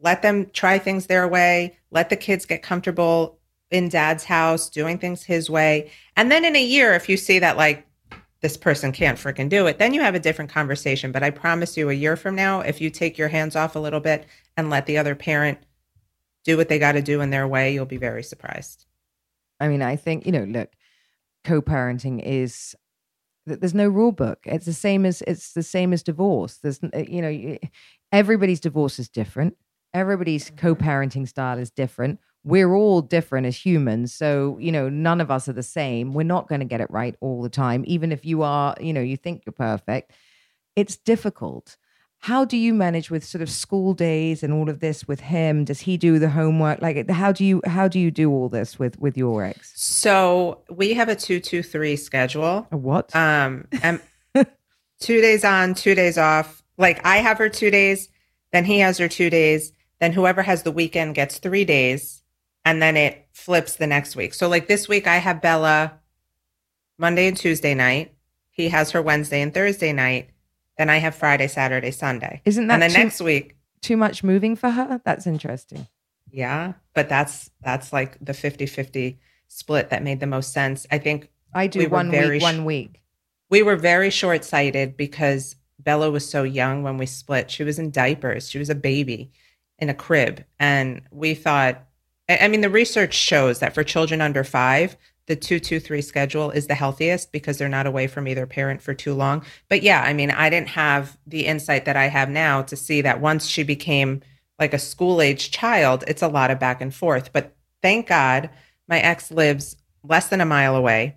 let 0.00 0.22
them 0.22 0.50
try 0.52 0.78
things 0.78 1.06
their 1.06 1.28
way, 1.28 1.78
let 1.90 2.08
the 2.10 2.16
kids 2.16 2.46
get 2.46 2.62
comfortable 2.62 3.38
in 3.70 3.88
dad's 3.88 4.24
house, 4.24 4.68
doing 4.68 4.98
things 4.98 5.22
his 5.22 5.48
way. 5.48 5.90
And 6.16 6.30
then 6.30 6.44
in 6.44 6.56
a 6.56 6.62
year, 6.62 6.94
if 6.94 7.08
you 7.08 7.16
see 7.16 7.38
that 7.38 7.56
like 7.56 7.86
this 8.40 8.56
person 8.56 8.92
can't 8.92 9.18
freaking 9.18 9.48
do 9.48 9.66
it, 9.66 9.78
then 9.78 9.92
you 9.92 10.00
have 10.00 10.14
a 10.14 10.20
different 10.20 10.50
conversation. 10.50 11.12
But 11.12 11.22
I 11.22 11.30
promise 11.30 11.76
you, 11.76 11.90
a 11.90 11.94
year 11.94 12.16
from 12.16 12.34
now, 12.34 12.60
if 12.60 12.80
you 12.80 12.90
take 12.90 13.18
your 13.18 13.28
hands 13.28 13.54
off 13.54 13.76
a 13.76 13.80
little 13.80 14.00
bit 14.00 14.26
and 14.56 14.70
let 14.70 14.86
the 14.86 14.98
other 14.98 15.14
parent 15.14 15.58
do 16.44 16.56
what 16.56 16.68
they 16.68 16.78
got 16.78 16.92
to 16.92 17.02
do 17.02 17.20
in 17.20 17.30
their 17.30 17.46
way, 17.46 17.74
you'll 17.74 17.84
be 17.84 17.98
very 17.98 18.22
surprised. 18.22 18.86
I 19.60 19.68
mean, 19.68 19.82
I 19.82 19.96
think, 19.96 20.24
you 20.24 20.32
know, 20.32 20.44
look, 20.44 20.70
co 21.44 21.60
parenting 21.60 22.22
is 22.24 22.74
there's 23.46 23.74
no 23.74 23.88
rule 23.88 24.12
book 24.12 24.38
it's 24.44 24.66
the 24.66 24.72
same 24.72 25.04
as 25.04 25.22
it's 25.22 25.54
the 25.54 25.62
same 25.62 25.92
as 25.92 26.02
divorce 26.02 26.58
there's 26.58 26.78
you 27.08 27.22
know 27.22 27.58
everybody's 28.12 28.60
divorce 28.60 28.98
is 28.98 29.08
different 29.08 29.56
everybody's 29.94 30.46
mm-hmm. 30.46 30.56
co-parenting 30.56 31.26
style 31.26 31.58
is 31.58 31.70
different 31.70 32.20
we're 32.44 32.74
all 32.74 33.02
different 33.02 33.46
as 33.46 33.56
humans 33.56 34.14
so 34.14 34.56
you 34.60 34.72
know 34.72 34.88
none 34.88 35.20
of 35.20 35.30
us 35.30 35.48
are 35.48 35.52
the 35.52 35.62
same. 35.62 36.14
We're 36.14 36.22
not 36.22 36.48
going 36.48 36.60
to 36.60 36.66
get 36.66 36.80
it 36.80 36.90
right 36.90 37.14
all 37.20 37.42
the 37.42 37.48
time 37.48 37.84
even 37.86 38.12
if 38.12 38.24
you 38.24 38.42
are 38.42 38.74
you 38.80 38.92
know 38.92 39.00
you 39.00 39.16
think 39.16 39.42
you're 39.44 39.52
perfect. 39.52 40.12
It's 40.76 40.96
difficult. 40.96 41.76
How 42.22 42.44
do 42.44 42.58
you 42.58 42.74
manage 42.74 43.10
with 43.10 43.24
sort 43.24 43.40
of 43.40 43.48
school 43.48 43.94
days 43.94 44.42
and 44.42 44.52
all 44.52 44.68
of 44.68 44.80
this 44.80 45.08
with 45.08 45.20
him? 45.20 45.64
Does 45.64 45.80
he 45.80 45.96
do 45.96 46.18
the 46.18 46.28
homework? 46.28 46.82
Like 46.82 47.08
how 47.10 47.32
do 47.32 47.44
you 47.44 47.62
how 47.66 47.88
do 47.88 47.98
you 47.98 48.10
do 48.10 48.30
all 48.30 48.48
this 48.48 48.78
with 48.78 48.98
with 49.00 49.16
your 49.16 49.44
ex? 49.44 49.72
So 49.74 50.62
we 50.70 50.94
have 50.94 51.08
a 51.08 51.16
two 51.16 51.40
two 51.40 51.62
three 51.62 51.96
schedule. 51.96 52.66
A 52.70 52.76
what? 52.76 53.14
Um 53.16 53.66
and 53.82 54.00
two 55.00 55.20
days 55.20 55.44
on 55.44 55.74
two 55.74 55.94
days 55.94 56.18
off. 56.18 56.62
Like 56.78 57.04
i 57.04 57.18
have 57.18 57.36
her 57.36 57.50
two 57.50 57.70
days 57.70 58.08
then 58.52 58.64
he 58.64 58.78
has 58.78 58.98
her 58.98 59.08
two 59.08 59.30
days 59.30 59.72
then 60.00 60.12
whoever 60.12 60.42
has 60.42 60.62
the 60.62 60.72
weekend 60.72 61.14
gets 61.14 61.38
three 61.38 61.64
days 61.64 62.19
and 62.64 62.82
then 62.82 62.96
it 62.96 63.26
flips 63.32 63.76
the 63.76 63.86
next 63.86 64.16
week. 64.16 64.34
So 64.34 64.48
like 64.48 64.66
this 64.66 64.88
week 64.88 65.06
I 65.06 65.16
have 65.16 65.40
Bella 65.40 65.98
Monday 66.98 67.26
and 67.26 67.36
Tuesday 67.36 67.74
night. 67.74 68.14
He 68.50 68.68
has 68.68 68.90
her 68.90 69.02
Wednesday 69.02 69.40
and 69.40 69.52
Thursday 69.54 69.92
night. 69.92 70.30
Then 70.76 70.90
I 70.90 70.98
have 70.98 71.14
Friday, 71.14 71.46
Saturday, 71.46 71.90
Sunday. 71.90 72.42
Isn't 72.44 72.66
that 72.68 72.74
and 72.74 72.82
then 72.82 72.90
too, 72.90 72.98
next 72.98 73.20
week 73.20 73.56
too 73.80 73.96
much 73.96 74.22
moving 74.22 74.56
for 74.56 74.70
her? 74.70 75.00
That's 75.04 75.26
interesting. 75.26 75.86
Yeah, 76.30 76.74
but 76.94 77.08
that's 77.08 77.50
that's 77.62 77.92
like 77.92 78.18
the 78.24 78.32
50-50 78.32 79.16
split 79.48 79.90
that 79.90 80.02
made 80.02 80.20
the 80.20 80.26
most 80.26 80.52
sense. 80.52 80.86
I 80.90 80.98
think 80.98 81.28
I 81.52 81.66
do 81.66 81.80
we 81.80 81.86
one 81.86 82.10
week, 82.10 82.42
one 82.42 82.64
week. 82.64 83.02
We 83.48 83.62
were 83.62 83.76
very 83.76 84.10
short-sighted 84.10 84.96
because 84.96 85.56
Bella 85.80 86.10
was 86.10 86.28
so 86.28 86.44
young 86.44 86.82
when 86.82 86.98
we 86.98 87.06
split. 87.06 87.50
She 87.50 87.64
was 87.64 87.78
in 87.78 87.90
diapers. 87.90 88.48
She 88.48 88.58
was 88.58 88.70
a 88.70 88.74
baby 88.74 89.32
in 89.78 89.88
a 89.88 89.94
crib. 89.94 90.44
And 90.58 91.02
we 91.10 91.34
thought, 91.34 91.84
I 92.30 92.48
mean, 92.48 92.60
the 92.60 92.70
research 92.70 93.14
shows 93.14 93.58
that 93.58 93.74
for 93.74 93.82
children 93.82 94.20
under 94.20 94.44
five, 94.44 94.96
the 95.26 95.36
223 95.36 96.02
schedule 96.02 96.50
is 96.50 96.66
the 96.66 96.74
healthiest 96.74 97.30
because 97.32 97.56
they're 97.58 97.68
not 97.68 97.86
away 97.86 98.06
from 98.06 98.26
either 98.26 98.46
parent 98.46 98.82
for 98.82 98.94
too 98.94 99.14
long. 99.14 99.44
But 99.68 99.82
yeah, 99.82 100.02
I 100.02 100.12
mean, 100.12 100.30
I 100.30 100.50
didn't 100.50 100.70
have 100.70 101.16
the 101.26 101.46
insight 101.46 101.84
that 101.84 101.96
I 101.96 102.08
have 102.08 102.28
now 102.28 102.62
to 102.62 102.76
see 102.76 103.00
that 103.02 103.20
once 103.20 103.46
she 103.46 103.62
became 103.62 104.22
like 104.58 104.74
a 104.74 104.78
school 104.78 105.22
age 105.22 105.50
child, 105.50 106.04
it's 106.06 106.22
a 106.22 106.28
lot 106.28 106.50
of 106.50 106.58
back 106.58 106.80
and 106.80 106.94
forth. 106.94 107.32
But 107.32 107.54
thank 107.82 108.08
God 108.08 108.50
my 108.88 108.98
ex 109.00 109.30
lives 109.30 109.76
less 110.02 110.28
than 110.28 110.40
a 110.40 110.46
mile 110.46 110.76
away. 110.76 111.16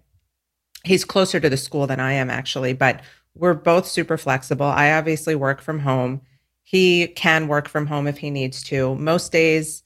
He's 0.83 1.05
closer 1.05 1.39
to 1.39 1.49
the 1.49 1.57
school 1.57 1.87
than 1.87 1.99
I 1.99 2.13
am, 2.13 2.29
actually, 2.29 2.73
but 2.73 3.01
we're 3.35 3.53
both 3.53 3.87
super 3.87 4.17
flexible. 4.17 4.65
I 4.65 4.91
obviously 4.93 5.35
work 5.35 5.61
from 5.61 5.79
home. 5.79 6.21
He 6.63 7.07
can 7.07 7.47
work 7.47 7.67
from 7.67 7.87
home 7.87 8.07
if 8.07 8.19
he 8.19 8.29
needs 8.29 8.63
to. 8.63 8.95
Most 8.95 9.31
days, 9.31 9.82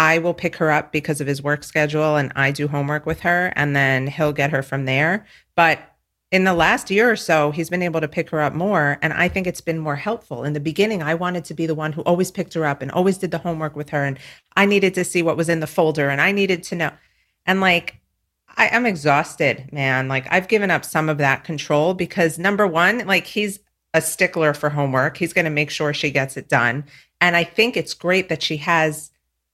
I 0.00 0.16
will 0.16 0.32
pick 0.32 0.56
her 0.56 0.70
up 0.70 0.92
because 0.92 1.20
of 1.20 1.26
his 1.26 1.42
work 1.42 1.62
schedule 1.62 2.16
and 2.16 2.32
I 2.34 2.52
do 2.52 2.68
homework 2.68 3.04
with 3.04 3.20
her, 3.20 3.52
and 3.54 3.76
then 3.76 4.06
he'll 4.06 4.32
get 4.32 4.50
her 4.50 4.62
from 4.62 4.86
there. 4.86 5.26
But 5.54 5.78
in 6.32 6.44
the 6.44 6.54
last 6.54 6.90
year 6.90 7.10
or 7.10 7.16
so, 7.16 7.50
he's 7.50 7.68
been 7.68 7.82
able 7.82 8.00
to 8.00 8.08
pick 8.08 8.30
her 8.30 8.40
up 8.40 8.54
more. 8.54 8.96
And 9.02 9.12
I 9.12 9.28
think 9.28 9.46
it's 9.46 9.60
been 9.60 9.78
more 9.78 9.96
helpful. 9.96 10.42
In 10.42 10.54
the 10.54 10.58
beginning, 10.58 11.02
I 11.02 11.12
wanted 11.12 11.44
to 11.44 11.54
be 11.54 11.66
the 11.66 11.74
one 11.74 11.92
who 11.92 12.00
always 12.04 12.30
picked 12.30 12.54
her 12.54 12.64
up 12.64 12.80
and 12.80 12.90
always 12.90 13.18
did 13.18 13.30
the 13.30 13.36
homework 13.36 13.76
with 13.76 13.90
her. 13.90 14.06
And 14.06 14.18
I 14.56 14.64
needed 14.64 14.94
to 14.94 15.04
see 15.04 15.20
what 15.20 15.36
was 15.36 15.50
in 15.50 15.60
the 15.60 15.66
folder 15.66 16.08
and 16.08 16.18
I 16.18 16.32
needed 16.32 16.62
to 16.64 16.76
know. 16.76 16.92
And 17.44 17.60
like, 17.60 18.00
I, 18.56 18.68
am 18.68 18.86
exhausted, 18.86 19.70
man. 19.70 20.08
Like, 20.08 20.26
I've 20.30 20.48
given 20.48 20.70
up 20.70 20.86
some 20.86 21.10
of 21.10 21.18
that 21.18 21.44
control 21.44 21.92
because 21.92 22.38
number 22.38 22.66
one, 22.66 23.06
like, 23.06 23.26
he's 23.26 23.60
a 23.92 24.00
stickler 24.00 24.54
for 24.54 24.70
homework. 24.70 25.18
He's 25.18 25.34
going 25.34 25.44
to 25.44 25.50
make 25.50 25.68
sure 25.68 25.92
she 25.92 26.10
gets 26.10 26.38
it 26.38 26.48
done. 26.48 26.84
And 27.20 27.36
I 27.36 27.44
think 27.44 27.76
it's 27.76 27.92
great 27.92 28.30
that 28.30 28.42
she 28.42 28.56
has 28.58 29.09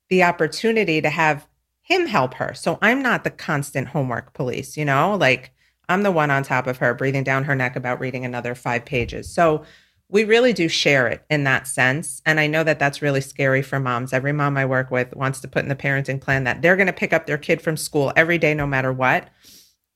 the 0.09 0.23
opportunity 0.23 1.01
to 1.01 1.11
have 1.11 1.47
him 1.83 2.07
help 2.07 2.35
her. 2.35 2.53
So 2.55 2.79
I'm 2.83 3.03
not 3.03 3.25
the 3.25 3.31
constant 3.31 3.88
homework 3.88 4.33
police, 4.35 4.77
you 4.77 4.85
know, 4.85 5.14
like 5.14 5.53
I'm 5.88 6.03
the 6.03 6.11
one 6.11 6.31
on 6.31 6.42
top 6.42 6.66
of 6.66 6.79
her, 6.79 6.95
breathing 6.95 7.23
down 7.25 7.45
her 7.45 7.55
neck 7.55 7.77
about 7.77 8.01
reading 8.01 8.25
another 8.25 8.55
five 8.55 8.85
pages. 8.85 9.33
So 9.33 9.64
we 10.09 10.25
really 10.25 10.53
do 10.53 10.69
share 10.69 11.09
it 11.09 11.25
in 11.31 11.45
that 11.45 11.66
sense. 11.66 12.23
And 12.25 12.38
I 12.38 12.47
know 12.47 12.62
that 12.64 12.79
that's 12.79 13.03
really 13.03 13.21
scary 13.21 13.63
for 13.63 13.81
moms. 13.81 14.13
Every 14.13 14.33
mom 14.33 14.57
I 14.57 14.65
work 14.65 14.90
with 14.90 15.15
wants 15.17 15.40
to 15.40 15.48
put 15.48 15.63
in 15.63 15.69
the 15.69 15.75
parenting 15.75 16.21
plan 16.21 16.44
that 16.44 16.63
they're 16.63 16.77
going 16.77 16.87
to 16.87 16.92
pick 16.92 17.13
up 17.13 17.27
their 17.27 17.38
kid 17.38 17.61
from 17.61 17.77
school 17.77 18.13
every 18.17 18.38
day, 18.38 18.54
no 18.54 18.67
matter 18.67 18.92
what. 18.92 19.29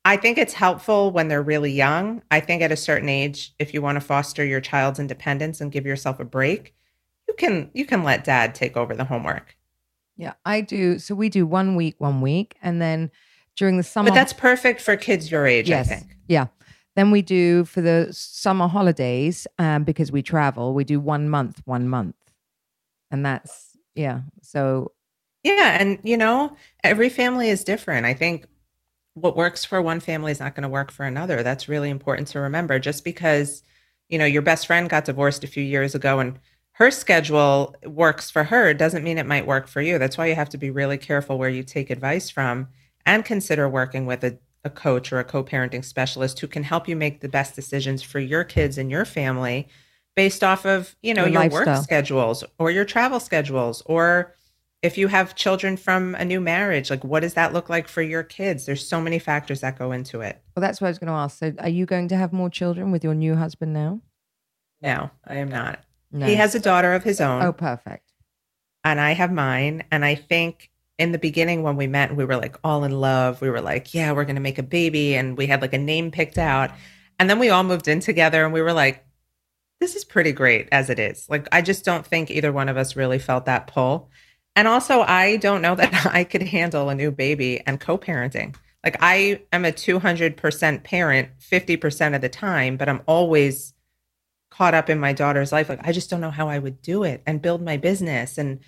I 0.04 0.16
think 0.16 0.38
it's 0.38 0.54
helpful 0.54 1.10
when 1.10 1.28
they're 1.28 1.42
really 1.42 1.72
young. 1.72 2.22
I 2.30 2.40
think 2.40 2.62
at 2.62 2.72
a 2.72 2.76
certain 2.76 3.08
age, 3.08 3.54
if 3.58 3.74
you 3.74 3.82
want 3.82 3.96
to 3.96 4.00
foster 4.00 4.44
your 4.44 4.60
child's 4.60 4.98
independence 4.98 5.60
and 5.60 5.70
give 5.70 5.86
yourself 5.86 6.18
a 6.18 6.24
break, 6.24 6.74
you 7.28 7.34
can 7.34 7.70
you 7.74 7.84
can 7.84 8.02
let 8.02 8.24
dad 8.24 8.54
take 8.54 8.76
over 8.76 8.96
the 8.96 9.04
homework. 9.04 9.56
Yeah, 10.20 10.34
I 10.44 10.60
do. 10.60 10.98
So 10.98 11.14
we 11.14 11.30
do 11.30 11.46
one 11.46 11.76
week, 11.76 11.94
one 11.98 12.20
week, 12.20 12.56
and 12.62 12.80
then 12.80 13.10
during 13.56 13.78
the 13.78 13.82
summer. 13.82 14.10
But 14.10 14.14
that's 14.14 14.34
perfect 14.34 14.82
for 14.82 14.96
kids 14.96 15.30
your 15.30 15.46
age, 15.46 15.68
yes. 15.68 15.90
I 15.90 15.94
think. 15.94 16.16
Yeah. 16.28 16.46
Then 16.94 17.10
we 17.10 17.22
do 17.22 17.64
for 17.64 17.80
the 17.80 18.08
summer 18.12 18.68
holidays, 18.68 19.46
um, 19.58 19.84
because 19.84 20.12
we 20.12 20.22
travel, 20.22 20.74
we 20.74 20.84
do 20.84 21.00
one 21.00 21.30
month, 21.30 21.62
one 21.64 21.88
month. 21.88 22.16
And 23.10 23.24
that's 23.24 23.76
yeah. 23.94 24.20
So 24.42 24.92
yeah, 25.42 25.78
and 25.80 25.98
you 26.02 26.18
know, 26.18 26.54
every 26.84 27.08
family 27.08 27.48
is 27.48 27.64
different. 27.64 28.04
I 28.04 28.12
think 28.12 28.44
what 29.14 29.36
works 29.36 29.64
for 29.64 29.80
one 29.80 30.00
family 30.00 30.32
is 30.32 30.40
not 30.40 30.54
going 30.54 30.62
to 30.64 30.68
work 30.68 30.90
for 30.92 31.06
another. 31.06 31.42
That's 31.42 31.68
really 31.68 31.88
important 31.88 32.28
to 32.28 32.40
remember. 32.40 32.78
Just 32.78 33.04
because 33.04 33.62
you 34.10 34.18
know, 34.18 34.26
your 34.26 34.42
best 34.42 34.66
friend 34.66 34.90
got 34.90 35.06
divorced 35.06 35.44
a 35.44 35.46
few 35.46 35.62
years 35.62 35.94
ago 35.94 36.18
and 36.18 36.38
her 36.80 36.90
schedule 36.90 37.76
works 37.84 38.30
for 38.30 38.44
her 38.44 38.72
doesn't 38.72 39.04
mean 39.04 39.18
it 39.18 39.26
might 39.26 39.46
work 39.46 39.68
for 39.68 39.82
you. 39.82 39.98
That's 39.98 40.16
why 40.16 40.26
you 40.26 40.34
have 40.34 40.48
to 40.48 40.58
be 40.58 40.70
really 40.70 40.96
careful 40.96 41.36
where 41.36 41.50
you 41.50 41.62
take 41.62 41.90
advice 41.90 42.30
from 42.30 42.68
and 43.04 43.22
consider 43.22 43.68
working 43.68 44.06
with 44.06 44.24
a, 44.24 44.38
a 44.64 44.70
coach 44.70 45.12
or 45.12 45.18
a 45.18 45.24
co 45.24 45.44
parenting 45.44 45.84
specialist 45.84 46.40
who 46.40 46.46
can 46.46 46.62
help 46.62 46.88
you 46.88 46.96
make 46.96 47.20
the 47.20 47.28
best 47.28 47.54
decisions 47.54 48.02
for 48.02 48.18
your 48.18 48.44
kids 48.44 48.78
and 48.78 48.90
your 48.90 49.04
family 49.04 49.68
based 50.16 50.42
off 50.42 50.64
of, 50.64 50.96
you 51.02 51.12
know, 51.12 51.26
your, 51.26 51.42
your 51.42 51.50
work 51.50 51.82
schedules 51.82 52.44
or 52.58 52.70
your 52.70 52.86
travel 52.86 53.20
schedules 53.20 53.82
or 53.84 54.34
if 54.80 54.96
you 54.96 55.08
have 55.08 55.34
children 55.34 55.76
from 55.76 56.14
a 56.14 56.24
new 56.24 56.40
marriage, 56.40 56.88
like 56.88 57.04
what 57.04 57.20
does 57.20 57.34
that 57.34 57.52
look 57.52 57.68
like 57.68 57.88
for 57.88 58.00
your 58.00 58.22
kids? 58.22 58.64
There's 58.64 58.88
so 58.88 59.02
many 59.02 59.18
factors 59.18 59.60
that 59.60 59.78
go 59.78 59.92
into 59.92 60.22
it. 60.22 60.42
Well, 60.56 60.62
that's 60.62 60.80
what 60.80 60.86
I 60.86 60.90
was 60.92 60.98
going 60.98 61.08
to 61.08 61.12
ask. 61.12 61.40
So, 61.40 61.52
are 61.58 61.68
you 61.68 61.84
going 61.84 62.08
to 62.08 62.16
have 62.16 62.32
more 62.32 62.48
children 62.48 62.90
with 62.90 63.04
your 63.04 63.14
new 63.14 63.36
husband 63.36 63.74
now? 63.74 64.00
No, 64.80 65.10
I 65.26 65.36
am 65.36 65.50
not. 65.50 65.84
No. 66.12 66.26
He 66.26 66.34
has 66.34 66.54
a 66.54 66.60
daughter 66.60 66.92
of 66.92 67.04
his 67.04 67.20
own. 67.20 67.42
Oh, 67.42 67.52
perfect. 67.52 68.12
And 68.84 69.00
I 69.00 69.12
have 69.12 69.32
mine. 69.32 69.84
And 69.90 70.04
I 70.04 70.14
think 70.14 70.70
in 70.98 71.12
the 71.12 71.18
beginning 71.18 71.62
when 71.62 71.76
we 71.76 71.86
met, 71.86 72.14
we 72.14 72.24
were 72.24 72.36
like 72.36 72.56
all 72.64 72.84
in 72.84 72.92
love. 72.92 73.40
We 73.40 73.50
were 73.50 73.60
like, 73.60 73.94
yeah, 73.94 74.12
we're 74.12 74.24
going 74.24 74.36
to 74.36 74.42
make 74.42 74.58
a 74.58 74.62
baby. 74.62 75.14
And 75.14 75.36
we 75.36 75.46
had 75.46 75.62
like 75.62 75.72
a 75.72 75.78
name 75.78 76.10
picked 76.10 76.38
out. 76.38 76.70
And 77.18 77.28
then 77.28 77.38
we 77.38 77.50
all 77.50 77.62
moved 77.62 77.88
in 77.88 78.00
together 78.00 78.44
and 78.44 78.52
we 78.52 78.62
were 78.62 78.72
like, 78.72 79.04
this 79.80 79.96
is 79.96 80.04
pretty 80.04 80.32
great 80.32 80.68
as 80.72 80.90
it 80.90 80.98
is. 80.98 81.26
Like, 81.28 81.48
I 81.52 81.62
just 81.62 81.84
don't 81.84 82.06
think 82.06 82.30
either 82.30 82.52
one 82.52 82.68
of 82.68 82.76
us 82.76 82.96
really 82.96 83.18
felt 83.18 83.46
that 83.46 83.66
pull. 83.66 84.10
And 84.54 84.68
also, 84.68 85.00
I 85.00 85.36
don't 85.36 85.62
know 85.62 85.74
that 85.76 86.06
I 86.12 86.24
could 86.24 86.42
handle 86.42 86.88
a 86.88 86.94
new 86.94 87.10
baby 87.10 87.60
and 87.66 87.80
co 87.80 87.96
parenting. 87.96 88.54
Like, 88.84 88.96
I 89.00 89.42
am 89.52 89.64
a 89.64 89.72
200% 89.72 90.82
parent 90.84 91.28
50% 91.38 92.14
of 92.14 92.20
the 92.20 92.28
time, 92.28 92.76
but 92.76 92.88
I'm 92.88 93.02
always 93.06 93.74
caught 94.60 94.74
up 94.74 94.90
in 94.90 95.00
my 95.00 95.14
daughter's 95.14 95.52
life. 95.52 95.70
Like, 95.70 95.80
I 95.88 95.92
just 95.92 96.10
don't 96.10 96.20
know 96.20 96.30
how 96.30 96.50
I 96.50 96.58
would 96.58 96.82
do 96.82 97.02
it 97.02 97.22
and 97.24 97.40
build 97.40 97.62
my 97.62 97.78
business 97.78 98.36
and 98.36 98.60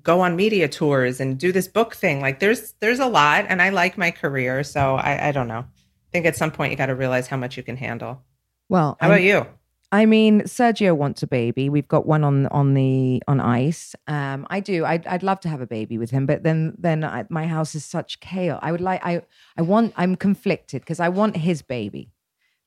go 0.00 0.20
on 0.20 0.36
media 0.36 0.68
tours 0.68 1.18
and 1.18 1.36
do 1.36 1.50
this 1.50 1.66
book 1.66 1.96
thing. 1.96 2.20
Like, 2.20 2.38
there's, 2.38 2.74
there's 2.78 3.00
a 3.00 3.08
lot, 3.08 3.46
and 3.48 3.60
I 3.60 3.70
like 3.70 3.98
my 3.98 4.12
career. 4.12 4.62
So 4.62 4.94
I, 4.94 5.28
I 5.28 5.32
don't 5.32 5.48
know. 5.48 5.64
I 5.64 6.10
think 6.12 6.24
at 6.26 6.36
some 6.36 6.52
point 6.52 6.70
you 6.70 6.76
got 6.76 6.86
to 6.86 6.94
realize 6.94 7.26
how 7.26 7.36
much 7.36 7.56
you 7.56 7.64
can 7.64 7.76
handle. 7.76 8.22
Well, 8.68 8.96
how 9.00 9.08
I'm, 9.08 9.12
about 9.14 9.22
you? 9.22 9.44
I 9.90 10.06
mean, 10.06 10.42
Sergio 10.42 10.96
wants 10.96 11.24
a 11.24 11.26
baby. 11.26 11.68
We've 11.68 11.88
got 11.88 12.06
one 12.06 12.22
on 12.22 12.46
on 12.46 12.74
the 12.74 13.22
on 13.26 13.40
ice. 13.40 13.96
Um, 14.06 14.46
I 14.48 14.60
do. 14.60 14.84
I'd, 14.86 15.04
I'd 15.06 15.24
love 15.24 15.40
to 15.40 15.48
have 15.48 15.60
a 15.60 15.66
baby 15.66 15.98
with 15.98 16.10
him, 16.10 16.26
but 16.26 16.44
then 16.44 16.76
then 16.78 17.04
I, 17.04 17.26
my 17.28 17.46
house 17.46 17.74
is 17.74 17.84
such 17.84 18.20
chaos. 18.20 18.60
I 18.62 18.70
would 18.72 18.80
like. 18.80 19.04
I 19.04 19.22
I 19.58 19.62
want. 19.62 19.92
I'm 19.96 20.14
conflicted 20.16 20.80
because 20.80 21.00
I 21.00 21.10
want 21.10 21.36
his 21.36 21.60
baby, 21.60 22.12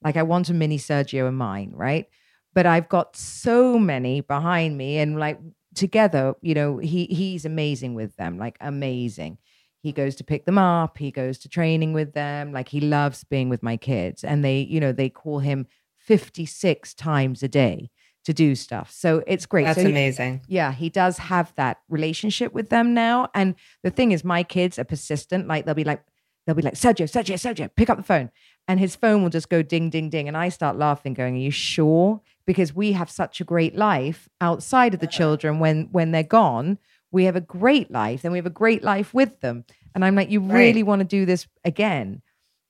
like 0.04 0.18
I 0.18 0.24
want 0.24 0.50
a 0.50 0.54
mini 0.54 0.78
Sergio 0.78 1.28
and 1.28 1.38
mine, 1.38 1.72
right? 1.74 2.08
But 2.56 2.66
I've 2.66 2.90
got 2.90 3.16
so 3.16 3.78
many 3.78 4.22
behind 4.22 4.78
me, 4.78 4.98
and 4.98 5.20
like 5.20 5.40
together, 5.76 6.34
you 6.42 6.56
know, 6.56 6.78
he 6.78 7.06
he's 7.06 7.46
amazing 7.46 7.94
with 7.94 8.16
them, 8.16 8.40
like 8.40 8.58
amazing. 8.62 9.38
He 9.82 9.92
goes 9.92 10.16
to 10.16 10.24
pick 10.24 10.46
them 10.46 10.58
up. 10.58 10.98
He 10.98 11.12
goes 11.12 11.38
to 11.40 11.50
training 11.50 11.94
with 11.94 12.14
them. 12.14 12.52
Like 12.52 12.70
he 12.70 12.82
loves 12.82 13.24
being 13.24 13.50
with 13.50 13.62
my 13.62 13.78
kids, 13.78 14.24
and 14.24 14.44
they, 14.44 14.62
you 14.62 14.80
know, 14.80 14.92
they 14.92 15.10
call 15.10 15.40
him 15.40 15.68
56 15.98 16.94
times 16.96 17.44
a 17.44 17.48
day 17.48 17.92
to 18.26 18.34
do 18.34 18.56
stuff. 18.56 18.92
So 18.92 19.24
it's 19.28 19.46
great. 19.46 19.66
That's 19.66 19.82
so 19.82 19.88
amazing. 19.88 20.42
yeah, 20.48 20.72
he 20.72 20.90
does 20.90 21.18
have 21.18 21.54
that 21.56 21.78
relationship 21.90 22.54
with 22.54 22.70
them 22.70 22.94
now. 22.94 23.30
And 23.34 23.56
the 23.84 23.92
thing 23.92 24.12
is, 24.12 24.24
my 24.24 24.44
kids 24.44 24.80
are 24.80 24.84
persistent. 24.84 25.48
Like 25.48 25.66
they'll 25.66 25.76
be 25.76 25.84
like, 25.84 26.04
they'll 26.46 26.56
be 26.56 26.64
like, 26.64 26.74
Sergio, 26.74 27.10
Sergio, 27.10 27.36
Sergio, 27.36 27.70
pick 27.76 27.90
up 27.90 27.98
the 27.98 28.04
phone. 28.04 28.32
And 28.68 28.80
his 28.80 28.96
phone 28.96 29.22
will 29.22 29.30
just 29.30 29.50
go 29.50 29.62
ding, 29.62 29.90
ding, 29.90 30.10
ding. 30.10 30.28
And 30.28 30.36
I 30.36 30.50
start 30.50 30.78
laughing, 30.78 31.14
going, 31.14 31.36
Are 31.36 31.40
you 31.40 31.52
sure? 31.52 32.22
Because 32.46 32.76
we 32.76 32.94
have 32.94 33.10
such 33.10 33.42
a 33.42 33.44
great 33.44 33.76
life 33.76 34.30
outside 34.42 34.94
of 34.94 35.00
the 35.00 35.08
children 35.08 35.60
when 35.60 35.90
when 35.92 36.12
they're 36.12 36.24
gone. 36.24 36.78
We 37.12 37.26
have 37.26 37.36
a 37.36 37.42
great 37.42 37.92
life, 37.92 38.22
then 38.22 38.32
we 38.32 38.38
have 38.38 38.46
a 38.46 38.52
great 38.52 38.84
life 38.84 39.14
with 39.14 39.40
them. 39.40 39.64
And 39.94 40.04
I'm 40.04 40.16
like, 40.16 40.30
you 40.30 40.42
really 40.42 40.84
right. 40.84 40.88
want 40.88 41.00
to 41.00 41.06
do 41.06 41.26
this 41.26 41.48
again? 41.64 42.22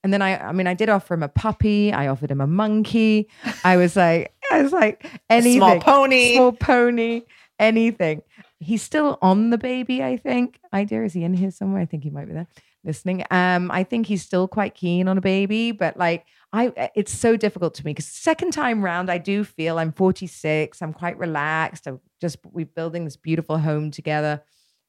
And 0.04 0.14
then 0.14 0.22
I, 0.22 0.38
I 0.38 0.52
mean, 0.52 0.68
I 0.68 0.76
did 0.76 0.88
offer 0.88 1.16
him 1.16 1.24
a 1.24 1.28
puppy. 1.28 1.92
I 1.92 2.08
offered 2.08 2.30
him 2.30 2.42
a 2.42 2.46
monkey. 2.46 3.28
I 3.64 3.78
was 3.78 3.96
like, 3.96 4.36
I 4.52 4.62
was 4.62 4.72
like, 4.72 5.04
anything. 5.32 5.58
Small 5.58 5.80
pony. 5.80 6.36
Small 6.36 6.52
pony, 6.52 7.24
anything. 7.58 8.22
He's 8.60 8.84
still 8.84 9.18
on 9.24 9.50
the 9.50 9.58
baby, 9.58 10.04
I 10.04 10.18
think. 10.18 10.60
Idea, 10.72 11.04
is 11.06 11.14
he 11.14 11.24
in 11.24 11.34
here 11.34 11.50
somewhere? 11.50 11.82
I 11.82 11.86
think 11.86 12.04
he 12.04 12.12
might 12.12 12.28
be 12.28 12.34
there 12.34 12.48
listening. 12.86 13.24
Um, 13.32 13.72
I 13.72 13.84
think 13.84 14.08
he's 14.08 14.22
still 14.22 14.48
quite 14.48 14.76
keen 14.76 15.08
on 15.08 15.18
a 15.18 15.22
baby, 15.22 15.72
but 15.72 15.98
like 15.98 16.26
I 16.54 16.92
it's 16.96 17.12
so 17.12 17.36
difficult 17.36 17.74
to 17.76 17.86
me 17.86 17.92
because 17.92 18.06
second 18.06 18.52
time 18.52 18.84
round 18.84 19.10
I 19.10 19.18
do 19.18 19.44
feel 19.44 19.80
I'm 19.80 19.92
46, 19.92 20.82
I'm 20.82 20.94
quite 20.94 21.18
relaxed. 21.18 21.88
I'm 21.88 22.00
just 22.22 22.38
we're 22.46 22.66
building 22.66 23.06
this 23.06 23.18
beautiful 23.18 23.58
home 23.58 23.92
together 23.92 24.42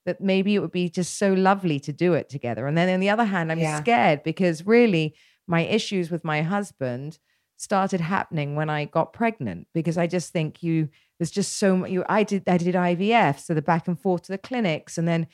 that 0.04 0.20
maybe 0.20 0.54
it 0.54 0.60
would 0.60 0.72
be 0.72 0.88
just 0.88 1.18
so 1.18 1.32
lovely 1.32 1.80
to 1.80 1.92
do 1.92 2.12
it 2.14 2.28
together. 2.28 2.66
And 2.66 2.78
then 2.78 2.88
on 2.88 3.00
the 3.00 3.10
other 3.10 3.24
hand, 3.24 3.50
I'm 3.50 3.58
yeah. 3.58 3.80
scared 3.80 4.22
because 4.22 4.64
really 4.64 5.16
my 5.48 5.62
issues 5.62 6.10
with 6.10 6.24
my 6.24 6.42
husband 6.42 7.18
started 7.56 8.00
happening 8.00 8.54
when 8.54 8.68
I 8.68 8.84
got 8.84 9.12
pregnant 9.12 9.66
because 9.72 9.96
I 9.96 10.06
just 10.06 10.32
think 10.32 10.62
you 10.62 10.88
there's 11.18 11.30
just 11.30 11.56
so 11.56 11.76
much 11.76 11.90
you 11.90 12.04
I 12.08 12.22
did 12.22 12.46
I 12.46 12.58
did 12.58 12.74
IVF 12.74 13.40
so 13.40 13.54
the 13.54 13.62
back 13.62 13.88
and 13.88 13.98
forth 13.98 14.22
to 14.22 14.32
the 14.32 14.38
clinics 14.38 14.98
and 14.98 15.08
then 15.08 15.26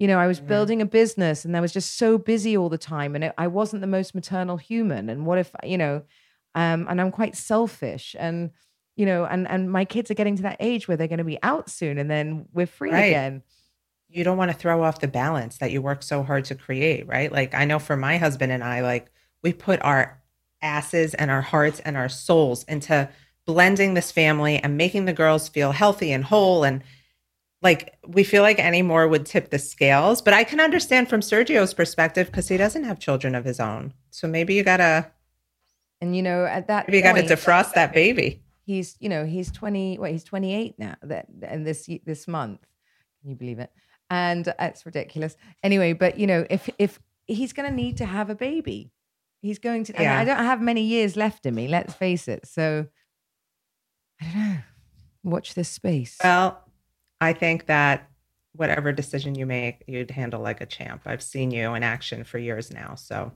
you 0.00 0.08
know 0.08 0.18
I 0.18 0.26
was 0.26 0.40
building 0.40 0.82
a 0.82 0.86
business 0.86 1.44
and 1.44 1.56
I 1.56 1.60
was 1.60 1.72
just 1.72 1.96
so 1.96 2.18
busy 2.18 2.56
all 2.56 2.68
the 2.68 2.78
time 2.78 3.14
and 3.14 3.22
it, 3.24 3.34
I 3.38 3.46
wasn't 3.46 3.82
the 3.82 3.86
most 3.86 4.14
maternal 4.14 4.56
human 4.56 5.08
and 5.08 5.24
what 5.24 5.38
if 5.38 5.52
you 5.62 5.78
know 5.78 6.02
um 6.56 6.86
and 6.88 7.00
I'm 7.00 7.12
quite 7.12 7.36
selfish 7.36 8.16
and 8.18 8.50
you 8.96 9.06
know 9.06 9.24
and 9.24 9.48
and 9.48 9.70
my 9.70 9.84
kids 9.84 10.10
are 10.10 10.14
getting 10.14 10.36
to 10.36 10.42
that 10.42 10.56
age 10.58 10.88
where 10.88 10.96
they're 10.96 11.06
going 11.06 11.18
to 11.18 11.24
be 11.24 11.38
out 11.44 11.70
soon 11.70 11.98
and 11.98 12.10
then 12.10 12.46
we're 12.52 12.66
free 12.66 12.90
right. 12.90 13.04
again 13.04 13.42
you 14.10 14.24
don't 14.24 14.36
want 14.36 14.50
to 14.50 14.56
throw 14.56 14.82
off 14.82 15.00
the 15.00 15.08
balance 15.08 15.58
that 15.58 15.70
you 15.70 15.80
work 15.80 16.02
so 16.02 16.22
hard 16.22 16.44
to 16.46 16.54
create, 16.54 17.06
right? 17.06 17.30
Like 17.30 17.54
I 17.54 17.64
know 17.64 17.78
for 17.78 17.96
my 17.96 18.18
husband 18.18 18.50
and 18.50 18.64
I, 18.64 18.82
like 18.82 19.10
we 19.42 19.52
put 19.52 19.80
our 19.82 20.20
asses 20.60 21.14
and 21.14 21.30
our 21.30 21.40
hearts 21.40 21.80
and 21.80 21.96
our 21.96 22.08
souls 22.08 22.64
into 22.64 23.08
blending 23.46 23.94
this 23.94 24.10
family 24.10 24.58
and 24.58 24.76
making 24.76 25.04
the 25.04 25.12
girls 25.12 25.48
feel 25.48 25.72
healthy 25.72 26.12
and 26.12 26.24
whole 26.24 26.64
and 26.64 26.82
like 27.62 27.96
we 28.06 28.24
feel 28.24 28.42
like 28.42 28.58
any 28.58 28.82
more 28.82 29.06
would 29.06 29.26
tip 29.26 29.50
the 29.50 29.58
scales 29.58 30.22
but 30.22 30.34
i 30.34 30.44
can 30.44 30.60
understand 30.60 31.08
from 31.08 31.20
sergio's 31.20 31.74
perspective 31.74 32.26
because 32.26 32.48
he 32.48 32.56
doesn't 32.56 32.84
have 32.84 32.98
children 32.98 33.34
of 33.34 33.44
his 33.44 33.60
own 33.60 33.92
so 34.10 34.26
maybe 34.26 34.54
you 34.54 34.62
gotta 34.62 35.10
and 36.00 36.16
you 36.16 36.22
know 36.22 36.44
at 36.44 36.66
that 36.68 36.88
maybe 36.88 36.98
you 36.98 37.02
gotta 37.02 37.24
uh, 37.24 37.28
defrost 37.28 37.74
that 37.74 37.92
baby 37.92 38.42
he's 38.64 38.96
you 39.00 39.08
know 39.08 39.24
he's 39.24 39.50
20 39.52 39.98
what 39.98 40.10
he's 40.10 40.24
28 40.24 40.78
now 40.78 40.94
that 41.02 41.26
and 41.42 41.66
this 41.66 41.88
this 42.04 42.26
month 42.26 42.60
can 43.20 43.30
you 43.30 43.36
believe 43.36 43.58
it 43.58 43.70
and 44.10 44.48
uh, 44.48 44.54
it's 44.60 44.84
ridiculous. 44.84 45.36
Anyway, 45.62 45.92
but 45.92 46.18
you 46.18 46.26
know, 46.26 46.44
if 46.50 46.68
if 46.78 47.00
he's 47.26 47.52
to 47.52 47.70
need 47.70 47.96
to 47.98 48.04
have 48.04 48.28
a 48.28 48.34
baby, 48.34 48.90
he's 49.40 49.58
going 49.58 49.84
to. 49.84 49.94
Yeah. 49.98 50.18
I 50.18 50.24
don't 50.24 50.36
have 50.36 50.60
many 50.60 50.82
years 50.82 51.16
left 51.16 51.46
in 51.46 51.54
me. 51.54 51.68
Let's 51.68 51.94
face 51.94 52.28
it. 52.28 52.46
So 52.46 52.86
I 54.20 54.24
don't 54.24 54.34
know. 54.34 54.58
Watch 55.22 55.54
this 55.54 55.68
space. 55.68 56.18
Well, 56.22 56.62
I 57.20 57.32
think 57.32 57.66
that 57.66 58.08
whatever 58.54 58.92
decision 58.92 59.34
you 59.34 59.46
make, 59.46 59.84
you'd 59.86 60.10
handle 60.10 60.40
like 60.40 60.60
a 60.60 60.66
champ. 60.66 61.02
I've 61.06 61.22
seen 61.22 61.50
you 61.50 61.74
in 61.74 61.82
action 61.82 62.24
for 62.24 62.38
years 62.38 62.72
now. 62.72 62.94
So 62.96 63.32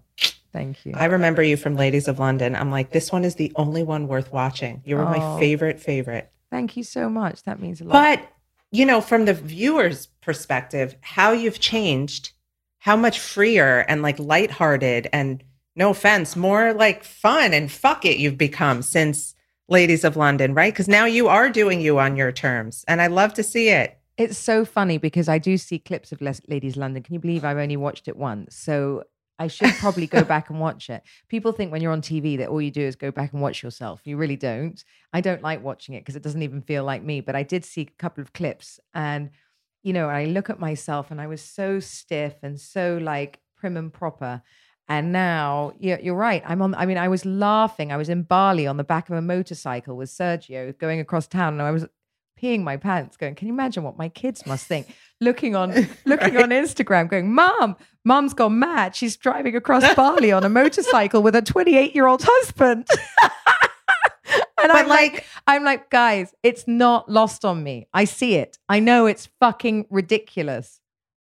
thank 0.53 0.85
you. 0.85 0.93
I 0.95 1.07
remember 1.07 1.43
you 1.43 1.57
from 1.57 1.77
Ladies 1.77 2.09
of 2.09 2.19
London. 2.19 2.57
I'm 2.57 2.71
like, 2.71 2.91
this 2.91 3.13
one 3.13 3.25
is 3.25 3.37
the 3.37 3.53
only 3.57 3.83
one 3.83 4.09
worth 4.09 4.33
watching. 4.33 4.83
You 4.85 4.97
were 4.97 5.05
oh, 5.05 5.11
my 5.19 5.41
favorite, 5.41 5.81
favorite. 5.81 6.31
Thank 6.51 6.77
you 6.77 6.85
so 6.85 7.09
much. 7.09 7.43
That 7.45 7.61
means 7.61 7.81
a 7.81 7.85
lot. 7.85 7.93
But 7.93 8.29
you 8.71 8.85
know, 8.85 9.01
from 9.01 9.25
the 9.25 9.35
viewer's 9.35 10.07
perspective, 10.21 10.97
how 11.01 11.31
you've 11.31 11.61
changed, 11.61 12.33
how 12.79 12.97
much 12.97 13.21
freer 13.21 13.85
and 13.89 14.03
like 14.03 14.19
lighthearted 14.19 15.09
and 15.13 15.45
no 15.77 15.91
offense, 15.91 16.35
more 16.35 16.73
like 16.73 17.05
fun 17.05 17.55
and 17.55 17.71
fuck 17.71 18.05
it 18.05 18.17
you've 18.17 18.39
become 18.39 18.83
since 18.83 19.35
Ladies 19.69 20.05
of 20.05 20.17
London, 20.17 20.55
right? 20.55 20.73
Because 20.73 20.89
now 20.89 21.07
you 21.07 21.29
are 21.29 21.49
doing 21.49 21.81
you 21.81 21.99
on 21.99 22.17
your 22.17 22.33
terms. 22.33 22.85
And 22.87 23.01
I 23.01 23.07
love 23.07 23.33
to 23.35 23.43
see 23.43 23.69
it. 23.71 23.99
It's 24.17 24.39
so 24.39 24.65
funny 24.65 24.99
because 24.99 25.29
I 25.29 25.39
do 25.39 25.57
see 25.57 25.79
clips 25.79 26.13
of 26.13 26.21
Ladies 26.21 26.77
London. 26.77 27.03
Can 27.03 27.15
you 27.15 27.21
believe 27.21 27.45
I've 27.45 27.57
only 27.57 27.77
watched 27.77 28.07
it 28.07 28.17
once? 28.17 28.57
So 28.57 29.05
I 29.39 29.49
should 29.49 29.75
probably 29.75 30.07
go 30.07 30.23
back 30.23 30.51
and 30.51 30.61
watch 30.61 30.89
it. 30.91 31.03
People 31.29 31.53
think 31.53 31.73
when 31.73 31.83
you're 31.83 31.93
on 31.93 32.03
TV 32.03 32.39
that 32.39 32.49
all 32.49 32.61
you 32.61 32.71
do 32.71 32.83
is 32.83 32.95
go 32.95 33.11
back 33.11 33.33
and 33.33 33.43
watch 33.43 33.63
yourself. 33.63 34.03
You 34.05 34.17
really 34.17 34.37
don't. 34.37 34.83
I 35.13 35.21
don't 35.21 35.43
like 35.43 35.65
watching 35.65 35.95
it 35.95 36.01
because 36.01 36.15
it 36.15 36.23
doesn't 36.23 36.43
even 36.43 36.63
feel 36.63 36.85
like 36.85 37.03
me. 37.03 37.21
But 37.21 37.35
I 37.35 37.43
did 37.43 37.65
see 37.65 37.81
a 37.81 37.99
couple 37.99 38.23
of 38.23 38.33
clips 38.33 38.79
and, 38.95 39.31
you 39.83 39.93
know, 39.93 40.09
I 40.09 40.27
look 40.27 40.51
at 40.51 40.61
myself 40.61 41.11
and 41.11 41.21
I 41.21 41.27
was 41.27 41.43
so 41.43 41.81
stiff 41.81 42.35
and 42.43 42.61
so 42.61 42.99
like 43.03 43.41
prim 43.57 43.77
and 43.77 43.93
proper. 43.93 44.43
And 44.89 45.13
now 45.13 45.73
you're, 45.79 45.99
you're 46.01 46.15
right. 46.15 46.43
I'm 46.47 46.61
on, 46.61 46.75
I 46.75 46.85
mean, 46.87 46.99
I 46.99 47.09
was 47.09 47.25
laughing. 47.25 47.91
I 47.93 47.97
was 47.97 48.09
in 48.09 48.23
Bali 48.23 48.67
on 48.67 48.77
the 48.77 48.85
back 48.85 49.09
of 49.09 49.17
a 49.17 49.23
motorcycle 49.23 49.97
with 49.97 50.11
Sergio 50.11 50.77
going 50.79 51.01
across 51.01 51.27
town 51.27 51.55
and 51.55 51.63
I 51.63 51.71
was 51.71 51.87
peeing 52.41 52.63
my 52.63 52.77
pants 52.77 53.17
going, 53.17 53.35
can 53.35 53.49
you 53.49 53.55
imagine 53.55 53.83
what 53.83 53.97
my 53.97 54.09
kids 54.09 54.45
must 54.47 54.67
think? 54.67 54.95
looking 55.21 55.57
on 55.57 55.71
looking 56.05 56.35
right. 56.35 56.43
on 56.43 56.51
Instagram, 56.51 57.09
going, 57.09 57.33
Mom, 57.33 57.77
Mom's 58.05 58.35
gone 58.35 58.59
mad. 58.59 58.95
She's 58.95 59.17
driving 59.17 59.57
across 59.57 59.95
Bali 59.95 60.33
on 60.33 60.45
a 60.45 60.49
motorcycle 60.51 61.23
with 61.23 61.35
a 61.35 61.41
28 61.41 61.95
year 61.95 62.07
old 62.07 62.23
husband. 62.25 62.87
And 64.57 64.71
But 64.73 64.77
I'm 64.81 64.89
like, 64.89 65.13
like- 65.13 65.27
I'm 65.47 65.63
like, 65.65 65.91
guys, 65.91 66.35
it's 66.43 66.67
not 66.67 67.11
lost 67.11 67.45
on 67.45 67.63
me. 67.63 67.87
I 67.93 68.05
see 68.07 68.37
it. 68.37 68.57
I 68.69 68.81
know 68.81 69.05
it's 69.07 69.29
fucking 69.39 69.87
ridiculous. 69.91 70.81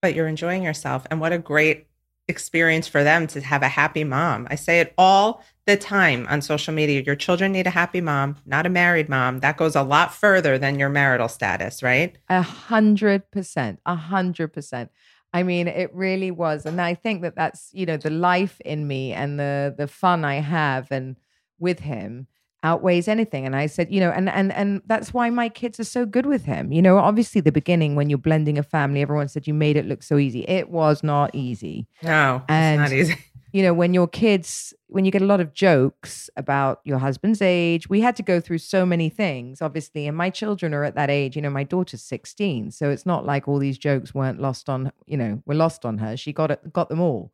but 0.03 0.15
you're 0.15 0.29
enjoying 0.29 0.63
yourself. 0.63 1.05
And 1.11 1.21
what 1.21 1.33
a 1.33 1.39
great 1.39 1.87
experience 2.29 2.89
for 2.89 3.05
them 3.05 3.27
to 3.29 3.41
have 3.41 3.63
a 3.63 3.69
happy 3.69 4.05
mom. 4.05 4.47
I 4.51 4.55
say 4.55 4.81
it 4.81 4.95
all 4.97 5.43
the 5.67 5.77
time 5.77 6.27
on 6.29 6.43
social 6.43 6.75
media. 6.75 7.03
Your 7.03 7.17
children 7.17 7.53
need 7.53 7.67
a 7.67 7.71
happy 7.71 8.01
mom, 8.01 8.37
not 8.47 8.67
a 8.67 8.71
married 8.71 9.09
mom. 9.09 9.41
That 9.41 9.57
goes 9.57 9.77
a 9.77 9.83
lot 9.83 10.15
further 10.15 10.59
than 10.59 10.79
your 10.79 10.89
marital 10.89 11.29
status, 11.29 11.83
right? 11.83 12.17
A 12.29 12.43
hundred 12.43 13.31
percent, 13.31 13.81
a 13.85 13.95
hundred 13.95 14.49
percent. 14.49 14.91
I 15.33 15.43
mean, 15.43 15.67
it 15.67 15.93
really 15.93 16.31
was, 16.31 16.65
and 16.65 16.81
I 16.81 16.95
think 16.95 17.23
that 17.23 17.35
that's 17.35 17.71
you 17.73 17.87
know 17.87 17.97
the 17.97 18.11
life 18.11 18.61
in 18.65 18.87
me 18.87 19.13
and 19.13 19.39
the 19.39 19.75
the 19.77 19.89
fun 19.89 20.25
I 20.25 20.37
have 20.37 20.91
and 20.91 21.17
with 21.59 21.81
him 21.81 22.27
outweighs 22.65 23.07
anything. 23.07 23.47
And 23.47 23.55
I 23.55 23.67
said, 23.67 23.93
you 23.93 24.01
know, 24.01 24.11
and 24.11 24.29
and 24.29 24.53
and 24.53 24.83
that's 24.87 25.15
why 25.15 25.31
my 25.31 25.49
kids 25.49 25.79
are 25.79 25.85
so 25.85 26.05
good 26.07 26.27
with 26.27 26.45
him. 26.47 26.73
You 26.73 26.83
know, 26.83 26.99
obviously 26.99 27.41
the 27.41 27.53
beginning 27.53 27.95
when 27.95 28.11
you're 28.11 28.19
blending 28.19 28.59
a 28.59 28.63
family, 28.65 29.03
everyone 29.03 29.29
said 29.29 29.47
you 29.47 29.55
made 29.55 29.77
it 29.77 29.87
look 29.87 30.03
so 30.03 30.19
easy. 30.19 30.45
It 30.49 30.71
was 30.71 31.03
not 31.05 31.33
easy. 31.35 31.87
No, 32.03 32.43
And- 32.49 32.81
it's 32.83 32.91
not 32.91 32.97
easy. 32.99 33.17
you 33.53 33.63
know, 33.63 33.73
when 33.73 33.95
your 33.95 34.09
kids, 34.09 34.75
when 34.89 35.05
you 35.05 35.13
get 35.13 35.23
a 35.23 35.27
lot 35.27 35.41
of 35.41 35.55
jokes 35.55 36.29
about 36.37 36.81
your 36.85 36.99
husband's 36.99 37.41
age, 37.41 37.89
we 37.89 38.01
had 38.01 38.17
to 38.17 38.23
go 38.23 38.41
through 38.41 38.59
so 38.59 38.85
many 38.85 39.09
things, 39.09 39.63
obviously. 39.63 40.09
And 40.09 40.17
my 40.17 40.29
children 40.29 40.75
are 40.75 40.83
at 40.83 40.97
that 40.97 41.09
age, 41.09 41.37
you 41.37 41.43
know, 41.43 41.51
my 41.51 41.63
daughter's 41.63 42.03
16. 42.03 42.73
So 42.73 42.91
it's 42.91 43.07
not 43.07 43.25
like 43.25 43.47
all 43.47 43.59
these 43.59 43.79
jokes 43.79 44.13
weren't 44.13 44.41
lost 44.41 44.69
on, 44.69 44.91
you 45.07 45.17
know, 45.17 45.41
were 45.47 45.55
lost 45.55 45.85
on 45.85 45.99
her. 45.99 46.17
She 46.17 46.33
got 46.33 46.51
it, 46.51 46.73
got 46.73 46.89
them 46.89 47.01
all. 47.01 47.31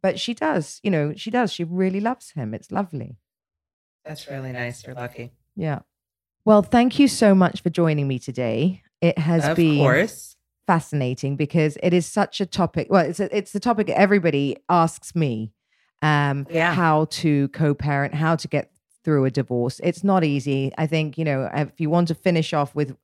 But 0.00 0.18
she 0.18 0.32
does, 0.32 0.80
you 0.82 0.90
know, 0.90 1.12
she 1.14 1.30
does. 1.30 1.52
She 1.52 1.64
really 1.64 2.00
loves 2.00 2.30
him. 2.30 2.54
It's 2.54 2.70
lovely. 2.72 3.18
That's 4.04 4.28
really 4.28 4.52
nice. 4.52 4.84
You're 4.86 4.94
lucky. 4.94 5.32
Yeah. 5.56 5.80
Well, 6.44 6.62
thank 6.62 6.98
you 6.98 7.06
so 7.08 7.34
much 7.34 7.62
for 7.62 7.70
joining 7.70 8.08
me 8.08 8.18
today. 8.18 8.82
It 9.00 9.18
has 9.18 9.46
Of 9.46 9.56
been 9.56 9.78
course. 9.78 10.36
fascinating 10.66 11.36
because 11.36 11.76
it 11.82 11.92
is 11.92 12.06
such 12.06 12.40
a 12.40 12.46
topic. 12.46 12.88
Well, 12.90 13.04
it's 13.04 13.20
a, 13.20 13.34
it's 13.36 13.52
the 13.52 13.60
topic 13.60 13.88
everybody 13.90 14.56
asks 14.68 15.14
me. 15.14 15.52
Um, 16.02 16.46
Yeah. 16.50 16.72
how 16.74 17.04
to 17.10 17.48
co-parent, 17.48 18.14
how 18.14 18.34
to 18.36 18.48
get 18.48 18.70
through 19.04 19.26
a 19.26 19.30
divorce. 19.30 19.80
It's 19.84 20.02
not 20.02 20.24
easy. 20.24 20.72
I 20.78 20.86
think 20.86 21.18
you 21.18 21.24
know 21.26 21.50
if 21.54 21.78
you 21.78 21.90
want 21.90 22.08
to 22.08 22.14
finish 22.14 22.54
off 22.54 22.74
with 22.74 22.96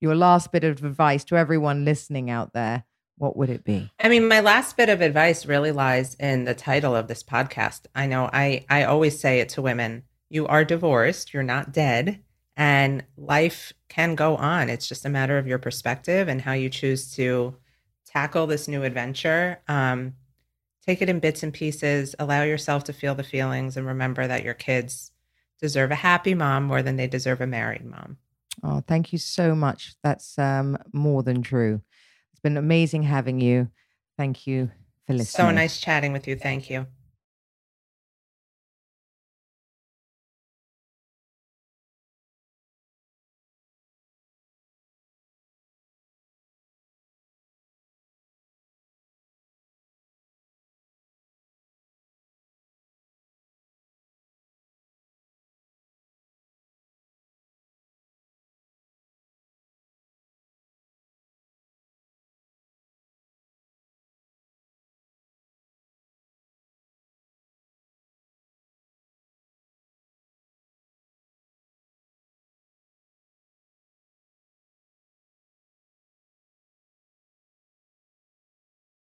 your 0.00 0.14
last 0.14 0.52
bit 0.52 0.62
of 0.64 0.84
advice 0.84 1.24
to 1.24 1.36
everyone 1.36 1.84
listening 1.86 2.28
out 2.28 2.52
there, 2.52 2.84
what 3.16 3.36
would 3.36 3.48
it 3.48 3.64
be? 3.64 3.90
I 4.00 4.08
mean, 4.10 4.28
my 4.28 4.40
last 4.40 4.76
bit 4.76 4.88
of 4.90 5.00
advice 5.00 5.46
really 5.46 5.72
lies 5.72 6.14
in 6.16 6.44
the 6.44 6.54
title 6.54 6.94
of 6.94 7.08
this 7.08 7.22
podcast. 7.22 7.86
I 7.94 8.06
know 8.06 8.28
I, 8.32 8.66
I 8.68 8.84
always 8.84 9.18
say 9.18 9.40
it 9.40 9.48
to 9.50 9.62
women 9.62 10.02
you 10.32 10.46
are 10.46 10.64
divorced, 10.64 11.34
you're 11.34 11.42
not 11.42 11.72
dead, 11.72 12.18
and 12.56 13.04
life 13.18 13.74
can 13.88 14.14
go 14.14 14.36
on. 14.36 14.70
It's 14.70 14.88
just 14.88 15.04
a 15.04 15.10
matter 15.10 15.36
of 15.36 15.46
your 15.46 15.58
perspective 15.58 16.26
and 16.26 16.40
how 16.40 16.52
you 16.52 16.70
choose 16.70 17.14
to 17.16 17.54
tackle 18.06 18.46
this 18.46 18.66
new 18.66 18.82
adventure. 18.82 19.60
Um, 19.68 20.14
take 20.86 21.02
it 21.02 21.10
in 21.10 21.20
bits 21.20 21.42
and 21.42 21.52
pieces, 21.52 22.14
allow 22.18 22.42
yourself 22.44 22.84
to 22.84 22.94
feel 22.94 23.14
the 23.14 23.22
feelings, 23.22 23.76
and 23.76 23.86
remember 23.86 24.26
that 24.26 24.42
your 24.42 24.54
kids 24.54 25.12
deserve 25.60 25.90
a 25.90 25.96
happy 25.96 26.32
mom 26.32 26.64
more 26.64 26.82
than 26.82 26.96
they 26.96 27.06
deserve 27.06 27.42
a 27.42 27.46
married 27.46 27.84
mom. 27.84 28.16
Oh, 28.64 28.82
thank 28.88 29.12
you 29.12 29.18
so 29.18 29.54
much. 29.54 29.94
That's 30.02 30.38
um, 30.38 30.78
more 30.94 31.22
than 31.22 31.42
true. 31.42 31.82
It's 32.32 32.40
been 32.40 32.56
amazing 32.56 33.02
having 33.02 33.38
you. 33.38 33.68
Thank 34.16 34.46
you 34.46 34.70
for 35.06 35.12
listening. 35.12 35.46
So 35.46 35.50
nice 35.50 35.78
chatting 35.78 36.14
with 36.14 36.26
you. 36.26 36.36
Thank 36.36 36.70
you. 36.70 36.86